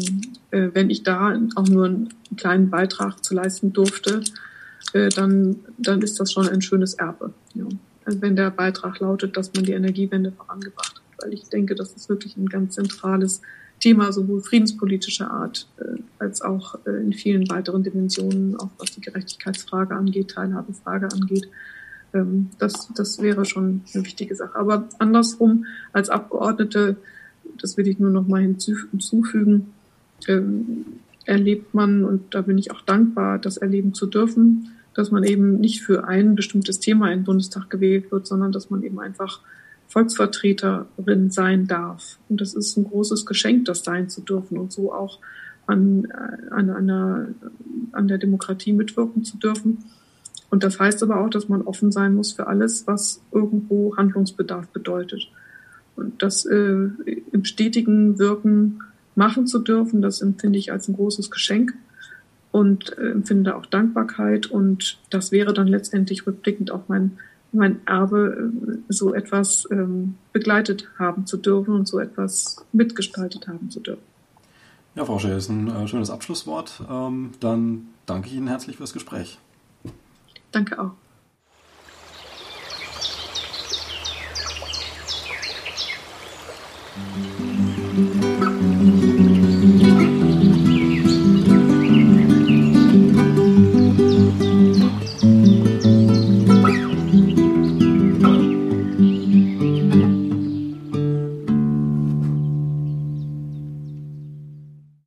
äh, 0.50 0.70
wenn 0.72 0.90
ich 0.90 1.02
da 1.02 1.38
auch 1.56 1.68
nur 1.68 1.86
einen 1.86 2.08
kleinen 2.36 2.70
Beitrag 2.70 3.22
zu 3.22 3.34
leisten 3.34 3.72
durfte, 3.72 4.22
äh, 4.92 5.10
dann, 5.10 5.56
dann 5.76 6.02
ist 6.02 6.18
das 6.20 6.32
schon 6.32 6.48
ein 6.48 6.62
schönes 6.62 6.94
Erbe. 6.94 7.34
Ja. 7.54 7.66
Wenn 8.07 8.36
der 8.36 8.50
Beitrag 8.50 9.00
lautet, 9.00 9.36
dass 9.36 9.52
man 9.55 9.64
die 9.64 9.72
Energiewende 9.72 10.32
vorangebracht 10.32 10.96
hat. 10.96 11.22
Weil 11.22 11.32
ich 11.32 11.44
denke, 11.48 11.74
das 11.74 11.92
ist 11.92 12.09
wirklich 12.09 12.36
ein 12.36 12.48
ganz 12.48 12.74
zentrales 12.74 13.40
Thema, 13.80 14.12
sowohl 14.12 14.40
friedenspolitischer 14.40 15.30
Art 15.30 15.68
äh, 15.78 16.00
als 16.18 16.42
auch 16.42 16.76
äh, 16.86 16.90
in 16.90 17.12
vielen 17.12 17.48
weiteren 17.50 17.82
Dimensionen, 17.82 18.57
auch 18.57 18.70
was 18.78 18.92
die 18.92 19.00
Gerechtigkeitsfrage 19.00 19.94
angeht, 19.94 20.30
Teilhabefrage 20.30 21.09
angeht. 21.12 21.48
Ähm, 22.14 22.50
das, 22.59 22.88
das 22.94 23.20
wäre 23.20 23.44
schon 23.44 23.82
eine 23.92 24.05
wichtige 24.05 24.34
Sache. 24.34 24.57
Aber 24.57 24.88
andersrum, 24.98 25.66
als 25.92 26.09
Abgeordnete, 26.09 26.96
das 27.61 27.76
will 27.76 27.88
ich 27.88 27.98
nur 27.98 28.11
noch 28.11 28.26
mal 28.26 28.40
hinzufügen, 28.40 29.72
ähm, 30.28 30.86
erlebt 31.26 31.74
man, 31.74 32.05
und 32.05 32.34
da 32.34 32.42
bin 32.42 32.59
ich 32.59 32.70
auch 32.70 32.82
dankbar, 32.82 33.38
das 33.38 33.57
erleben 33.57 33.94
zu 33.94 34.07
dürfen, 34.07 34.72
dass 34.95 35.11
man 35.11 35.24
eben 35.24 35.59
nicht 35.59 35.82
für 35.82 36.07
ein 36.07 36.34
bestimmtes 36.34 36.80
Thema 36.80 37.12
im 37.12 37.24
Bundestag 37.24 37.68
gewählt 37.68 38.11
wird, 38.12 38.26
sondern 38.26 38.53
dass 38.53 38.70
man 38.70 38.82
eben 38.82 39.01
einfach 39.01 39.40
Volksvertreterin 39.88 41.30
sein 41.30 41.66
darf. 41.66 42.18
Und 42.28 42.40
das 42.40 42.55
ist 42.55 42.76
ein 42.76 42.84
großes 42.84 43.26
Geschenk, 43.26 43.66
das 43.66 43.84
sein 43.84 44.09
zu 44.09 44.22
dürfen 44.22 44.59
und 44.59 44.72
so 44.72 44.92
auch 44.92 45.18
an, 45.66 46.07
äh, 46.07 46.51
an, 46.51 46.70
einer, 46.70 47.28
an 47.92 48.09
der 48.09 48.18
Demokratie 48.18 48.72
mitwirken 48.72 49.24
zu 49.24 49.36
dürfen. 49.36 49.84
Und 50.51 50.62
das 50.62 50.78
heißt 50.78 51.03
aber 51.03 51.20
auch, 51.20 51.30
dass 51.30 51.49
man 51.49 51.62
offen 51.62 51.90
sein 51.90 52.14
muss 52.14 52.32
für 52.32 52.47
alles, 52.47 52.86
was 52.86 53.20
irgendwo 53.32 53.97
Handlungsbedarf 53.97 54.68
bedeutet. 54.68 55.28
Und 55.97 56.22
das 56.22 56.45
äh, 56.45 56.88
im 57.32 57.45
stetigen 57.45 58.18
Wirken 58.18 58.80
machen 59.14 59.47
zu 59.47 59.59
dürfen, 59.61 60.03
das 60.03 60.20
empfinde 60.20 60.59
ich 60.59 60.72
als 60.72 60.88
ein 60.88 60.95
großes 60.95 61.30
Geschenk 61.30 61.74
und 62.55 62.96
äh, 62.98 63.11
empfinde 63.11 63.57
auch 63.57 63.66
Dankbarkeit. 63.66 64.46
Und 64.46 65.00
das 65.11 65.32
wäre 65.32 65.52
dann 65.52 65.66
letztendlich 65.66 66.24
rückblickend 66.24 66.70
auch 66.70 66.84
mein 66.86 67.18
mein 67.50 67.84
Erbe, 67.86 68.50
äh, 68.68 68.92
so 68.92 69.12
etwas 69.12 69.66
ähm, 69.72 70.14
begleitet 70.32 70.88
haben 70.96 71.26
zu 71.26 71.36
dürfen 71.36 71.74
und 71.74 71.88
so 71.88 71.98
etwas 71.98 72.64
mitgestaltet 72.72 73.48
haben 73.48 73.70
zu 73.70 73.80
dürfen. 73.80 74.02
Ja, 74.94 75.05
Frau 75.05 75.18
Schell, 75.18 75.36
ist 75.36 75.48
ein 75.48 75.68
äh, 75.68 75.88
schönes 75.88 76.11
Abschlusswort. 76.11 76.80
Ähm, 76.88 77.32
dann 77.40 77.88
danke 78.07 78.28
ich 78.28 78.34
Ihnen 78.34 78.46
herzlich 78.46 78.76
fürs 78.76 78.92
Gespräch. 78.92 79.38
Danke 80.52 80.78
auch. 80.80 80.92
Musik 87.16 87.53